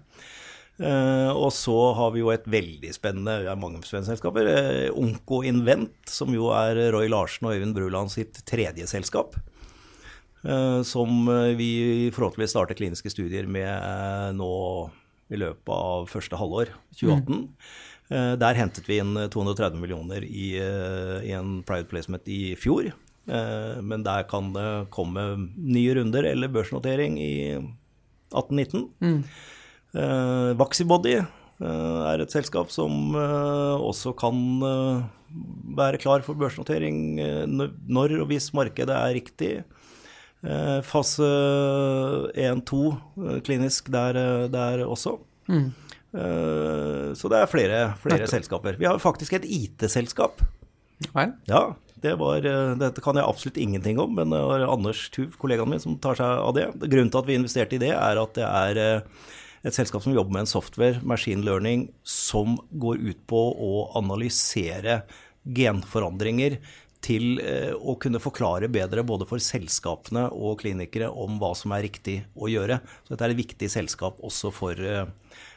Eh, 0.75 1.31
og 1.31 1.53
så 1.55 1.77
har 1.95 2.11
vi 2.15 2.23
jo 2.25 2.33
et 2.35 2.47
veldig 2.51 2.91
spennende 2.97 3.45
ja, 3.47 3.55
mange 3.55 3.83
spennende 3.87 4.11
selskaper. 4.11 4.49
Uh, 4.51 4.99
Onko 4.99 5.45
Invent, 5.47 5.95
som 6.11 6.35
jo 6.35 6.51
er 6.57 6.81
Roy 6.95 7.07
Larsen 7.13 7.47
og 7.47 7.55
Øyvind 7.55 7.77
Bruland 7.77 8.11
sitt 8.15 8.43
tredje 8.49 8.89
selskap. 8.91 9.37
eh, 10.45 10.83
som 10.83 11.29
eh, 11.29 11.55
vi 11.57 12.11
forhåpentligvis 12.15 12.53
starter 12.53 12.77
kliniske 12.77 13.11
studier 13.11 13.47
med 13.47 13.71
eh, 13.71 14.33
nå 14.37 14.51
i 15.33 15.41
løpet 15.41 15.73
av 15.73 16.09
første 16.11 16.37
halvår 16.37 16.75
2018. 16.99 17.47
Eh, 18.13 18.35
der 18.41 18.59
hentet 18.59 18.89
vi 18.89 19.01
inn 19.01 19.15
230 19.17 19.81
millioner 19.81 20.27
i, 20.27 20.51
eh, 20.61 21.25
i 21.31 21.33
en 21.37 21.63
private 21.65 21.89
placement 21.89 22.29
i 22.29 22.55
fjor. 22.61 22.91
Eh, 23.25 23.81
men 23.81 24.05
der 24.05 24.27
kan 24.29 24.53
det 24.53 24.91
komme 24.93 25.49
nye 25.57 25.97
runder 25.97 26.29
eller 26.29 26.53
børsnotering 26.53 27.17
i 27.19 27.35
18-19. 28.35 28.89
Uh, 29.01 29.23
Vaxibody 30.59 31.15
eh, 31.21 32.01
er 32.11 32.21
et 32.25 32.33
selskap 32.35 32.71
som 32.75 33.15
eh, 33.15 33.77
også 33.79 34.13
kan 34.19 34.39
eh, 34.67 35.05
være 35.79 35.99
klar 36.03 36.23
for 36.27 36.35
børsnotering 36.39 37.19
eh, 37.23 37.45
når- 37.47 38.21
og 38.21 38.29
hvis 38.31 38.51
markedet 38.55 38.91
er 38.95 39.15
riktig. 39.15 39.53
Eh, 40.45 40.81
fase 40.85 41.25
1-2 42.37 42.81
eh, 42.93 43.39
klinisk 43.47 43.89
der, 43.95 44.17
eh, 44.19 44.49
der 44.53 44.85
også. 44.87 45.17
Eh, 46.15 47.09
så 47.19 47.31
det 47.31 47.41
er 47.41 47.49
flere, 47.51 47.81
flere 48.03 48.27
selskaper. 48.31 48.77
Vi 48.79 48.87
har 48.87 48.99
faktisk 49.03 49.33
et 49.39 49.45
IT-selskap. 49.47 50.43
Ja, 51.49 51.75
det 52.01 52.13
var, 52.21 52.45
eh, 52.47 52.75
dette 52.79 53.01
kan 53.03 53.17
jeg 53.19 53.25
absolutt 53.27 53.57
ingenting 53.59 53.99
om, 53.99 54.15
men 54.15 54.31
det 54.31 54.39
var 54.47 54.63
Anders 54.71 55.09
Tuv, 55.11 55.35
kollegaen 55.41 55.69
min, 55.73 55.81
som 55.83 55.97
tar 55.99 56.15
seg 56.15 56.27
av 56.45 56.53
det. 56.55 56.69
Grunnen 56.85 57.11
til 57.11 57.19
at 57.23 57.27
vi 57.27 57.35
investerte 57.39 57.75
i 57.79 57.83
det, 57.83 57.91
er 57.97 58.21
at 58.21 58.35
det 58.37 58.45
er 58.47 58.77
eh, 58.85 59.01
et 59.65 59.75
selskap 59.77 60.03
som 60.05 60.15
jobber 60.15 60.33
med 60.37 60.45
en 60.45 60.51
software, 60.51 61.01
machine 61.03 61.45
learning, 61.47 61.89
som 62.05 62.59
går 62.71 63.01
ut 63.01 63.27
på 63.31 63.43
å 63.55 63.91
analysere 63.99 65.03
genforandringer 65.45 66.59
til 67.05 67.39
eh, 67.43 67.73
å 67.77 67.99
kunne 68.01 68.21
forklare 68.23 68.69
bedre 68.73 69.03
både 69.05 69.27
for 69.29 69.43
selskapene 69.43 70.27
og 70.33 70.63
klinikere 70.63 71.11
om 71.11 71.37
hva 71.41 71.51
som 71.57 71.75
er 71.77 71.85
riktig 71.85 72.23
å 72.33 72.49
gjøre. 72.49 72.79
Så 73.05 73.13
dette 73.13 73.27
er 73.27 73.35
et 73.35 73.43
viktig 73.43 73.69
selskap 73.73 74.23
også 74.25 74.49
for, 74.57 74.73
eh, 74.81 75.05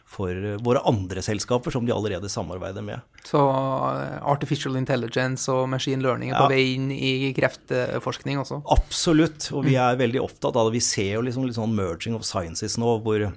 for 0.08 0.58
våre 0.64 0.82
andre 0.88 1.24
selskaper, 1.24 1.72
som 1.72 1.88
de 1.88 1.96
allerede 1.96 2.28
samarbeider 2.32 2.84
med. 2.84 3.00
Så 3.28 3.40
eh, 3.40 4.18
artificial 4.28 4.76
intelligence 4.80 5.48
og 5.54 5.70
machine 5.72 6.04
learning 6.04 6.34
er 6.34 6.36
Ja. 6.36 6.44
på 6.48 6.52
vei 6.52 6.66
inn 6.76 6.92
i 6.92 7.32
kreftforskning 7.38 8.44
også? 8.44 8.60
Absolutt, 8.76 9.48
og 9.56 9.64
vi 9.70 9.80
er 9.80 9.96
veldig 10.04 10.24
opptatt 10.28 10.56
av 10.56 10.68
det. 10.68 10.80
Vi 10.82 10.84
ser 10.84 11.14
jo 11.16 11.22
liksom 11.24 11.48
litt 11.48 11.56
sånn 11.60 11.76
merging 11.76 12.16
of 12.20 12.28
sciences 12.28 12.76
nå, 12.78 12.98
hvor, 13.04 13.32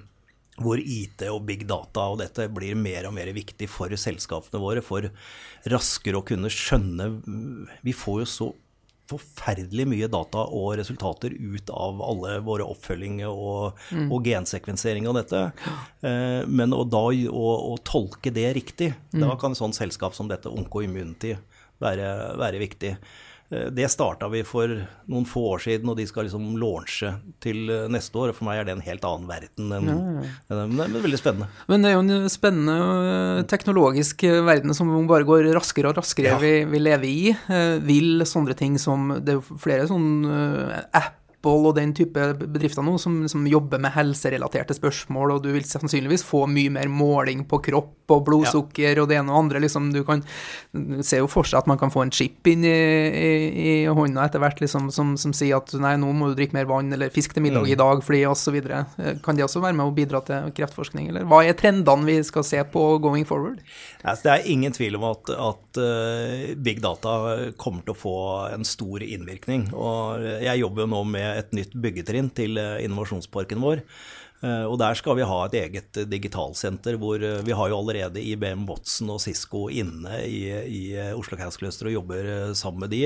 hvor 0.63 0.81
IT 0.81 1.25
og 1.29 1.43
big 1.47 1.65
data 1.69 2.07
og 2.13 2.19
dette 2.21 2.47
blir 2.53 2.77
mer 2.79 3.09
og 3.09 3.15
mer 3.17 3.31
viktig 3.35 3.69
for 3.71 3.93
selskapene 3.99 4.61
våre, 4.61 4.83
for 4.85 5.09
raskere 5.71 6.21
å 6.21 6.25
kunne 6.25 6.51
skjønne 6.51 7.09
Vi 7.85 7.95
får 7.95 8.21
jo 8.23 8.29
så 8.29 8.51
forferdelig 9.11 9.85
mye 9.91 10.07
data 10.11 10.45
og 10.55 10.75
resultater 10.79 11.33
ut 11.35 11.71
av 11.73 12.01
alle 12.05 12.37
våre 12.45 12.67
oppfølginger 12.71 13.31
og, 13.31 13.81
og 14.07 14.27
gensekvensering 14.27 15.09
av 15.09 15.17
dette. 15.19 15.41
Eh, 16.07 16.47
men 16.47 16.75
å 16.75 16.85
da 16.87 17.03
å, 17.11 17.49
å 17.73 17.75
tolke 17.87 18.31
det 18.33 18.47
riktig, 18.55 18.93
da 19.11 19.35
kan 19.41 19.55
et 19.55 19.59
sånt 19.59 19.77
selskap 19.77 20.15
som 20.17 20.31
dette, 20.31 20.51
Onko 20.51 20.85
Immunity, 20.85 21.35
være, 21.81 22.07
være 22.39 22.61
viktig. 22.61 22.95
Eh, 23.51 23.69
Det 23.75 23.89
starta 23.91 24.29
vi 24.31 24.43
for 24.47 24.67
noen 25.11 25.25
få 25.27 25.41
år 25.55 25.59
siden, 25.65 25.89
og 25.91 25.97
de 25.97 26.05
skal 26.07 26.23
liksom 26.27 26.55
launche 26.57 27.13
til 27.43 27.69
eh, 27.69 27.87
neste 27.91 28.15
år. 28.15 28.29
og 28.31 28.35
For 28.35 28.45
meg 28.47 28.59
er 28.61 28.63
det 28.69 28.75
en 28.77 28.81
helt 28.85 29.03
annen 29.03 29.27
verden. 29.27 29.69
enn- 29.75 30.25
enn- 30.49 30.71
Men 30.71 30.93
det 30.93 31.01
er 31.01 31.07
veldig 31.07 31.19
spennende. 31.19 31.47
Men 31.67 31.81
det 31.81 31.89
er 31.91 31.93
jo 31.97 32.03
en 32.05 32.29
spennende 32.29 33.47
teknologisk 33.47 34.23
verden 34.45 34.73
som 34.73 34.87
bare 35.07 35.23
går 35.27 35.51
raskere 35.53 35.89
og 35.89 35.95
raskere 35.97 36.31
Ja. 36.31 36.37
vi, 36.39 36.63
vi 36.65 36.79
lever 36.79 37.05
i. 37.05 37.29
Eh, 37.49 37.79
Vil 37.79 38.21
sånne 38.23 38.55
ting 38.55 38.77
som 38.77 39.09
Det 39.23 39.29
er 39.35 39.39
jo 39.41 39.57
flere 39.57 39.87
sånne 39.87 40.85
app 40.93 41.17
og 41.49 41.75
den 41.77 41.93
type 41.97 42.25
bedrifter 42.37 42.85
nå 42.85 42.97
som, 43.01 43.21
som 43.31 43.47
jobber 43.49 43.81
med 43.81 43.93
helserelaterte 43.95 44.75
spørsmål, 44.77 45.35
og 45.35 45.45
du 45.45 45.51
vil 45.55 45.65
sannsynligvis 45.67 46.25
få 46.27 46.45
mye 46.51 46.71
mer 46.73 46.91
måling 46.91 47.45
på 47.49 47.61
kropp 47.65 48.11
og 48.11 48.25
blodsukker 48.27 48.99
og 49.01 49.07
det 49.09 49.17
ene 49.19 49.31
og 49.31 49.45
andre. 49.45 49.61
Liksom, 49.63 49.89
du 49.95 50.01
kan 50.07 50.23
du 50.71 50.99
ser 51.05 51.23
jo 51.23 51.29
for 51.31 51.47
seg 51.47 51.61
at 51.61 51.69
man 51.69 51.79
kan 51.79 51.91
få 51.93 52.03
en 52.05 52.13
chip 52.13 52.47
inn 52.51 52.65
i, 52.67 52.71
i, 52.71 53.31
i 53.63 53.73
hånda 53.87 54.25
etter 54.27 54.43
hvert 54.43 54.61
liksom, 54.63 54.89
som, 54.93 55.13
som 55.19 55.33
sier 55.35 55.57
at 55.57 55.73
nei, 55.79 55.95
nå 55.99 56.11
må 56.15 56.31
du 56.31 56.37
drikke 56.37 56.57
mer 56.57 56.69
vann, 56.69 56.91
eller 56.93 57.13
fisk 57.13 57.35
til 57.35 57.45
middag 57.45 57.69
i 57.71 57.77
dag, 57.79 58.03
fordi 58.05 58.23
osv. 58.29 58.59
Kan 59.23 59.39
det 59.39 59.47
også 59.47 59.63
være 59.63 59.77
med 59.79 59.87
å 59.87 59.95
bidra 59.95 60.21
til 60.27 60.51
kreftforskning, 60.57 61.09
eller 61.11 61.27
hva 61.29 61.41
er 61.47 61.57
trendene 61.57 62.07
vi 62.07 62.19
skal 62.27 62.45
se 62.47 62.61
på 62.71 62.85
going 63.03 63.27
forward? 63.27 63.61
Altså, 64.03 64.27
det 64.27 64.33
er 64.33 64.51
ingen 64.53 64.75
tvil 64.75 64.99
om 64.99 65.07
at, 65.11 65.31
at 65.35 65.81
eh, 65.81 66.53
big 66.59 66.81
data 66.83 67.15
kommer 67.61 67.85
til 67.85 67.95
å 67.95 67.99
få 67.99 68.17
en 68.51 68.67
stor 68.67 69.03
innvirkning. 69.05 69.69
Og 69.77 70.25
jeg 70.43 70.61
jobber 70.61 70.85
jo 70.85 70.91
nå 70.91 71.03
med 71.11 71.30
et 71.37 71.53
nytt 71.57 71.77
byggetrinn 71.77 72.31
til 72.35 72.57
eh, 72.61 72.81
innovasjonsparken 72.85 73.61
vår. 73.63 73.83
Eh, 74.41 74.65
Og 74.65 74.79
der 74.81 74.95
skal 74.97 75.19
vi 75.19 75.25
ha 75.29 75.39
et 75.45 75.53
eget 75.59 75.97
digitalsenter 76.09 76.95
hvor 76.97 77.21
eh, 77.21 77.43
vi 77.45 77.53
har 77.53 77.69
jo 77.69 77.77
allerede 77.77 78.23
IBM 78.25 78.63
Watson 78.69 79.11
og 79.13 79.19
Cisco 79.21 79.67
inne 79.69 80.17
i, 80.25 80.39
i 80.49 80.81
eh, 80.97 81.11
Oslo 81.13 81.37
Cancer 81.37 81.61
Cluster 81.61 81.91
og 81.91 81.93
jobber 81.99 82.25
eh, 82.25 82.53
sammen 82.57 82.87
med 82.87 82.89
de. 82.95 83.03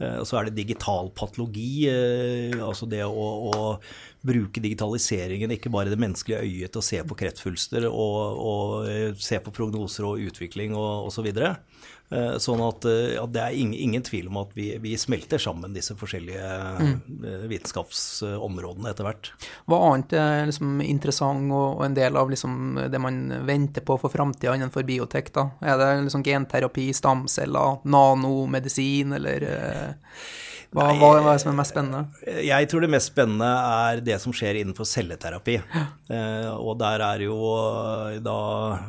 Eh, 0.00 0.16
Og 0.18 0.26
så 0.26 0.40
er 0.40 0.48
det 0.50 0.56
digital 0.58 1.12
patologi, 1.14 1.86
eh, 1.86 2.58
altså 2.58 2.88
det 2.90 3.04
å, 3.06 3.28
å 3.52 3.62
bruke 4.26 4.62
digitaliseringen, 4.62 5.50
ikke 5.54 5.70
bare 5.70 5.90
det 5.90 5.98
menneskelige 6.02 6.42
øyet 6.42 6.74
til 6.74 6.82
å 6.82 6.86
se 6.86 6.98
på 7.06 7.16
kreftsvulster 7.18 7.86
og, 7.86 8.18
og 8.42 8.90
eh, 8.90 9.14
se 9.22 9.38
på 9.42 9.54
prognoser 9.54 10.06
og 10.10 10.18
utvikling 10.26 10.74
og 10.74 11.08
osv. 11.12 11.30
Eh, 12.12 12.36
sånn 12.42 12.60
at, 12.64 12.84
ja, 13.14 13.24
det 13.30 13.40
er 13.40 13.56
ingen, 13.56 13.78
ingen, 13.88 14.04
tvil 14.04 14.28
om 14.28 14.40
at 14.42 14.52
vi, 14.56 14.68
vi 14.82 14.94
smelter 15.00 15.40
sammen 15.40 15.72
disse 15.72 15.96
forskjellige 15.96 16.50
mm. 16.82 16.94
vitenskapsområdene 17.48 18.92
etter 18.92 19.08
hvert. 19.08 19.32
Hva 19.70 19.80
annet 19.88 20.12
er 20.18 20.46
liksom 20.50 20.82
interessant 20.84 21.48
og, 21.48 21.78
og 21.78 21.86
en 21.86 21.96
del 21.96 22.18
av 22.20 22.32
liksom 22.32 22.82
det 22.92 23.00
man 23.00 23.24
venter 23.48 23.84
på 23.86 23.96
for 24.02 24.12
framtida 24.12 24.56
innenfor 24.58 24.86
biotek? 24.88 25.32
da? 25.32 25.48
Er 25.64 25.80
det 25.80 25.90
liksom 26.06 26.24
genterapi, 26.26 26.90
stamceller, 26.96 27.80
nanomedisin 27.88 29.16
eller 29.16 29.48
hva, 30.72 30.86
Nei, 30.88 31.00
hva, 31.02 31.08
er 31.18 31.26
det 31.26 31.40
som 31.42 31.50
er 31.50 31.56
mest 31.58 31.74
spennende? 31.74 32.30
Jeg 32.48 32.68
tror 32.72 32.80
det 32.80 32.88
mest 32.94 33.10
spennende 33.10 33.48
er 33.60 33.98
det 34.00 34.16
som 34.22 34.32
skjer 34.32 34.56
innenfor 34.62 34.88
celleterapi. 34.88 35.58
Eh, 36.12 36.48
og 36.52 36.78
der 36.80 37.04
er 37.04 37.22
jo 37.26 37.36
da 38.24 38.38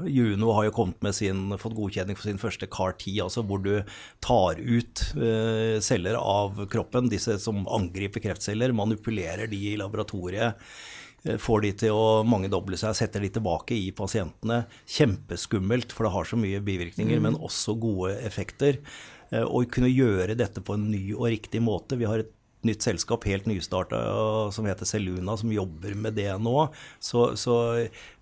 Juno 0.07 0.53
har 0.55 0.69
jo 0.69 0.73
kommet 0.75 1.03
med 1.03 1.15
sin, 1.17 1.45
fått 1.59 1.75
godkjenning 1.75 2.17
for 2.19 2.29
sin 2.29 2.39
første 2.39 2.67
CAR-10, 2.71 3.19
altså 3.25 3.43
hvor 3.47 3.59
du 3.63 3.73
tar 4.23 4.59
ut 4.59 5.03
eh, 5.15 5.77
celler 5.83 6.15
av 6.19 6.63
kroppen, 6.71 7.11
disse 7.11 7.35
som 7.43 7.65
angriper 7.67 8.23
kreftceller, 8.23 8.75
manipulerer 8.75 9.51
de 9.51 9.59
i 9.73 9.77
laboratoriet 9.79 10.59
eh, 11.23 11.35
får 11.35 11.65
de 11.67 11.73
til 11.83 11.99
å 11.99 12.21
mangedoble 12.27 12.79
seg, 12.79 12.95
setter 12.95 13.27
de 13.27 13.33
tilbake 13.39 13.75
i 13.75 13.91
pasientene. 13.95 14.63
Kjempeskummelt, 14.87 15.91
for 15.91 16.07
det 16.07 16.15
har 16.15 16.31
så 16.31 16.39
mye 16.39 16.63
bivirkninger, 16.63 17.19
mm. 17.19 17.27
men 17.27 17.41
også 17.43 17.75
gode 17.75 18.15
effekter. 18.23 18.79
Eh, 19.33 19.43
og 19.43 19.71
kunne 19.73 19.91
gjøre 19.91 20.37
dette 20.37 20.63
på 20.63 20.77
en 20.77 20.87
ny 20.91 21.09
og 21.17 21.29
riktig 21.33 21.61
måte. 21.63 21.97
Vi 21.99 22.09
har 22.09 22.23
et 22.23 22.31
nytt 22.63 22.85
selskap, 22.85 23.25
helt 23.27 23.47
nystarta, 23.49 23.97
som 24.55 24.67
heter 24.69 24.87
Seluna, 24.87 25.35
som 25.39 25.51
jobber 25.51 25.97
med 25.99 26.15
det 26.15 26.29
nå. 26.39 26.55
Så, 27.03 27.33
så, 27.39 27.57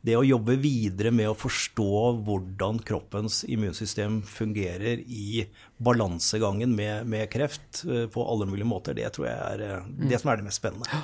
det 0.02 0.18
å 0.18 0.26
jobbe 0.26 0.56
videre 0.62 1.12
med 1.14 1.30
å 1.30 1.38
forstå 1.38 1.92
hvordan 2.26 2.82
kroppens 2.88 3.44
immunsystem 3.46 4.22
fungerer 4.26 5.04
i 5.06 5.46
balansegangen 5.78 6.74
med, 6.78 7.06
med 7.10 7.30
kreft 7.34 7.84
eh, 7.86 8.08
på 8.12 8.26
alle 8.26 8.50
mulige 8.50 8.70
måter, 8.70 8.98
det 8.98 9.12
tror 9.14 9.30
jeg 9.30 9.38
er 9.38 9.66
eh, 9.68 9.92
det 10.10 10.22
som 10.22 10.34
er 10.34 10.42
det 10.42 10.50
mest 10.50 10.64
spennende 10.64 11.04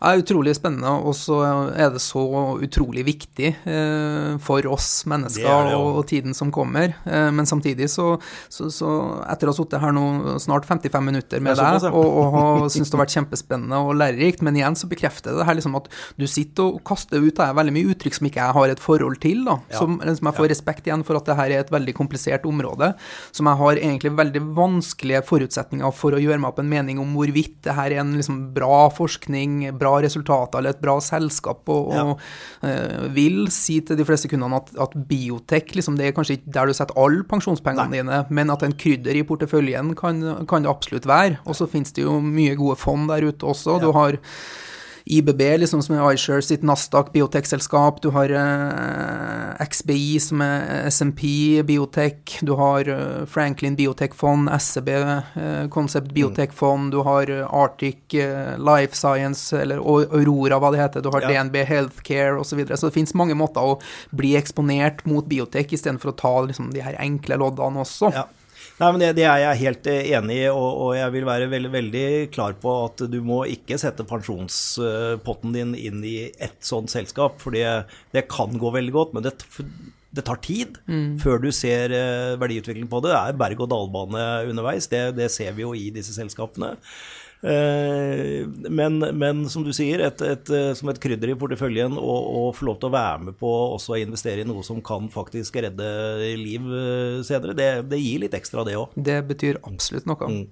er 0.00 0.20
utrolig 0.22 0.54
spennende, 0.56 0.90
og 1.04 1.12
så 1.16 1.38
er 1.76 1.90
det 1.92 2.00
så 2.00 2.22
utrolig 2.64 3.04
viktig 3.04 3.50
eh, 3.68 4.36
for 4.40 4.64
oss 4.72 5.04
mennesker 5.10 5.44
det 5.44 5.74
det, 5.74 5.76
og, 5.76 6.00
tiden 6.08 6.36
som 6.36 6.52
kommer. 6.54 6.94
Eh, 7.04 7.28
men 7.34 7.48
samtidig 7.48 7.90
så, 7.92 8.14
så, 8.48 8.70
så 8.72 8.90
etter 9.28 9.50
å 9.50 9.52
ha 9.52 9.58
sittet 9.58 9.82
her 9.82 9.92
nå 9.92 10.38
snart 10.40 10.64
55 10.68 11.04
minutter 11.04 11.44
med 11.44 11.58
deg, 11.60 11.84
og, 11.90 12.00
og, 12.00 12.38
og 12.40 12.68
syns 12.72 12.88
det 12.88 12.96
har 12.96 13.02
vært 13.04 13.16
kjempespennende 13.18 13.82
og 13.84 13.92
lærerikt, 14.00 14.44
men 14.46 14.56
igjen 14.56 14.78
så 14.78 14.88
bekrefter 14.90 15.36
det 15.36 15.48
her 15.48 15.58
liksom 15.58 15.76
at 15.76 15.90
du 16.16 16.26
sitter 16.30 16.70
og 16.70 16.80
kaster 16.88 17.20
ut 17.20 17.36
deg 17.36 17.58
veldig 17.60 17.76
mye 17.76 17.92
uttrykk 17.92 18.16
som 18.16 18.30
ikke 18.30 18.40
jeg 18.40 18.56
har 18.56 18.72
et 18.72 18.82
forhold 18.82 19.20
til, 19.20 19.44
da. 19.44 19.58
Ja. 19.68 19.82
Som, 19.82 20.00
som, 20.00 20.30
jeg 20.30 20.38
får 20.38 20.50
respekt 20.54 20.88
igjen 20.88 21.04
for 21.04 21.20
at 21.20 21.28
det 21.28 21.36
her 21.36 21.52
er 21.52 21.66
et 21.66 21.74
veldig 21.74 21.96
komplisert 21.98 22.48
område, 22.48 22.94
som 23.36 23.52
jeg 23.52 23.60
har 23.60 23.82
egentlig 23.84 24.14
veldig 24.16 24.44
vanskelige 24.56 25.22
forutsetninger 25.28 25.92
for 25.96 26.16
å 26.16 26.22
gjøre 26.22 26.40
meg 26.40 26.54
opp 26.54 26.64
en 26.64 26.72
mening 26.72 27.00
om 27.02 27.12
hvorvidt 27.18 27.60
det 27.66 27.76
her 27.76 27.92
er 27.92 28.00
en 28.00 28.16
liksom 28.16 28.40
bra 28.56 28.86
forskning, 28.96 29.68
bra 29.76 29.89
resultater 30.04 30.60
eller 30.60 30.76
et 30.76 30.82
bra 30.82 30.96
selskap, 31.04 31.62
og, 31.72 31.90
ja. 31.94 32.04
og 32.06 32.22
uh, 32.64 33.08
vil 33.16 33.44
si 33.54 33.80
til 33.86 33.98
de 33.98 34.06
fleste 34.06 34.30
kundene 34.30 34.60
at, 34.60 34.72
at 34.86 34.96
biotek 35.10 35.74
liksom, 35.76 35.98
det 35.98 36.08
er 36.08 36.16
kanskje 36.16 36.38
ikke 36.38 36.54
der 36.56 36.70
du 36.70 36.76
setter 36.76 36.98
alle 37.00 37.26
pensjonspengene 37.30 37.88
Nei. 37.90 38.00
dine, 38.00 38.22
men 38.30 38.54
at 38.54 38.64
en 38.66 38.76
krydder 38.76 39.18
i 39.18 39.26
porteføljen 39.26 39.94
kan, 39.98 40.22
kan 40.50 40.66
det 40.66 40.72
absolutt 40.72 41.08
være. 41.10 41.40
Og 41.46 41.58
så 41.58 41.68
finnes 41.70 41.94
det 41.96 42.06
jo 42.06 42.18
mye 42.24 42.56
gode 42.58 42.78
fond 42.80 43.10
der 43.10 43.26
ute 43.30 43.46
også. 43.46 43.78
Ja. 43.78 43.84
Du 43.84 43.94
har 43.96 44.18
IBB, 45.10 45.42
liksom, 45.58 45.82
som 45.82 45.96
er 45.96 46.14
iShare 46.14 46.42
sitt 46.44 46.62
Nasdaq 46.66 47.10
biotekselskap. 47.14 47.98
Du 48.04 48.10
har 48.14 48.30
eh, 48.30 49.64
XBI, 49.66 50.20
som 50.22 50.42
er 50.44 50.86
SMP 50.90 51.24
biotek. 51.66 52.36
Du 52.46 52.54
har 52.60 52.88
eh, 52.88 53.26
Franklin 53.30 53.74
biotekfond, 53.78 54.50
SEB 54.62 54.88
eh, 54.94 55.66
Concept 55.74 56.14
biotekfond. 56.14 56.94
Du 56.94 57.00
har 57.06 57.30
eh, 57.30 57.42
Arctic 57.46 58.14
eh, 58.14 58.54
Life 58.58 58.94
Science, 58.96 59.50
eller 59.56 59.82
Aurora, 59.82 60.60
hva 60.62 60.70
det 60.74 60.82
heter. 60.84 61.04
Du 61.04 61.10
har 61.14 61.26
ja. 61.26 61.34
DNB 61.34 61.62
Healthcare 61.66 62.38
osv. 62.38 62.50
Så, 62.50 62.56
videre. 62.58 62.76
så 62.76 62.88
det 62.88 62.96
finnes 62.98 63.14
mange 63.14 63.36
måter 63.38 63.62
å 63.62 63.76
bli 64.14 64.32
eksponert 64.38 65.04
mot 65.06 65.26
biotek, 65.30 65.70
istedenfor 65.74 66.10
å 66.10 66.18
ta 66.18 66.34
liksom, 66.48 66.72
de 66.74 66.82
her 66.82 66.98
enkle 66.98 67.38
loddene 67.38 67.82
også. 67.84 68.10
Ja. 68.14 68.26
Nei, 68.80 68.88
men 68.88 69.02
det, 69.02 69.10
det, 69.18 69.26
er 69.28 69.42
jeg 69.42 69.60
helt 69.60 69.88
eh, 69.92 70.06
enig 70.16 70.36
i, 70.38 70.44
og, 70.48 70.68
og, 70.70 70.90
jeg 70.96 71.12
vil 71.12 71.26
være 71.28 71.50
veldig, 71.52 71.70
veldig 71.74 72.04
klar 72.32 72.54
på 72.62 72.72
at 72.86 73.02
du 73.12 73.18
må 73.24 73.42
ikke 73.52 73.76
sette 73.80 74.06
pensjonspotten 74.08 75.52
din 75.52 75.74
inn 75.76 76.00
i 76.06 76.30
ett 76.32 76.56
sånt 76.64 76.92
selskap, 76.92 77.36
for 77.42 77.52
det, 77.52 77.66
det 78.16 78.24
kan 78.32 78.56
gå 78.56 78.72
veldig 78.72 78.94
godt, 78.94 79.12
men 79.12 79.26
det, 79.26 79.34
det 80.16 80.24
tar 80.24 80.40
tid 80.40 80.80
mm. 80.88 81.18
før 81.20 81.44
du 81.44 81.50
ser 81.52 81.92
eh, 81.92 82.38
verdiutvikling 82.40 82.88
på 82.88 83.02
det. 83.04 83.12
Det 83.12 83.20
er 83.20 83.40
berg-og-dal-bane 83.44 84.26
underveis, 84.48 84.88
det, 84.88 85.10
det 85.20 85.28
ser 85.34 85.52
vi 85.58 85.66
jo 85.66 85.76
i 85.76 85.90
disse 85.92 86.16
selskapene. 86.16 86.72
Eh, 87.42 88.46
men, 88.68 88.98
men, 88.98 89.48
som 89.48 89.64
du 89.64 89.72
sier, 89.72 90.02
et, 90.04 90.20
et, 90.20 90.50
eh, 90.52 90.72
som 90.76 90.90
et 90.92 90.98
krydder 91.00 91.32
i 91.32 91.36
porteføljen 91.40 91.96
å 91.96 92.50
få 92.52 92.66
lov 92.68 92.80
til 92.80 92.90
å 92.90 92.92
være 92.92 93.28
med 93.28 93.38
på 93.40 93.48
også 93.76 93.94
å 93.94 94.00
investere 94.02 94.44
i 94.44 94.48
noe 94.48 94.60
som 94.66 94.82
kan 94.84 95.08
faktisk 95.12 95.56
redde 95.64 95.88
liv 96.36 96.66
eh, 96.68 97.20
senere, 97.24 97.56
det, 97.56 97.70
det 97.88 98.00
gir 98.00 98.20
litt 98.24 98.36
ekstra, 98.36 98.64
det 98.68 98.76
òg. 98.76 98.92
Det 98.94 99.16
betyr 99.30 99.60
absolutt 99.64 100.08
noe. 100.10 100.28
Mm. 100.28 100.42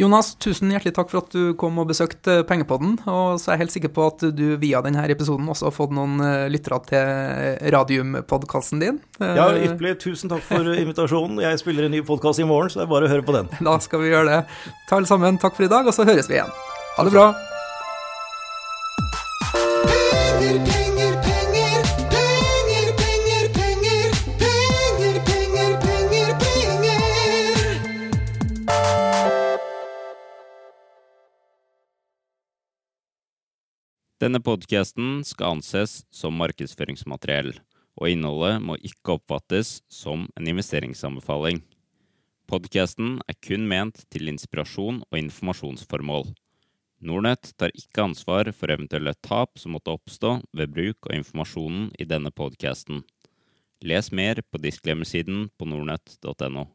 Jonas, 0.00 0.32
tusen 0.40 0.72
hjertelig 0.72 0.94
takk 0.96 1.12
for 1.12 1.20
at 1.20 1.36
du 1.36 1.52
kom 1.60 1.80
og 1.82 1.90
besøkte 1.92 2.40
Pengepodden. 2.48 2.96
Og 3.04 3.36
så 3.40 3.52
er 3.52 3.58
jeg 3.58 3.66
helt 3.66 3.76
sikker 3.76 3.92
på 3.92 4.08
at 4.08 4.26
du 4.32 4.46
via 4.62 4.80
denne 4.84 5.04
episoden 5.12 5.50
også 5.52 5.68
har 5.68 5.76
fått 5.76 5.92
noen 5.92 6.16
lyttere 6.52 6.80
til 6.88 7.72
Radium-podkasten 7.74 8.80
din. 8.80 9.02
Ja, 9.20 9.50
ypperlig. 9.52 9.98
Tusen 10.02 10.32
takk 10.32 10.44
for 10.46 10.72
invitasjonen. 10.82 11.42
Jeg 11.44 11.60
spiller 11.60 11.86
en 11.86 11.92
ny 11.92 12.00
podkast 12.06 12.40
i 12.40 12.48
morgen, 12.48 12.72
så 12.72 12.80
det 12.80 12.86
er 12.86 12.92
bare 12.94 13.08
å 13.08 13.12
høre 13.12 13.26
på 13.26 13.36
den. 13.36 13.50
Da 13.60 13.76
skal 13.82 14.00
vi 14.04 14.12
gjøre 14.14 14.30
det. 14.30 14.72
Ta 14.88 14.98
alle 14.98 15.08
sammen, 15.08 15.38
takk 15.42 15.58
for 15.58 15.66
i 15.66 15.70
dag, 15.72 15.86
og 15.88 15.94
så 15.96 16.06
høres 16.08 16.21
høres 16.22 16.30
vi 16.30 16.38
igjen. 16.38 16.52
Ha 16.96 17.04
det 17.04 17.12
bra. 17.12 17.32
Denne 34.22 34.38
podkasten 34.38 35.24
skal 35.26 35.56
anses 35.56 36.04
som 36.14 36.36
markedsføringsmateriell, 36.38 37.56
og 37.98 38.06
innholdet 38.06 38.60
må 38.62 38.76
ikke 38.78 39.16
oppfattes 39.16 39.80
som 39.90 40.28
en 40.38 40.46
investeringsanbefaling. 40.46 41.58
Podkasten 42.52 43.14
er 43.32 43.36
kun 43.40 43.62
ment 43.64 44.02
til 44.12 44.28
inspirasjon 44.28 44.98
og 45.06 45.16
informasjonsformål. 45.16 46.26
Nornett 47.00 47.54
tar 47.56 47.72
ikke 47.72 48.04
ansvar 48.04 48.50
for 48.52 48.68
eventuelle 48.74 49.14
tap 49.24 49.56
som 49.56 49.72
måtte 49.72 49.94
oppstå 49.96 50.34
ved 50.60 50.74
bruk 50.74 51.08
av 51.08 51.16
informasjonen 51.16 51.86
i 51.96 52.04
denne 52.04 52.28
podkasten. 52.28 53.00
Les 53.80 54.12
mer 54.12 54.42
på 54.44 54.60
disclaimer 54.60 55.08
på 55.56 55.64
nornett.no. 55.64 56.66